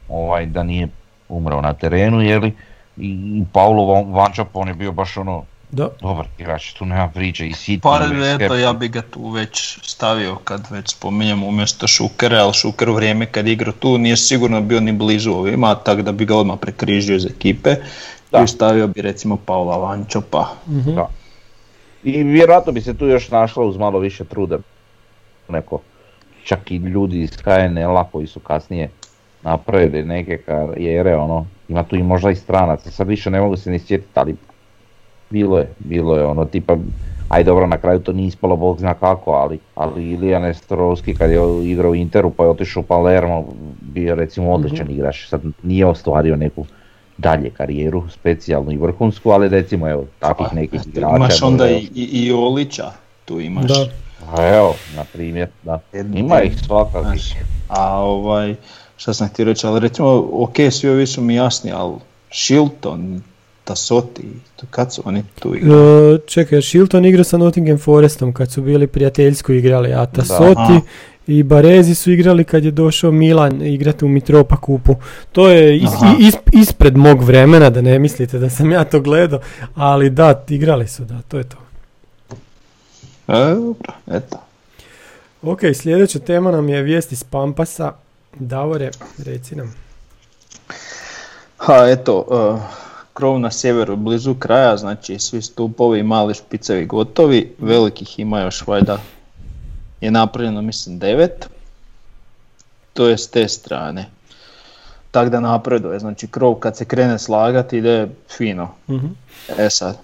ovaj, 0.08 0.46
da 0.46 0.62
nije 0.62 0.88
umrao 1.28 1.60
na 1.60 1.72
terenu, 1.72 2.20
jeli, 2.22 2.48
i, 2.96 3.08
i 3.10 3.44
Paulo 3.52 3.82
Van- 3.84 4.12
Vančap, 4.12 4.48
on 4.54 4.68
je 4.68 4.74
bio 4.74 4.92
baš 4.92 5.16
ono, 5.16 5.44
Da. 5.70 5.88
dobar 6.00 6.26
igrač, 6.38 6.72
tu 6.72 6.86
nema 6.86 7.08
priče 7.08 7.46
i 7.46 7.52
City. 7.52 7.80
Pa 7.80 8.00
eto, 8.44 8.54
ja 8.54 8.72
bi 8.72 8.88
ga 8.88 9.02
tu 9.02 9.30
već 9.30 9.78
stavio 9.82 10.36
kad 10.44 10.66
već 10.70 10.90
spominjem 10.90 11.42
umjesto 11.44 11.86
Šukera, 11.86 12.38
ali 12.38 12.52
Šuker 12.52 12.90
u 12.90 12.94
vrijeme 12.94 13.26
kad 13.26 13.46
je 13.46 13.52
igrao 13.52 13.72
tu 13.72 13.98
nije 13.98 14.16
sigurno 14.16 14.60
bio 14.60 14.80
ni 14.80 14.92
blizu 14.92 15.32
ovima, 15.32 15.74
tako 15.74 16.02
da 16.02 16.12
bi 16.12 16.24
ga 16.24 16.36
odmah 16.36 16.58
prekrižio 16.60 17.16
iz 17.16 17.26
ekipe 17.26 17.74
Da. 18.32 18.42
i 18.42 18.48
stavio 18.48 18.86
bi 18.86 19.02
recimo 19.02 19.36
Paula 19.36 19.76
Vančopa. 19.76 20.48
Mhm. 20.68 20.94
Da. 20.94 21.08
I 22.04 22.22
vjerojatno 22.22 22.72
bi 22.72 22.80
se 22.80 22.96
tu 22.96 23.06
još 23.06 23.30
našla 23.30 23.64
uz 23.64 23.76
malo 23.76 23.98
više 23.98 24.24
truda. 24.24 24.58
Neko, 25.48 25.80
čak 26.44 26.70
i 26.70 26.76
ljudi 26.76 27.22
iz 27.22 27.30
HNL-a 27.44 28.04
koji 28.12 28.26
su 28.26 28.40
kasnije 28.40 28.90
napravili 29.42 30.02
neke 30.02 30.38
karijere, 30.38 31.16
ono, 31.16 31.46
ima 31.68 31.84
tu 31.84 31.96
i 31.96 32.02
možda 32.02 32.30
i 32.30 32.34
stranaca, 32.34 32.90
sad 32.90 33.08
više 33.08 33.30
ne 33.30 33.40
mogu 33.40 33.56
se 33.56 33.70
ni 33.70 33.78
sjetiti, 33.78 34.12
ali 34.14 34.36
bilo 35.30 35.58
je, 35.58 35.68
bilo 35.78 36.16
je 36.16 36.24
ono 36.24 36.44
tipa, 36.44 36.76
aj 37.28 37.44
dobro 37.44 37.66
na 37.66 37.78
kraju 37.78 38.00
to 38.00 38.12
nije 38.12 38.28
ispalo 38.28 38.56
bog 38.56 38.78
zna 38.78 38.94
kako, 38.94 39.30
ali, 39.30 39.58
ali 39.74 40.10
Ilija 40.10 40.38
Nestorovski 40.38 41.14
kad 41.14 41.30
je 41.30 41.38
igrao 41.64 41.90
u 41.90 41.94
Interu 41.94 42.30
pa 42.30 42.44
je 42.44 42.50
otišao 42.50 42.80
u 42.80 42.84
Palermo, 42.84 43.44
bio 43.80 44.14
recimo 44.14 44.52
odličan 44.52 44.90
igrač, 44.90 45.28
sad 45.28 45.40
nije 45.62 45.86
ostvario 45.86 46.36
neku 46.36 46.66
dalje 47.18 47.50
karijeru, 47.50 48.04
specijalnu 48.08 48.72
i 48.72 48.76
vrhunsku, 48.76 49.30
ali 49.30 49.48
recimo 49.48 49.88
evo 49.88 50.04
takvih 50.18 50.54
nekih 50.54 50.80
igrača. 50.86 51.16
Imaš 51.16 51.42
onda 51.42 51.70
i, 51.70 51.88
i, 51.94 52.04
i 52.04 52.32
Olića, 52.32 52.90
tu 53.24 53.40
imaš. 53.40 53.64
Da. 53.64 53.86
A 54.32 54.56
evo, 54.56 54.74
na 54.96 55.04
primjer, 55.12 55.48
da. 55.62 55.80
Ima 56.14 56.42
ih 56.42 56.58
svakakih. 56.66 57.34
A 57.68 57.98
ovaj, 57.98 58.54
šta 58.96 59.14
sam 59.14 59.28
htio 59.28 59.44
reći, 59.44 59.66
ali 59.66 59.80
recimo, 59.80 60.28
ok, 60.32 60.54
svi 60.70 60.88
ovi 60.88 61.06
su 61.06 61.22
mi 61.22 61.34
jasni, 61.34 61.72
ali 61.72 61.94
Shilton, 62.30 63.22
Tasoti, 63.68 64.22
kad 64.70 64.94
su 64.94 65.02
oni 65.04 65.22
tu 65.38 65.54
igrali? 65.54 66.14
E, 66.14 66.18
čekaj, 66.26 66.62
Shilton 66.62 67.04
igra 67.04 67.24
sa 67.24 67.36
Nottingham 67.36 67.78
Forestom 67.78 68.32
kad 68.32 68.50
su 68.50 68.62
bili 68.62 68.86
prijateljsko 68.86 69.52
igrali, 69.52 69.92
a 69.92 70.06
Tasoti 70.06 70.80
i 71.26 71.42
Barezi 71.42 71.94
su 71.94 72.10
igrali 72.12 72.44
kad 72.44 72.64
je 72.64 72.70
došao 72.70 73.10
Milan 73.12 73.62
igrati 73.66 74.04
u 74.04 74.08
Mitropa 74.08 74.56
kupu. 74.56 74.94
To 75.32 75.48
je 75.48 75.76
is- 75.76 75.90
is- 76.20 76.60
ispred 76.62 76.96
mog 76.96 77.22
vremena, 77.22 77.70
da 77.70 77.80
ne 77.80 77.98
mislite 77.98 78.38
da 78.38 78.50
sam 78.50 78.70
ja 78.72 78.84
to 78.84 79.00
gledao, 79.00 79.40
ali 79.74 80.10
da, 80.10 80.44
igrali 80.48 80.88
su, 80.88 81.04
da, 81.04 81.20
to 81.28 81.38
je 81.38 81.44
to. 81.44 81.56
E, 83.28 83.54
dobro, 83.54 83.92
eto. 84.06 84.36
Ok, 85.42 85.60
sljedeća 85.74 86.18
tema 86.18 86.50
nam 86.50 86.68
je 86.68 86.82
vijest 86.82 87.12
iz 87.12 87.24
Pampasa. 87.24 87.92
Davore, 88.34 88.90
reci 89.24 89.56
nam. 89.56 89.74
Ha, 91.56 91.88
eto, 91.88 92.24
uh, 92.28 92.60
krov 93.18 93.40
na 93.40 93.50
sjeveru 93.50 93.96
blizu 93.96 94.34
kraja, 94.34 94.76
znači 94.76 95.18
svi 95.18 95.42
stupovi 95.42 95.98
i 95.98 96.02
mali 96.02 96.34
špicevi 96.34 96.86
gotovi, 96.86 97.54
velikih 97.58 98.18
ima 98.18 98.40
još 98.40 98.66
valjda 98.66 98.98
je 100.00 100.10
napravljeno 100.10 100.62
mislim 100.62 100.98
devet, 100.98 101.48
to 102.92 103.08
je 103.08 103.18
s 103.18 103.28
te 103.30 103.48
strane. 103.48 104.06
Tako 105.10 105.30
da 105.30 105.40
napreduje, 105.40 105.98
znači 105.98 106.26
krov 106.26 106.54
kad 106.54 106.76
se 106.76 106.84
krene 106.84 107.18
slagati 107.18 107.78
ide 107.78 108.08
fino. 108.36 108.68
Mhm. 108.88 109.06
E 109.58 109.70
sad, 109.70 109.96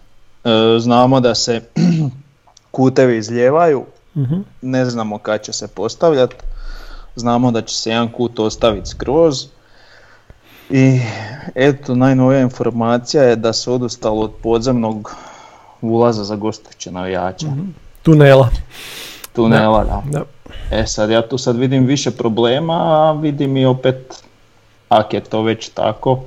e, 0.44 0.78
znamo 0.78 1.20
da 1.20 1.34
se 1.34 1.60
kutevi 2.76 3.18
izljevaju, 3.18 3.84
Mhm. 4.16 4.40
ne 4.62 4.84
znamo 4.84 5.18
kad 5.18 5.42
će 5.42 5.52
se 5.52 5.68
postavljati, 5.68 6.36
znamo 7.16 7.50
da 7.50 7.62
će 7.62 7.76
se 7.76 7.90
jedan 7.90 8.12
kut 8.12 8.38
ostaviti 8.38 8.88
skroz 8.90 9.46
i 10.74 11.00
eto 11.54 11.94
najnovija 11.94 12.40
informacija 12.40 13.22
je 13.22 13.36
da 13.36 13.52
se 13.52 13.70
odustalo 13.70 14.20
od 14.20 14.32
podzemnog 14.42 15.16
ulaza 15.80 16.24
za 16.24 16.36
gostujuće 16.36 16.90
navijače, 16.90 17.46
Tunela. 18.02 18.48
tunela. 19.32 19.84
Da. 19.84 20.02
Da. 20.10 20.24
E 20.70 20.86
sad 20.86 21.10
ja 21.10 21.28
tu 21.28 21.38
sad 21.38 21.56
vidim 21.56 21.86
više 21.86 22.10
problema, 22.10 22.74
a 22.74 23.12
vidim 23.12 23.56
i 23.56 23.66
opet, 23.66 24.24
ak 24.88 25.14
je 25.14 25.20
to 25.20 25.42
već 25.42 25.68
tako, 25.68 26.20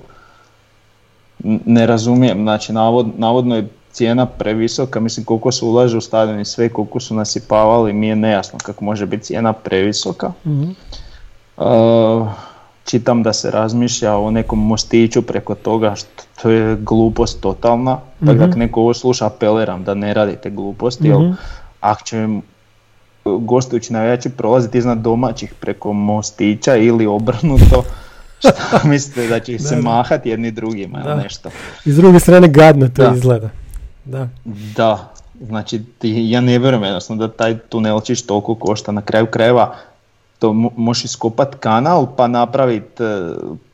ne 1.66 1.86
razumijem, 1.86 2.41
znači 2.41 2.74
navod, 2.74 3.08
navodno 3.18 3.56
je 3.56 3.68
cijena 3.91 4.26
previsoka, 4.26 5.00
mislim 5.00 5.26
koliko 5.26 5.52
se 5.52 5.66
ulaže 5.66 5.98
u 5.98 6.02
stadion 6.02 6.39
i 6.39 6.45
sve, 6.45 6.70
koliko 6.70 7.00
su 7.00 7.16
nasipavali, 7.16 7.93
mi 7.93 8.08
je 8.08 8.16
nejasno 8.16 8.60
kako 8.64 8.86
može 8.86 9.06
biti 9.06 9.24
cijena 9.24 9.54
previsoka. 9.54 10.32
Mhm. 10.45 10.70
Uh, 11.58 12.28
čitam 12.88 13.24
da 13.24 13.34
se 13.34 13.52
razmišlja 13.52 14.16
o 14.16 14.32
nekom 14.32 14.60
mostiću 14.62 15.22
preko 15.22 15.56
toga, 15.56 15.96
što 15.96 16.08
to 16.42 16.50
je 16.50 16.76
glupost 16.78 17.42
totalna, 17.42 17.96
tako 18.20 18.26
da 18.28 18.34
Mhm. 18.34 18.44
ako 18.44 18.60
neko 18.60 18.82
ovo 18.82 18.94
sluša 18.94 19.26
apeliram 19.28 19.84
da 19.84 19.94
ne 19.94 20.14
radite 20.14 20.50
gluposti, 20.50 21.08
jer 21.08 21.20
Mhm. 21.20 21.32
ako 21.82 22.04
će 22.04 22.28
gostujući 23.26 23.94
navijači 23.94 24.30
prolaziti 24.30 24.78
iznad 24.78 24.98
domaćih 24.98 25.54
preko 25.54 25.94
mostića 25.94 26.76
ili 26.76 27.06
obrnuto, 27.08 27.84
šta 28.40 28.54
mislite 28.84 29.28
da 29.28 29.40
će 29.40 29.54
ih 29.54 29.62
se 29.62 29.70
Da, 29.70 29.76
da. 29.76 29.82
mahati 29.84 30.30
jedni 30.30 30.52
drugima 30.52 31.00
Da. 31.00 31.12
ili 31.12 31.24
nešto? 31.24 31.50
I 31.86 31.92
s 31.92 31.96
druge 31.96 32.20
strane 32.20 32.48
gadno 32.48 32.88
to 32.88 33.04
Da. 33.04 33.14
izgleda. 33.16 33.50
Da. 34.06 34.28
Da, 34.76 35.12
znači 35.42 35.82
ja 36.04 36.42
ne 36.42 36.60
vjerujem 36.60 36.84
jednostavno 36.84 37.28
da 37.28 37.34
taj 37.34 37.58
tunelčić 37.60 38.22
toliko 38.22 38.56
košta 38.56 38.92
na 38.92 39.02
kraju 39.02 39.26
krajeva. 39.26 39.76
To 40.40 40.50
mo- 40.50 40.70
možeš 40.76 41.06
iskopat 41.06 41.56
kanal 41.56 42.08
pa 42.16 42.28
napraviti, 42.28 43.04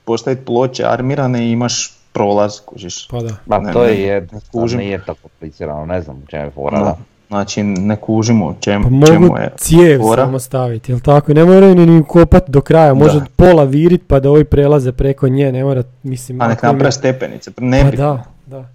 postaviti 0.06 0.46
ploče 0.46 0.84
armirane 0.86 1.46
i 1.46 1.52
imaš 1.52 1.94
prolaz, 2.14 2.60
kužiš. 2.62 3.08
Pa 3.08 3.20
da. 3.20 3.60
Ne, 3.60 3.74
to 3.74 3.82
ne, 3.82 3.90
je 3.90 4.02
jedno, 4.02 4.40
kužim. 4.52 4.80
nije 4.80 5.00
tako 5.00 5.20
komplicirano, 5.22 5.86
ne 5.86 6.02
znam 6.02 6.16
u 6.18 6.28
čemu 6.28 6.44
je 6.44 6.52
fora, 6.52 6.80
No, 6.80 6.86
da. 6.86 6.98
Znači 7.30 7.64
ne 7.64 7.96
kužimo 7.98 8.46
u 8.48 8.54
čem, 8.56 8.84
Pa 8.84 9.08
čemu 9.08 9.38
je 9.38 9.52
cijev 9.58 10.00
fora. 10.00 10.24
samo 10.24 10.40
staviti, 10.40 10.92
jel 10.92 11.00
tako? 11.00 11.34
Ne 11.34 11.46
moraju 11.46 11.76
ni, 11.76 11.86
ni 11.86 12.04
kopat 12.04 12.44
do 12.48 12.62
kraja, 12.62 12.94
može 12.94 13.20
Da. 13.20 13.26
pola 13.36 13.64
virit 13.64 14.02
pa 14.08 14.20
da 14.20 14.30
ovi 14.30 14.44
prelaze 14.46 14.92
preko 14.92 15.28
nje, 15.28 15.52
ne 15.52 15.64
mora, 15.64 15.84
mislim... 16.04 16.42
A 16.42 16.48
nek 16.48 16.64
naprave 16.64 16.92
stepenice, 16.92 17.52
ne 17.58 17.82
Pa 17.82 17.92
bi- 17.92 17.98
da, 17.98 18.24
da. 18.46 18.66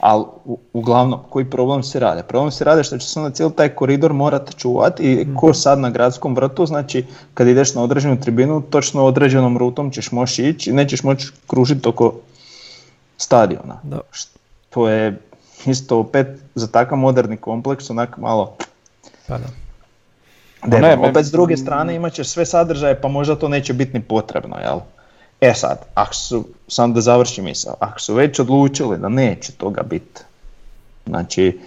Ali 0.00 0.24
u- 0.44 0.58
uglavnom, 0.72 1.20
koji 1.30 1.44
problem 1.44 1.82
se 1.82 2.00
rade? 2.00 2.22
Problem 2.22 2.50
se 2.50 2.64
rade 2.64 2.84
što 2.84 2.98
će 2.98 3.08
se 3.08 3.20
onda 3.20 3.30
cijeli 3.30 3.52
taj 3.52 3.68
koridor 3.68 4.12
morati 4.12 4.54
čuvati 4.54 5.02
i 5.04 5.16
Mhm. 5.16 5.36
ko 5.36 5.54
sad 5.54 5.78
na 5.78 5.90
gradskom 5.90 6.34
vrtu, 6.34 6.66
znači 6.66 7.04
kad 7.34 7.48
ideš 7.48 7.74
na 7.74 7.82
određenu 7.82 8.20
tribinu, 8.20 8.62
točno 8.62 9.04
određenom 9.04 9.58
rutom 9.58 9.90
ćeš 9.90 10.12
moći 10.12 10.44
ići 10.44 10.70
i 10.70 10.74
nećeš 10.74 11.02
moći 11.02 11.28
kružiti 11.46 11.88
oko 11.88 12.14
stadiona. 13.18 13.80
Da. 13.82 14.00
To 14.70 14.88
je 14.88 15.18
isto 15.66 15.98
opet 15.98 16.26
za 16.54 16.66
takav 16.66 16.98
moderni 16.98 17.36
kompleks 17.36 17.90
onak 17.90 18.18
malo 18.18 18.54
Pa 19.26 19.38
da. 19.38 19.46
Debel. 20.66 20.80
ne, 20.98 21.08
Opet 21.10 21.24
s 21.24 21.30
druge 21.30 21.56
strane 21.56 21.94
imat 21.94 22.12
ćeš 22.12 22.28
sve 22.28 22.46
sadržaje 22.46 23.00
pa 23.00 23.08
možda 23.08 23.36
to 23.36 23.48
neće 23.48 23.72
biti 23.72 23.92
ni 23.94 24.02
potrebno, 24.02 24.56
jel? 24.58 24.78
E 25.40 25.54
sad, 25.54 25.78
ako 25.94 26.14
su, 26.14 26.44
sam 26.68 26.94
da 26.94 27.00
završim 27.00 27.44
misao, 27.44 27.74
ako 27.80 28.00
su 28.00 28.14
već 28.14 28.38
odlučili 28.38 28.98
da 28.98 29.08
neće 29.08 29.52
toga 29.52 29.82
biti, 29.82 30.20
znači 31.06 31.60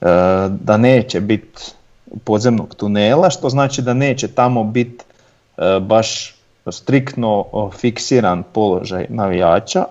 e, 0.00 0.06
da 0.48 0.76
neće 0.76 1.20
biti 1.20 1.62
podzemnog 2.24 2.74
tunela, 2.74 3.30
što 3.30 3.48
znači 3.48 3.82
da 3.82 3.94
neće 3.94 4.28
tamo 4.28 4.64
biti 4.64 5.04
e, 5.56 5.80
baš 5.80 6.34
striktno 6.70 7.44
fiksiran 7.80 8.42
položaj 8.52 9.06
navijača, 9.08 9.84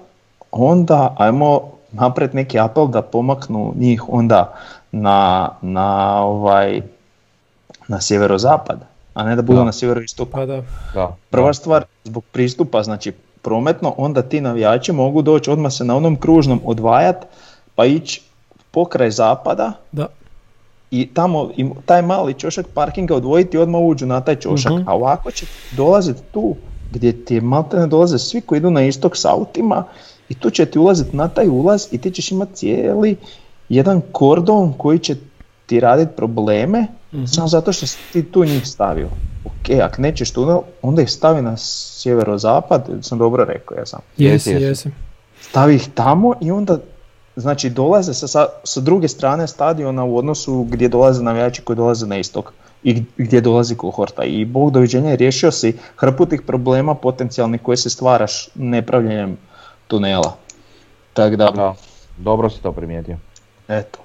onda 0.51 1.15
ajmo 1.17 1.61
napraviti 1.91 2.35
neki 2.35 2.59
apel 2.59 2.87
da 2.87 3.01
pomaknu 3.01 3.73
njih 3.75 4.09
onda 4.09 4.53
na, 4.91 5.49
na 5.61 6.21
ovaj 6.23 6.81
na 7.87 8.01
sjeverozapad, 8.01 8.79
a 9.19 9.23
ne 9.23 9.35
da 9.35 9.41
budu 9.41 9.59
Da. 9.59 9.65
na 9.65 9.71
sjeveroistoku. 9.71 10.31
Pa 10.31 10.45
da. 10.45 10.63
da. 10.93 11.15
Prva 11.29 11.53
stvar, 11.53 11.83
zbog 12.03 12.23
pristupa, 12.31 12.83
znači 12.83 13.11
prometno, 13.41 13.93
onda 13.97 14.21
ti 14.21 14.41
navijači 14.41 14.91
mogu 14.91 15.21
doći 15.21 15.51
odmah 15.51 15.71
se 15.71 15.83
na 15.83 15.95
onom 15.95 16.15
kružnom 16.15 16.61
odvajat, 16.65 17.25
pa 17.75 17.85
ići 17.85 18.21
pokraj 18.71 19.11
zapada 19.11 19.71
Da. 19.91 20.07
i 20.91 21.09
tamo 21.13 21.51
im, 21.55 21.73
taj 21.85 22.01
mali 22.01 22.33
čošak 22.33 22.65
parkinga 22.73 23.15
odvojiti 23.15 23.57
i 23.57 23.59
odmah 23.59 23.81
uđu 23.81 24.05
na 24.05 24.21
taj 24.21 24.35
čošak. 24.35 24.71
Mhm. 24.71 24.83
A 24.89 24.95
ovako 24.95 25.31
će 25.31 25.45
dolaziti 25.71 26.21
tu 26.31 26.55
gdje 26.91 27.25
ti 27.25 27.41
malte 27.41 27.77
ne 27.77 27.87
dolaze 27.87 28.19
svi 28.19 28.41
koji 28.41 28.57
idu 28.57 28.69
na 28.71 28.81
istok 28.81 29.17
s 29.17 29.25
autima 29.25 29.83
i 30.29 30.33
tu 30.35 30.49
će 30.49 30.65
ti 30.65 30.79
ulaziti 30.79 31.17
na 31.17 31.27
taj 31.27 31.47
ulaz 31.47 31.87
i 31.91 31.97
ti 31.97 32.11
ćeš 32.11 32.31
imati 32.31 32.53
cijeli 32.55 33.15
jedan 33.69 34.01
kordon 34.11 34.73
koji 34.77 34.99
će 34.99 35.15
ti 35.65 35.79
raditi 35.79 36.11
probleme 36.15 36.87
Mhm. 37.13 37.25
samo 37.25 37.47
zato 37.47 37.73
što 37.73 37.87
si 37.87 37.97
ti 38.13 38.31
tu 38.31 38.45
njih 38.45 38.67
stavio. 38.67 39.07
Ok, 39.45 39.69
ako 39.83 40.01
nećeš 40.01 40.31
tunel, 40.31 40.59
onda 40.81 41.01
ih 41.01 41.11
stavi 41.11 41.41
na 41.41 41.57
sjeverozapad, 41.57 42.89
sam 43.01 43.17
dobro 43.17 43.45
rekao, 43.45 43.77
ja 43.77 43.85
sam. 43.85 43.99
Jesi, 44.17 44.51
Jesi. 44.51 44.89
Stavi 45.41 45.75
ih 45.75 45.89
tamo 45.95 46.33
i 46.41 46.51
onda 46.51 46.77
znači 47.35 47.69
dolaze 47.69 48.13
sa, 48.13 48.27
sa, 48.27 48.45
sa 48.63 48.81
druge 48.81 49.07
strane 49.07 49.47
stadiona 49.47 50.03
u 50.03 50.17
odnosu 50.17 50.63
gdje 50.63 50.89
dolaze 50.89 51.23
navijači 51.23 51.61
koji 51.61 51.77
dolaze 51.77 52.07
na 52.07 52.17
istok 52.17 52.53
i 52.83 53.03
gdje 53.17 53.41
dolazi 53.41 53.75
kohorta. 53.75 54.23
I 54.23 54.45
bog 54.45 54.71
doviđenja, 54.71 55.15
riješio 55.15 55.51
si 55.51 55.77
hrpu 55.95 56.25
tih 56.25 56.41
problema 56.41 56.95
potencijalnih 56.95 57.61
koje 57.61 57.77
se 57.77 57.89
stvaraš 57.89 58.49
nepravljenjem 58.55 59.37
tunela. 59.87 60.35
Tako 61.13 61.35
da, 61.35 61.51
Da, 61.51 61.75
dobro 62.17 62.49
si 62.49 62.61
to 62.61 62.71
primijetio. 62.71 63.17
eto. 63.67 63.99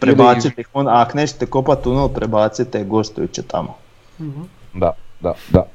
Prebacite 0.00 0.60
ih, 0.60 0.68
on, 0.72 0.88
a 0.88 1.02
ako 1.02 1.16
nećete 1.16 1.46
kopati 1.46 1.82
tunel, 1.82 2.08
prebacite 2.08 2.84
gostujuće 2.84 3.42
tamo. 3.42 3.74
Da, 4.74 4.92
da, 5.20 5.34
da. 5.48 5.66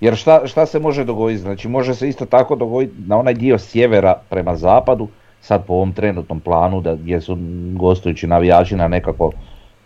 Jer 0.00 0.16
šta, 0.16 0.46
šta 0.46 0.66
se 0.66 0.78
može 0.78 1.04
dogoditi? 1.04 1.42
Znači 1.42 1.68
može 1.68 1.94
se 1.94 2.08
isto 2.08 2.26
tako 2.26 2.56
dogoditi 2.56 2.94
na 3.06 3.18
onaj 3.18 3.34
dio 3.34 3.58
sjevera 3.58 4.20
prema 4.28 4.56
zapadu, 4.56 5.08
sad 5.40 5.64
po 5.66 5.72
ovom 5.72 5.92
trenutnom 5.92 6.40
planu 6.40 6.80
da 6.80 6.94
gdje 6.94 7.20
su 7.20 7.36
gostujući 7.72 8.26
navijači 8.26 8.76
na 8.76 8.88
nekako 8.88 9.32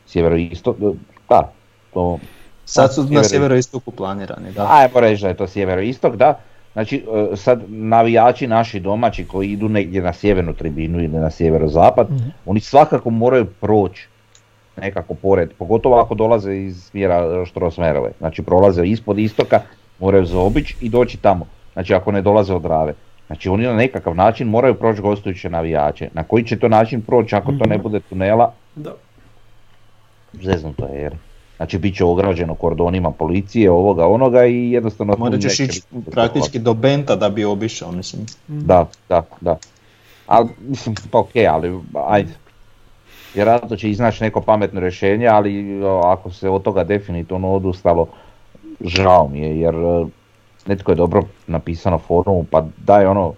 sjeveroistok, 0.07 0.77
da, 1.29 1.53
to 1.95 2.19
Sad 2.65 2.95
su 2.95 3.03
na 3.03 3.09
Sjevero- 3.09 3.29
sjeveroistoku 3.29 3.91
planirani, 3.91 4.53
da. 4.53 4.67
Ajmo 4.71 5.01
reći 5.01 5.23
da 5.23 5.29
je 5.29 5.37
to 5.37 5.47
sjeveroistok, 5.47 6.17
da. 6.17 6.39
Znači 6.75 7.05
e, 7.33 7.37
sad 7.37 7.63
navijači 7.69 8.47
naši 8.47 8.81
domaći 8.81 9.25
koji 9.25 9.51
idu 9.51 9.69
negdje 9.69 10.03
na 10.03 10.13
sjevernu 10.13 10.55
tribinu 10.55 10.99
ili 10.99 11.19
na 11.19 11.31
sjeverozapad, 11.31 12.09
oni 12.47 12.61
svakako 12.61 13.11
moraju 13.11 13.47
proći 13.61 14.09
nekako 14.77 15.15
pored, 15.15 15.51
pogotovo 15.59 15.97
ako 15.97 16.15
dolaze 16.15 16.57
iz 16.57 16.85
smjera 16.85 17.47
Štrosmerove. 17.47 18.11
Znači 18.19 18.43
prolaze 18.43 18.85
ispod 18.87 19.19
istoka, 19.19 19.61
moraju 20.01 20.25
zaobići 20.27 20.77
i 20.81 20.89
doći 20.89 21.17
tamo. 21.17 21.47
Znači 21.73 21.95
ako 21.95 22.13
ne 22.13 22.23
dolaze 22.23 22.55
od 22.55 22.63
Drave. 22.63 22.95
Znači 23.27 23.49
oni 23.49 23.65
na 23.65 23.75
nekakav 23.75 24.15
način 24.15 24.49
moraju 24.49 24.75
proći 24.75 25.03
gostujuće 25.03 25.51
navijače. 25.51 26.09
Na 26.13 26.23
koji 26.23 26.45
će 26.45 26.59
to 26.59 26.69
način 26.69 27.03
proći 27.03 27.35
ako 27.35 27.53
to 27.53 27.65
ne 27.67 27.79
bude 27.79 28.01
tunela, 28.01 28.53
Da. 28.77 28.93
zeznuto 30.33 30.87
je 30.87 31.01
jer. 31.01 31.15
Znači 31.57 31.79
bit 31.79 31.97
će 31.97 32.05
ograđeno 32.05 32.55
kordonima 32.55 33.11
policije, 33.11 33.71
ovoga, 33.71 34.07
onoga 34.07 34.47
i 34.47 34.71
jednostavno... 34.71 35.17
Morat 35.19 35.41
ćeš 35.41 35.61
ići 35.61 35.83
praktički 36.11 36.59
do 36.59 36.75
Benta 36.75 37.17
da 37.17 37.29
bi 37.29 37.45
obišao, 37.45 37.93
mislim. 37.93 38.27
Da, 38.49 38.87
da, 39.09 39.23
da. 39.41 39.57
Ali, 40.27 40.49
mislim, 40.69 40.95
pa 41.11 41.19
okej, 41.19 41.47
ali 41.47 41.81
ajde. 42.07 42.33
Vjerojatno 43.35 43.77
će 43.77 43.91
iznaći 43.91 44.25
neko 44.25 44.41
pametno 44.41 44.81
rješenje, 44.81 45.27
ali 45.27 45.81
ako 46.05 46.31
se 46.31 46.49
od 46.49 46.63
toga 46.63 46.85
definitivno 46.85 47.53
odustalo, 47.53 48.07
žao 48.81 49.29
mi 49.29 49.41
je, 49.41 49.61
jer 49.61 49.75
e, 49.75 50.07
netko 50.67 50.93
je 50.93 50.97
dobro 50.97 51.23
napisao 51.47 51.93
na 51.93 51.99
forumu, 51.99 52.45
pa 52.51 52.65
daj 52.77 53.07
ono, 53.07 53.35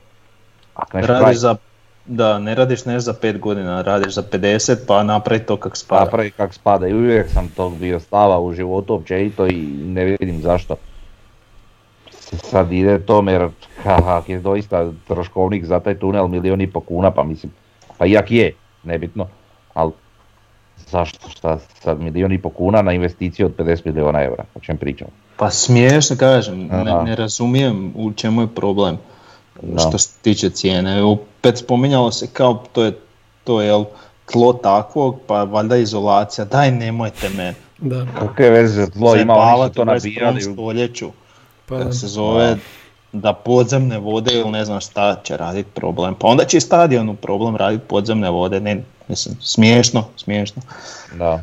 ako 0.74 0.96
nešto 0.96 1.12
pravi, 1.12 1.24
Radiš 1.24 1.40
za, 1.40 1.56
da, 2.06 2.38
ne 2.38 2.54
radiš 2.54 2.84
ne 2.84 3.00
za 3.00 3.12
5 3.12 3.38
godina, 3.38 3.82
radiš 3.82 4.14
za 4.14 4.22
50 4.22 4.76
pa 4.86 5.02
napravi 5.02 5.40
to 5.40 5.56
kak 5.56 5.76
spada. 5.76 6.04
napravi 6.04 6.30
kak 6.30 6.54
spada 6.54 6.86
i 6.86 6.94
uvijek 6.94 7.28
sam 7.28 7.48
tog 7.56 7.78
bio 7.78 8.00
stava 8.00 8.40
u 8.40 8.52
životu 8.52 8.94
općenito 8.94 9.46
i 9.46 9.66
ne 9.84 10.04
vidim 10.04 10.40
zašto 10.42 10.76
se 12.10 12.36
sad 12.36 12.72
ide 12.72 12.98
tome 12.98 13.32
jer 13.32 13.48
haha, 13.82 14.22
je 14.26 14.38
doista 14.38 14.92
troškovnik 15.08 15.64
za 15.64 15.80
taj 15.80 15.98
tunel 15.98 16.28
milijun 16.28 16.60
i 16.60 16.70
po 16.70 16.80
kuna 16.80 17.10
pa 17.10 17.22
mislim, 17.22 17.52
pa 17.98 18.06
iak 18.06 18.30
je, 18.30 18.52
nebitno, 18.84 19.26
ali 19.74 19.92
zašto 20.76 21.28
šta 21.28 21.58
sad 21.58 22.00
milijun 22.00 22.32
i 22.32 22.38
po 22.38 22.50
kuna 22.50 22.82
na 22.82 22.92
investiciju 22.92 23.46
od 23.46 23.56
50 23.56 23.80
milijuna 23.84 24.22
eura, 24.22 24.44
o 24.54 24.60
čem 24.60 24.76
pričam. 24.76 25.08
Pa 25.36 25.50
smiješno 25.50 26.16
kažem, 26.16 26.66
ne, 26.66 27.02
ne 27.04 27.16
razumijem 27.16 27.92
u 27.96 28.12
čemu 28.12 28.40
je 28.40 28.46
problem 28.46 28.98
Da. 29.62 29.80
što 29.80 29.98
se 29.98 30.08
tiče 30.22 30.50
cijene. 30.50 31.02
Opet 31.02 31.58
spominjalo 31.58 32.10
se 32.12 32.26
kao 32.32 32.64
to 32.72 32.84
je, 32.84 32.98
to 33.44 33.60
je 33.60 33.84
tlo 34.32 34.52
takvog, 34.52 35.16
pa 35.26 35.44
valjda 35.44 35.76
izolacija, 35.76 36.44
daj 36.44 36.70
nemojte 36.70 37.28
me 37.28 37.54
Da. 37.78 38.06
Kakve 38.18 38.50
veze 38.50 38.90
tlo 38.90 39.16
ima, 39.16 39.34
oni 39.34 39.68
su 39.68 39.74
to 39.74 39.74
zajebavati 39.74 39.80
u 39.80 39.84
21. 39.84 39.86
nabijali, 39.86 40.42
stoljeću. 40.42 41.10
Pa, 41.66 41.78
Kako 41.78 41.92
se 41.92 42.06
zove 42.06 42.56
da 43.12 43.32
podzemne 43.32 43.98
vode 43.98 44.34
ili 44.34 44.50
ne 44.50 44.64
znam 44.64 44.80
šta 44.80 45.16
će 45.24 45.36
raditi 45.36 45.70
problem. 45.74 46.14
Pa 46.14 46.26
onda 46.26 46.44
će 46.44 46.56
i 46.56 46.60
stadionu 46.60 47.14
problem 47.14 47.56
raditi 47.56 47.84
podzemne 47.88 48.30
vode. 48.30 48.60
Ne, 48.60 48.82
mislim, 49.08 49.36
smiješno, 49.40 50.04
smiješno. 50.16 50.62
Da. 51.14 51.42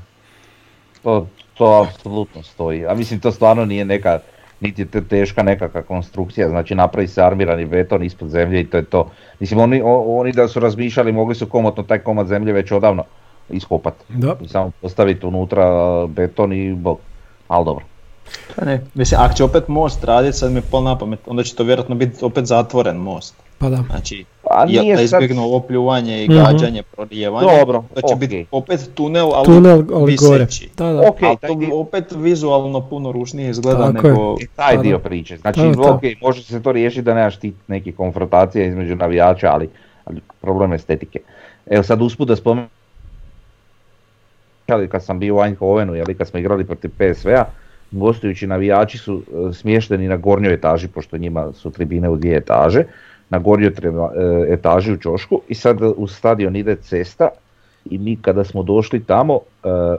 To, 1.03 1.27
to 1.53 1.87
apsolutno 1.87 2.43
stoji. 2.43 2.85
A 2.85 2.93
mislim 2.93 3.19
to 3.19 3.31
stvarno 3.31 3.65
nije 3.65 3.85
neka, 3.85 4.19
niti 4.63 4.85
te 4.85 5.03
teška 5.03 5.43
nekakva 5.43 5.81
konstrukcija, 5.81 6.49
znači 6.49 6.75
napravi 6.75 7.07
se 7.07 7.21
armirani 7.21 7.65
beton 7.65 8.03
ispod 8.03 8.29
zemlje 8.29 8.61
i 8.61 8.65
to 8.65 8.77
je 8.77 8.83
to. 8.83 9.11
Mislim 9.39 9.59
oni, 9.59 9.81
oni 9.85 10.31
da 10.31 10.47
su 10.47 10.59
razmišljali 10.59 11.11
mogli 11.11 11.35
su 11.35 11.45
komotno 11.45 11.83
taj 11.83 11.99
komad 11.99 12.27
zemlje 12.27 12.53
već 12.53 12.71
odavno 12.71 13.03
iskopati. 13.49 14.03
da. 14.09 14.35
I 14.41 14.47
samo 14.47 14.71
postaviti 14.81 15.25
unutra 15.25 15.65
beton 16.07 16.53
i 16.53 16.73
bog. 16.73 16.99
Ali 17.47 17.65
dobro. 17.65 17.85
Pa 18.55 18.65
ne, 18.65 18.81
mislim, 18.93 19.21
ako 19.21 19.33
će 19.33 19.43
opet 19.43 19.67
most 19.67 20.03
raditi, 20.03 20.37
sad 20.37 20.51
mi 20.51 20.57
je 20.57 20.63
pol 20.71 20.83
na 20.83 20.97
pamet, 20.97 21.19
onda 21.27 21.43
će 21.43 21.55
to 21.55 21.63
vjerojatno 21.63 21.95
biti 21.95 22.25
opet 22.25 22.45
zatvoren 22.45 22.97
most. 22.97 23.35
Pa 23.57 23.69
da. 23.69 23.83
Znači, 23.89 24.25
A 24.53 24.65
jel 24.67 24.83
nije 24.83 24.95
da 24.95 25.07
sad- 25.07 25.21
izbjegnu 25.21 25.43
ovo 25.43 25.59
pljuvanje 25.59 26.25
i 26.25 26.29
Mhm. 26.29 26.37
gađanje, 26.37 26.83
prolijevanje, 26.85 27.47
Dobro, 27.49 27.83
to 27.93 28.01
će 28.01 28.05
okej. 28.05 28.17
biti 28.17 28.45
opet 28.51 28.89
tunel, 28.93 29.29
ali 29.33 29.45
Tunel, 29.45 29.83
ali 29.93 30.15
gore. 30.17 30.47
Da, 30.77 30.85
da. 30.85 30.99
Ok, 31.01 31.17
Ali 31.21 31.37
taj 31.37 31.49
to 31.49 31.55
dio- 31.55 31.75
opet 31.75 32.03
vizualno 32.11 32.81
puno 32.81 33.11
ružnije 33.11 33.49
izgleda 33.49 33.79
Tako 33.85 34.07
je. 34.07 34.13
nego... 34.13 34.35
I 34.41 34.47
taj 34.47 34.75
Pa 34.75 34.81
dio 34.81 34.97
da. 34.97 35.03
priče. 35.03 35.37
Znači, 35.37 35.59
Da, 35.61 35.67
da. 35.67 35.91
ok, 35.91 36.01
može 36.21 36.43
se 36.43 36.61
to 36.61 36.71
riješiti 36.71 37.01
da 37.01 37.13
nemaš 37.13 37.37
ti 37.37 37.53
neki 37.67 37.91
konfrontacija 37.91 38.65
između 38.65 38.95
navijača, 38.95 39.47
ali, 39.47 39.69
ali 40.05 40.19
problem 40.41 40.73
estetike. 40.73 41.19
Evo 41.67 41.83
sad 41.83 42.01
usput 42.01 42.27
da 42.27 42.35
spomenem, 42.35 42.69
kad 44.89 45.03
sam 45.03 45.19
bio 45.19 45.35
u 45.35 45.43
Eindhovenu, 45.43 45.95
ili 45.95 46.15
kad 46.15 46.27
smo 46.27 46.39
igrali 46.39 46.65
protiv 46.65 46.91
PSV-a, 46.91 47.45
gostujući 47.91 48.47
navijači 48.47 48.97
su 48.97 49.21
e, 49.49 49.53
smješteni 49.53 50.07
na 50.07 50.17
gornjoj 50.17 50.53
etaži, 50.53 50.87
pošto 50.87 51.17
njima 51.17 51.53
su 51.53 51.71
tribine 51.71 52.09
u 52.09 52.17
dvije 52.17 52.37
etaže, 52.37 52.83
na 53.33 53.39
gornjoj 53.39 53.71
e, 53.71 54.53
etaži 54.53 54.93
u 54.93 54.97
Čošku 54.97 55.41
i 55.49 55.55
sad 55.55 55.77
u 55.81 56.07
stadion 56.07 56.55
ide 56.55 56.75
cesta 56.75 57.29
i 57.89 57.97
mi 57.97 58.15
kada 58.21 58.43
smo 58.43 58.63
došli 58.63 59.03
tamo, 59.03 59.39
e, 59.63 59.95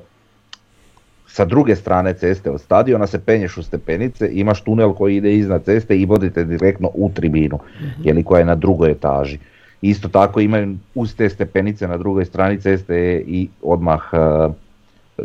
sa 1.27 1.45
druge 1.45 1.77
strane 1.77 2.15
ceste 2.15 2.51
od 2.51 2.61
stadiona 2.61 3.07
se 3.07 3.19
penješ 3.19 3.57
u 3.57 3.63
stepenice, 3.63 4.29
imaš 4.33 4.63
tunel 4.63 4.93
koji 4.95 5.17
ide 5.17 5.33
iznad 5.35 5.65
ceste 5.65 5.97
i 5.99 6.07
vodite 6.07 6.45
direktno 6.45 6.91
u 6.95 7.11
tribinu, 7.15 7.59
jeli 8.03 8.23
koja 8.23 8.39
je 8.39 8.45
na 8.45 8.55
drugoj 8.55 8.91
etaži. 8.91 9.39
Isto 9.83 10.09
tako 10.09 10.41
imaju 10.41 10.77
uz 10.95 11.17
te 11.17 11.29
stepenice 11.29 11.89
na 11.89 11.97
drugoj 11.97 12.25
strani 12.25 12.61
ceste 12.61 12.97
je 12.97 13.21
i 13.27 13.49
odmah 13.63 14.03
e, 14.13 14.49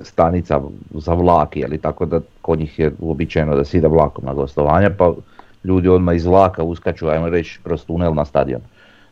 stanica 0.03 0.61
za 0.93 1.13
vlak, 1.13 1.57
jeli, 1.57 1.77
tako 1.77 2.05
da 2.05 2.21
kod 2.41 2.59
njih 2.59 2.79
je 2.79 2.91
uobičajeno 2.99 3.55
da 3.55 3.65
se 3.65 3.77
ide 3.77 3.87
vlakom 3.87 4.25
na 4.25 4.33
gostovanje, 4.33 4.89
pa 4.97 5.13
ljudi 5.63 5.87
odmah 5.87 6.15
iz 6.15 6.25
vlaka 6.25 6.63
uskaču, 6.63 7.07
ajmo 7.07 7.29
reći, 7.29 7.59
kroz 7.63 7.85
tunel 7.85 8.13
na 8.13 8.25
stadion. 8.25 8.61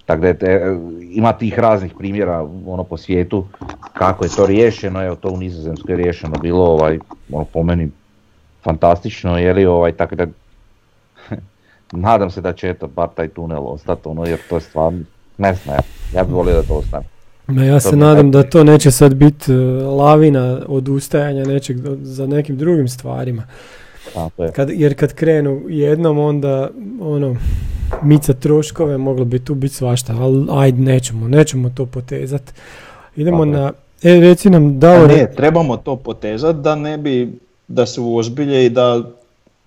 Tako 0.06 0.22
da 0.22 0.34
te- 0.34 0.78
ima 1.12 1.34
tih 1.34 1.60
raznih 1.60 1.94
primjera 1.98 2.48
ono 2.66 2.84
po 2.84 2.98
svijetu 2.98 3.46
kako 3.94 4.24
je 4.24 4.30
to 4.36 4.46
riješeno, 4.46 5.06
evo 5.06 5.16
to 5.16 5.30
u 5.30 5.38
Nizozemskoj 5.38 5.94
je 5.94 5.98
riješeno 5.98 6.36
bilo 6.42 6.66
ovaj, 6.66 7.00
ono, 7.32 7.46
po 7.46 7.64
meni 7.64 7.90
fantastično, 8.64 9.38
je 9.38 9.54
li 9.54 9.66
ovaj, 9.66 9.92
tako 9.92 10.16
da 10.16 10.28
nadam 11.92 12.32
se 12.32 12.42
da 12.42 12.54
će 12.54 12.70
eto 12.70 12.88
bar 12.88 13.10
taj 13.16 13.28
tunel 13.28 13.68
ostati, 13.68 14.08
ono, 14.08 14.26
jer 14.26 14.40
to 14.50 14.56
je 14.56 14.62
stvarno, 14.62 15.00
ne 15.38 15.54
znam, 15.54 15.76
ja, 15.76 15.82
ja 16.20 16.24
bih 16.24 16.34
volio 16.34 16.56
da 16.56 16.64
to 16.64 16.74
ostane. 16.74 17.06
Ma 17.48 17.64
ja 17.64 17.80
se 17.80 17.96
nadam 17.96 18.32
da 18.32 18.44
to 18.44 18.64
neće 18.64 18.92
sad 18.92 19.14
biti 19.14 19.52
lavina 19.98 20.62
odustajanja 20.68 21.44
nečeg 21.46 21.78
za 22.02 22.28
nekim 22.28 22.58
drugim 22.58 22.88
stvarima. 22.88 23.44
Tako 24.14 24.44
je. 24.44 24.52
Kad, 24.52 24.70
jer 24.70 24.96
kad 24.96 25.14
krenu 25.14 25.62
jednom 25.68 26.20
onda 26.20 26.70
ono 27.02 27.36
mica 28.02 28.34
troškove 28.34 28.98
moglo 28.98 29.26
bi 29.26 29.40
tu 29.40 29.56
biti 29.56 29.74
svašta, 29.74 30.14
ali 30.14 30.48
ajde 30.52 30.82
nećemo, 30.82 31.28
nećemo 31.28 31.70
to 31.70 31.86
potezat. 31.86 32.54
Idemo 33.16 33.38
Tako 33.38 33.46
je. 33.48 33.52
na, 33.54 33.72
e 34.04 34.20
reci 34.20 34.50
nam 34.50 34.66
A 34.66 34.70
Davor, 34.72 35.08
ne, 35.08 35.32
trebamo 35.36 35.78
to 35.78 35.96
potezat 35.96 36.56
da 36.56 36.76
ne 36.76 36.98
bi, 36.98 37.40
da 37.68 37.86
se 37.86 38.02
uozbilje 38.02 38.66
i 38.66 38.70
da 38.70 39.02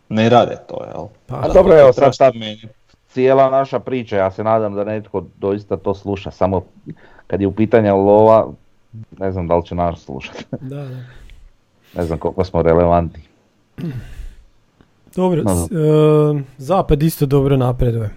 ne 0.08 0.28
rade 0.28 0.56
to, 0.68 0.84
jel? 0.86 1.06
Pa, 1.26 1.36
A 1.36 1.48
dobro, 1.48 1.78
evo, 1.78 1.92
sad 1.92 1.94
Treba 1.94 2.10
ta- 2.10 2.30
spomenuti. 2.30 2.68
cijela 3.08 3.50
naša 3.50 3.78
priča, 3.78 4.16
ja 4.16 4.30
se 4.30 4.44
nadam 4.44 4.74
da 4.74 4.84
netko 4.84 5.24
doista 5.38 5.76
to 5.76 5.94
sluša, 5.94 6.30
samo 6.30 6.62
kad 7.26 7.40
je 7.40 7.46
u 7.46 7.52
pitanju 7.52 7.96
lova, 7.96 8.48
ne 9.18 9.32
znam 9.32 9.48
da 9.48 9.56
li 9.56 9.66
će 9.66 9.74
nas 9.74 10.00
slušati, 10.00 10.44
da, 10.50 10.76
da. 10.76 10.88
ne 11.94 12.04
znam 12.04 12.18
koliko 12.18 12.44
smo 12.44 12.62
relevantni. 12.62 13.20
Dobro, 15.16 15.42
s- 15.42 15.70
e, 15.72 15.74
zapad 16.58 17.02
isto 17.02 17.26
dobro 17.26 17.56
napreduje. 17.56 18.10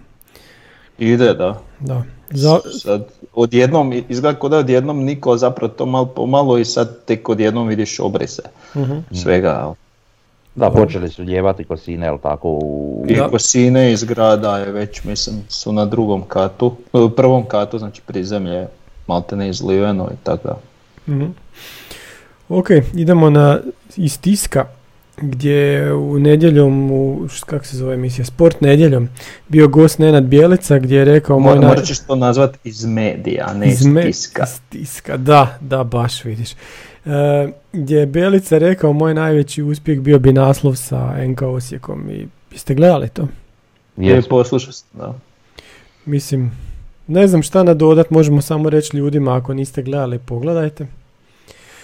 Ide, 0.98 1.34
da. 1.34 1.60
Da. 1.80 2.02
Za, 2.30 2.58
Sad, 2.72 3.04
odjednom, 3.34 3.92
izgleda 4.08 4.38
kao 4.40 4.48
da 4.48 4.58
odjednom 4.58 4.98
niko 4.98 5.36
zapravo 5.36 5.68
to 5.70 5.86
malo 5.86 6.06
pomalo 6.06 6.58
i 6.58 6.64
sad 6.64 7.04
tek 7.04 7.28
odjednom 7.28 7.68
vidiš 7.68 8.00
obrise 8.00 8.42
Mhm. 8.76 8.98
svega? 9.12 9.74
Da, 10.54 10.70
počeli 10.72 11.08
su 11.08 11.22
ljevati 11.22 11.64
kosine, 11.64 12.06
jel 12.06 12.18
tako, 12.18 12.48
u... 12.50 13.04
I 13.08 13.16
Da. 13.16 13.28
kosine 13.28 13.92
iz 13.92 14.04
grada 14.04 14.58
je 14.58 14.72
već, 14.72 15.04
mislim, 15.04 15.36
su 15.48 15.72
na 15.72 15.84
drugom 15.84 16.22
katu, 16.22 16.72
u 16.92 17.10
prvom 17.10 17.44
katu, 17.44 17.78
znači 17.78 18.02
prizemlje 18.02 18.52
je 18.52 18.68
malte 19.06 19.36
ne 19.36 19.48
izliveno 19.48 20.04
i 20.06 20.24
tako 20.24 20.48
da. 20.48 20.56
Mhm. 21.08 21.24
Ok, 22.48 22.66
idemo 22.94 23.30
na 23.30 23.58
iz 23.96 24.20
tiska 24.20 24.66
gdje 25.16 25.52
je 25.52 25.94
u 25.94 26.18
nedjeljom, 26.18 26.90
u, 26.90 27.28
kako 27.46 27.64
se 27.64 27.76
zove 27.76 27.94
emisija, 27.94 28.24
Sport 28.24 28.60
nedjeljom, 28.60 29.08
bio 29.48 29.68
gost 29.68 29.98
Nenad 29.98 30.24
Bijelica 30.24 30.78
gdje 30.78 30.96
je 30.98 31.04
rekao 31.04 31.38
moj 31.38 31.54
Morat 31.54 31.84
ćeš 31.84 31.98
to 31.98 32.16
nazvat 32.16 32.58
iz 32.64 32.84
medija, 32.84 33.46
a 33.48 33.54
ne 33.54 33.68
iz, 33.68 33.86
me- 33.86 34.02
tiska. 34.02 34.42
iz 34.42 34.60
tiska, 34.68 35.16
da, 35.16 35.58
da, 35.60 35.84
baš 35.84 36.24
vidiš. 36.24 36.52
E, 36.52 36.56
gdje 37.72 37.98
je 37.98 38.06
Bijelica 38.06 38.58
rekao 38.58 38.92
moj 38.92 39.14
najveći 39.14 39.62
uspjeh 39.62 40.00
bio 40.00 40.18
bi 40.18 40.32
naslov 40.32 40.74
sa 40.74 41.26
NK 41.26 41.42
Osijekom 41.42 42.10
i 42.10 42.28
jeste 42.52 42.74
gledali 42.74 43.08
to? 43.08 43.28
Je, 43.96 44.22
poslušao 44.22 44.72
sam, 44.72 44.88
da. 44.92 45.14
Mislim, 46.04 46.52
ne 47.06 47.28
znam 47.28 47.42
šta 47.42 47.62
nadodat, 47.62 48.10
možemo 48.10 48.42
samo 48.42 48.70
reći 48.70 48.96
ljudima 48.96 49.36
ako 49.36 49.54
niste 49.54 49.82
gledali, 49.82 50.18
pogledajte. 50.18 50.86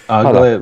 A 0.07 0.23
da. 0.23 0.31
gle, 0.31 0.59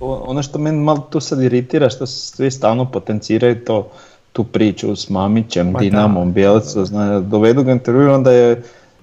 ono 0.00 0.42
što 0.42 0.58
meni 0.58 0.78
malo 0.78 0.98
tu 1.10 1.20
sad 1.20 1.42
iritira, 1.42 1.90
što 1.90 2.06
se 2.06 2.36
svi 2.36 2.50
stalno 2.50 2.84
potenciraju 2.84 3.64
to, 3.64 3.88
tu 4.32 4.44
priču 4.44 4.96
s 4.96 5.10
Mamićem, 5.10 5.70
Ma 5.70 5.78
Dinamom, 5.78 6.28
da. 6.28 6.34
Bjelicom, 6.34 6.86
zna, 6.86 7.20
dovedu 7.20 7.62
ga 7.62 7.72
intervju, 7.72 8.12
onda 8.12 8.32
je 8.32 8.52
e, 8.52 8.62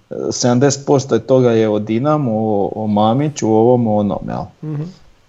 70% 0.10 1.14
od 1.16 1.26
toga 1.26 1.52
je 1.52 1.70
o 1.70 1.80
Dinamu, 1.80 2.32
o, 2.38 2.72
o 2.76 2.88
Mamiću, 2.88 3.50
o 3.50 3.58
ovom, 3.58 3.88
o 3.88 3.96
onom, 3.96 4.20
jel? 4.28 4.72
Mhm. 4.74 4.84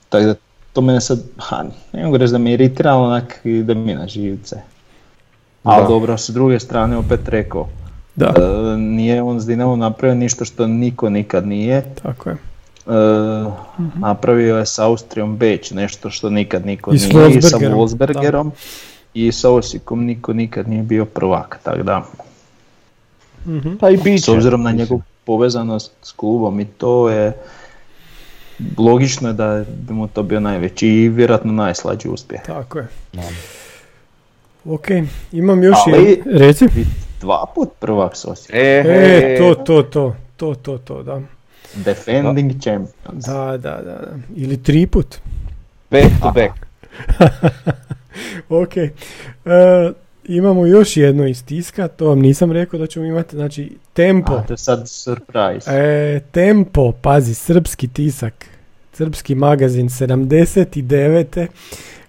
Tako 0.08 0.24
da 0.24 0.34
to 0.72 0.80
mene 0.80 1.00
sad, 1.00 1.18
ha, 1.38 1.64
ne 1.92 2.04
mogu 2.04 2.16
reći 2.16 2.32
da 2.32 2.38
me 2.38 2.52
iritira, 2.52 2.90
ali 2.90 3.06
onak 3.06 3.40
ide 3.44 3.74
mi 3.74 3.94
na 3.94 4.08
živce. 4.08 4.56
Ali 5.62 5.82
Da. 5.82 5.88
dobro, 5.88 6.18
s 6.18 6.30
druge 6.30 6.60
strane 6.60 6.96
opet 6.96 7.28
rekao, 7.28 7.68
Da, 8.16 8.26
e, 8.26 8.76
nije 8.76 9.22
on 9.22 9.40
s 9.40 9.46
Dinamom 9.46 9.78
napravio 9.78 10.14
ništa 10.14 10.44
što 10.44 10.66
niko 10.66 11.10
nikad 11.10 11.46
nije, 11.46 11.94
tako 12.02 12.30
je. 12.30 12.36
E, 12.86 12.90
napravio 13.96 14.56
je 14.56 14.66
s 14.66 14.78
Austrijom 14.78 15.36
Beč, 15.36 15.70
nešto 15.70 16.10
što 16.10 16.30
nikad 16.30 16.66
niko 16.66 16.90
I 16.90 16.94
nije, 16.94 17.30
i 17.30 17.42
sa 17.42 17.58
Wolfsbergerom, 17.58 18.50
i 19.14 19.32
sa 19.32 19.50
Osijekom 19.50 20.04
niko 20.04 20.32
nikad 20.32 20.68
nije 20.68 20.82
bio 20.82 21.04
prvak, 21.04 21.58
tako 21.62 21.82
da, 21.82 22.04
Mhm. 23.46 23.76
Pa 23.76 23.90
i 23.90 23.96
bit 23.96 24.24
s 24.24 24.28
obzirom 24.28 24.62
na 24.62 24.72
njegovu 24.72 25.02
povezanost 25.24 25.92
s 26.02 26.12
klubom 26.12 26.60
i 26.60 26.64
to 26.64 27.08
je 27.10 27.32
logično 28.78 29.28
je 29.28 29.32
da 29.32 29.64
bi 29.68 29.92
mu 29.92 30.08
to 30.08 30.22
bio 30.22 30.40
najveći 30.40 30.88
i 30.88 31.08
vjerojatno 31.08 31.52
najslađi 31.52 32.08
uspjeh. 32.08 32.42
Tako 32.42 32.78
je. 32.78 32.86
Da. 33.12 33.22
Ok, 34.64 34.86
imam 35.32 35.62
još 35.62 35.76
Ali- 35.86 36.08
jedan. 36.08 36.38
Reci. 36.38 36.68
Dva 37.20 37.44
put 37.54 37.68
prvak 37.80 38.16
s 38.16 38.24
Osijekom, 38.24 38.60
E, 38.60 38.82
E, 38.86 39.38
to, 39.38 39.54
to, 39.54 39.82
to, 39.82 40.14
to, 40.36 40.54
to, 40.54 40.78
to, 40.78 41.02
da. 41.02 41.20
Defending 41.76 42.62
champions. 42.62 43.26
Da, 43.26 43.56
da, 43.56 43.56
da, 43.56 43.80
da. 43.82 44.16
Ili 44.36 44.62
tri 44.62 44.86
put. 44.86 45.16
back 45.90 46.06
to 46.22 46.32
back. 46.32 46.52
Ok. 48.48 48.76
E, 48.76 48.90
imamo 50.24 50.66
još 50.66 50.96
jedno 50.96 51.26
iz 51.26 51.44
tiska, 51.44 51.88
to 51.88 52.08
vam 52.08 52.18
nisam 52.18 52.52
rekao 52.52 52.78
da 52.80 52.86
ćemo 52.86 53.06
imati, 53.06 53.36
znači 53.36 53.76
Tempo. 53.92 54.32
A, 54.34 54.42
to 54.42 54.52
je 54.52 54.58
sad 54.58 54.88
surprise. 54.88 55.70
E, 55.70 56.20
Tempo, 56.32 56.92
pazi, 56.92 57.34
srpski 57.34 57.88
tisak, 57.88 58.46
srpski 58.92 59.34
magazin 59.34 59.88
79. 59.88 61.46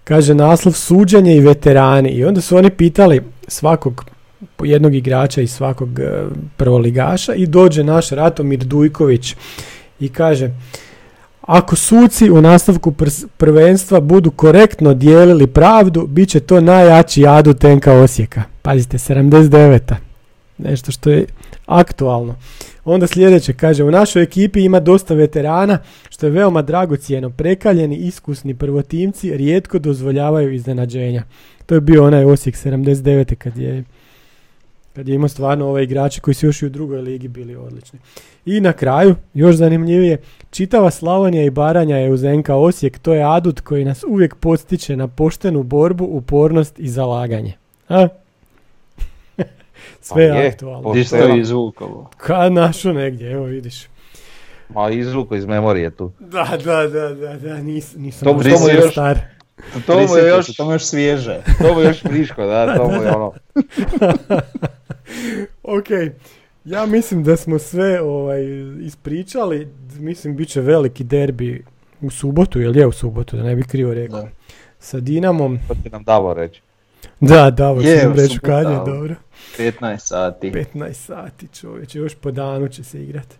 Kaže 0.04 0.34
naslov 0.34 0.72
suđenje 0.72 1.36
i 1.36 1.40
veterani. 1.40 2.08
I 2.08 2.24
onda 2.24 2.40
su 2.40 2.56
oni 2.56 2.70
pitali 2.70 3.22
svakog 3.48 4.04
jednog 4.62 4.94
igrača 4.94 5.40
i 5.40 5.46
svakog 5.46 6.00
e, 6.00 6.24
prvoligaša 6.56 7.34
i 7.34 7.46
dođe 7.46 7.84
naš 7.84 8.10
Ratomir 8.10 8.64
Dujković 8.64 9.34
i 10.00 10.08
kaže 10.08 10.50
ako 11.46 11.76
suci 11.76 12.30
u 12.30 12.40
nastavku 12.40 12.90
prs- 12.90 13.26
prvenstva 13.36 14.00
budu 14.00 14.30
korektno 14.30 14.94
dijelili 14.94 15.46
pravdu, 15.46 16.06
bit 16.06 16.28
će 16.28 16.40
to 16.40 16.60
najjači 16.60 17.26
adu 17.26 17.54
tenka 17.54 17.92
Osijeka. 17.92 18.42
Pazite, 18.62 18.98
79. 18.98 19.94
Nešto 20.58 20.92
što 20.92 21.10
je 21.10 21.26
aktualno. 21.66 22.34
Onda 22.84 23.06
sljedeće 23.06 23.52
kaže, 23.52 23.84
u 23.84 23.90
našoj 23.90 24.22
ekipi 24.22 24.64
ima 24.64 24.80
dosta 24.80 25.14
veterana, 25.14 25.78
što 26.08 26.26
je 26.26 26.32
veoma 26.32 26.62
dragocjeno. 26.62 27.30
Prekaljeni, 27.30 27.96
iskusni 27.96 28.54
prvotimci 28.54 29.36
rijetko 29.36 29.78
dozvoljavaju 29.78 30.52
iznenađenja. 30.52 31.22
To 31.66 31.74
je 31.74 31.80
bio 31.80 32.04
onaj 32.04 32.24
Osijek 32.24 32.56
79. 32.56 33.34
kad 33.34 33.56
je 33.56 33.84
kad 34.96 35.08
je 35.08 35.14
imao 35.14 35.28
stvarno 35.28 35.68
ove 35.68 35.84
igrače 35.84 36.20
koji 36.20 36.34
su 36.34 36.46
još 36.46 36.62
i 36.62 36.66
u 36.66 36.70
drugoj 36.70 37.00
ligi 37.00 37.28
bili 37.28 37.56
odlični. 37.56 37.98
I 38.46 38.60
na 38.60 38.72
kraju, 38.72 39.14
još 39.34 39.56
zanimljivije, 39.56 40.18
čitava 40.50 40.90
Slavonija 40.90 41.44
i 41.44 41.50
Baranja 41.50 41.96
je 41.96 42.12
uz 42.12 42.22
NK 42.24 42.48
Osijek, 42.50 42.98
to 42.98 43.14
je 43.14 43.24
adut 43.26 43.60
koji 43.60 43.84
nas 43.84 44.04
uvijek 44.04 44.34
postiče 44.34 44.96
na 44.96 45.08
poštenu 45.08 45.62
borbu, 45.62 46.04
upornost 46.04 46.78
i 46.78 46.88
zalaganje. 46.88 47.52
A? 47.88 48.08
Sve 50.00 50.14
Pa 50.30 50.38
je 50.38 50.48
aktualno. 50.48 50.82
Pošteno. 50.84 51.36
izvukovo? 51.36 52.10
Kad 52.16 52.52
našo 52.52 52.92
negdje, 52.92 53.32
evo 53.32 53.44
vidiš. 53.44 53.86
Ma 54.68 54.90
izvuko 54.90 55.34
iz 55.34 55.44
memorije 55.44 55.90
tu. 55.90 56.12
Da, 56.20 56.48
da, 56.64 56.86
da, 56.88 57.08
da, 57.10 57.34
da, 57.34 57.56
nis, 57.56 57.94
nisam 57.96 58.28
To 58.28 58.42
to 58.42 58.48
još- 58.70 58.92
star. 58.92 59.18
To 59.86 59.94
mu 60.00 60.16
je 60.16 60.28
još, 60.28 60.56
to 60.56 60.64
mu 60.64 60.70
je 60.70 60.74
još 60.74 60.84
svježe. 60.84 61.40
to 61.58 61.74
mu 61.74 61.80
je 61.80 61.86
još 61.86 62.02
friško, 62.02 62.46
da, 62.46 62.76
to 62.76 62.88
mu 62.88 63.02
je 63.02 63.12
ono. 63.16 63.32
ok, 65.62 65.86
ja 66.64 66.86
mislim 66.86 67.24
da 67.24 67.36
smo 67.36 67.58
sve 67.58 68.00
ovaj, 68.02 68.42
ispričali, 68.80 69.68
mislim 69.98 70.36
bit 70.36 70.48
će 70.48 70.60
veliki 70.60 71.04
derbi 71.04 71.64
u 72.00 72.10
subotu, 72.10 72.60
jel 72.60 72.76
je 72.76 72.86
u 72.86 72.92
subotu, 72.92 73.36
da 73.36 73.42
ne 73.42 73.56
bih 73.56 73.66
krivo 73.66 73.94
rekao. 73.94 74.20
Da. 74.20 74.28
Sa 74.78 75.00
Dinamom, 75.00 75.58
To 75.68 75.74
će 75.82 75.90
nam 75.90 76.04
Davo 76.04 76.34
reći. 76.34 76.62
da, 77.20 77.50
da, 77.50 77.68
ovo 77.68 77.80
Je, 77.80 78.00
ću 78.00 78.06
vam 78.06 78.12
u 78.12 78.16
reći 78.16 78.38
kad 78.38 78.70
je, 78.70 78.76
dobro. 78.86 79.14
15 79.58 79.98
sati. 79.98 80.52
15 80.74 80.92
sati 80.92 81.48
čovječe, 81.52 81.98
još 81.98 82.14
po 82.14 82.30
danu 82.30 82.68
će 82.68 82.84
se 82.84 83.02
igrati. 83.02 83.36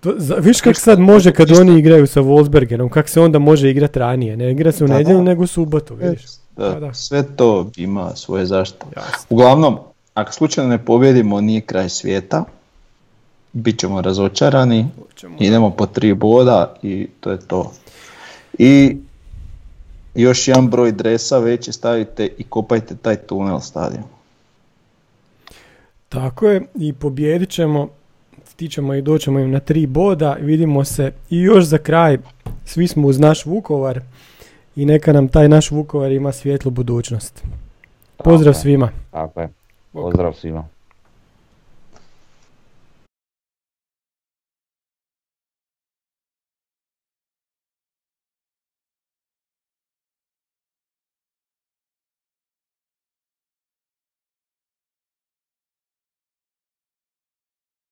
To, 0.00 0.14
za, 0.16 0.34
viš 0.34 0.60
kak 0.60 0.76
sad 0.76 0.98
može 1.00 1.32
kad 1.32 1.50
oni 1.50 1.78
igraju 1.78 2.06
sa 2.06 2.20
Wolfsbergerom, 2.20 2.88
kak 2.88 3.08
se 3.08 3.20
onda 3.20 3.38
može 3.38 3.70
igrati 3.70 3.98
ranije, 3.98 4.36
ne 4.36 4.52
igra 4.52 4.72
se 4.72 4.84
u 4.84 4.88
nedjelju 4.88 5.22
nego 5.22 5.42
u 5.42 5.46
subotu, 5.46 5.94
vidiš. 5.94 6.22
Da, 6.56 6.68
Da, 6.68 6.80
da. 6.80 6.94
Sve 6.94 7.36
to 7.36 7.70
ima 7.76 8.16
svoje 8.16 8.46
zaštite. 8.46 8.86
Uglavnom, 9.28 9.78
ako 10.14 10.32
slučajno 10.32 10.70
ne 10.70 10.84
pobjedimo, 10.84 11.40
nije 11.40 11.60
kraj 11.60 11.88
svijeta. 11.88 12.44
Bit 13.52 13.78
ćemo 13.78 14.00
razočarani, 14.00 14.86
Hoćemo. 14.98 15.36
idemo 15.40 15.70
po 15.70 15.86
tri 15.86 16.14
boda 16.14 16.74
i 16.82 17.08
to 17.20 17.30
je 17.30 17.38
to. 17.38 17.72
I 18.58 18.96
još 20.14 20.48
jedan 20.48 20.68
broj 20.68 20.92
dresa 20.92 21.38
veći 21.38 21.72
stavite 21.72 22.28
i 22.38 22.44
kopajte 22.44 22.96
taj 22.96 23.16
tunel 23.16 23.60
stadion. 23.60 24.04
Tako 26.08 26.48
je, 26.48 26.62
i 26.74 26.92
pobjedit 26.92 27.50
ćemo, 27.50 27.88
stićemo 28.44 28.94
i 28.94 29.02
doćemo 29.02 29.38
im 29.38 29.50
na 29.50 29.60
tri 29.60 29.86
boda, 29.86 30.36
vidimo 30.40 30.84
se 30.84 31.12
i 31.30 31.40
još 31.40 31.64
za 31.64 31.78
kraj, 31.78 32.18
svi 32.64 32.88
smo 32.88 33.08
uz 33.08 33.18
naš 33.18 33.46
Vukovar 33.46 34.00
i 34.76 34.84
neka 34.84 35.12
nam 35.12 35.28
taj 35.28 35.48
naš 35.48 35.70
Vukovar 35.70 36.12
ima 36.12 36.32
svjetlu 36.32 36.70
budućnost. 36.70 37.42
Pozdrav 38.16 38.52
Tako 38.54 38.58
je, 38.58 38.62
svima. 38.62 38.90
Tako 39.10 39.40
je. 39.40 39.63
Pozdrav 39.94 40.34
svima. 40.34 40.68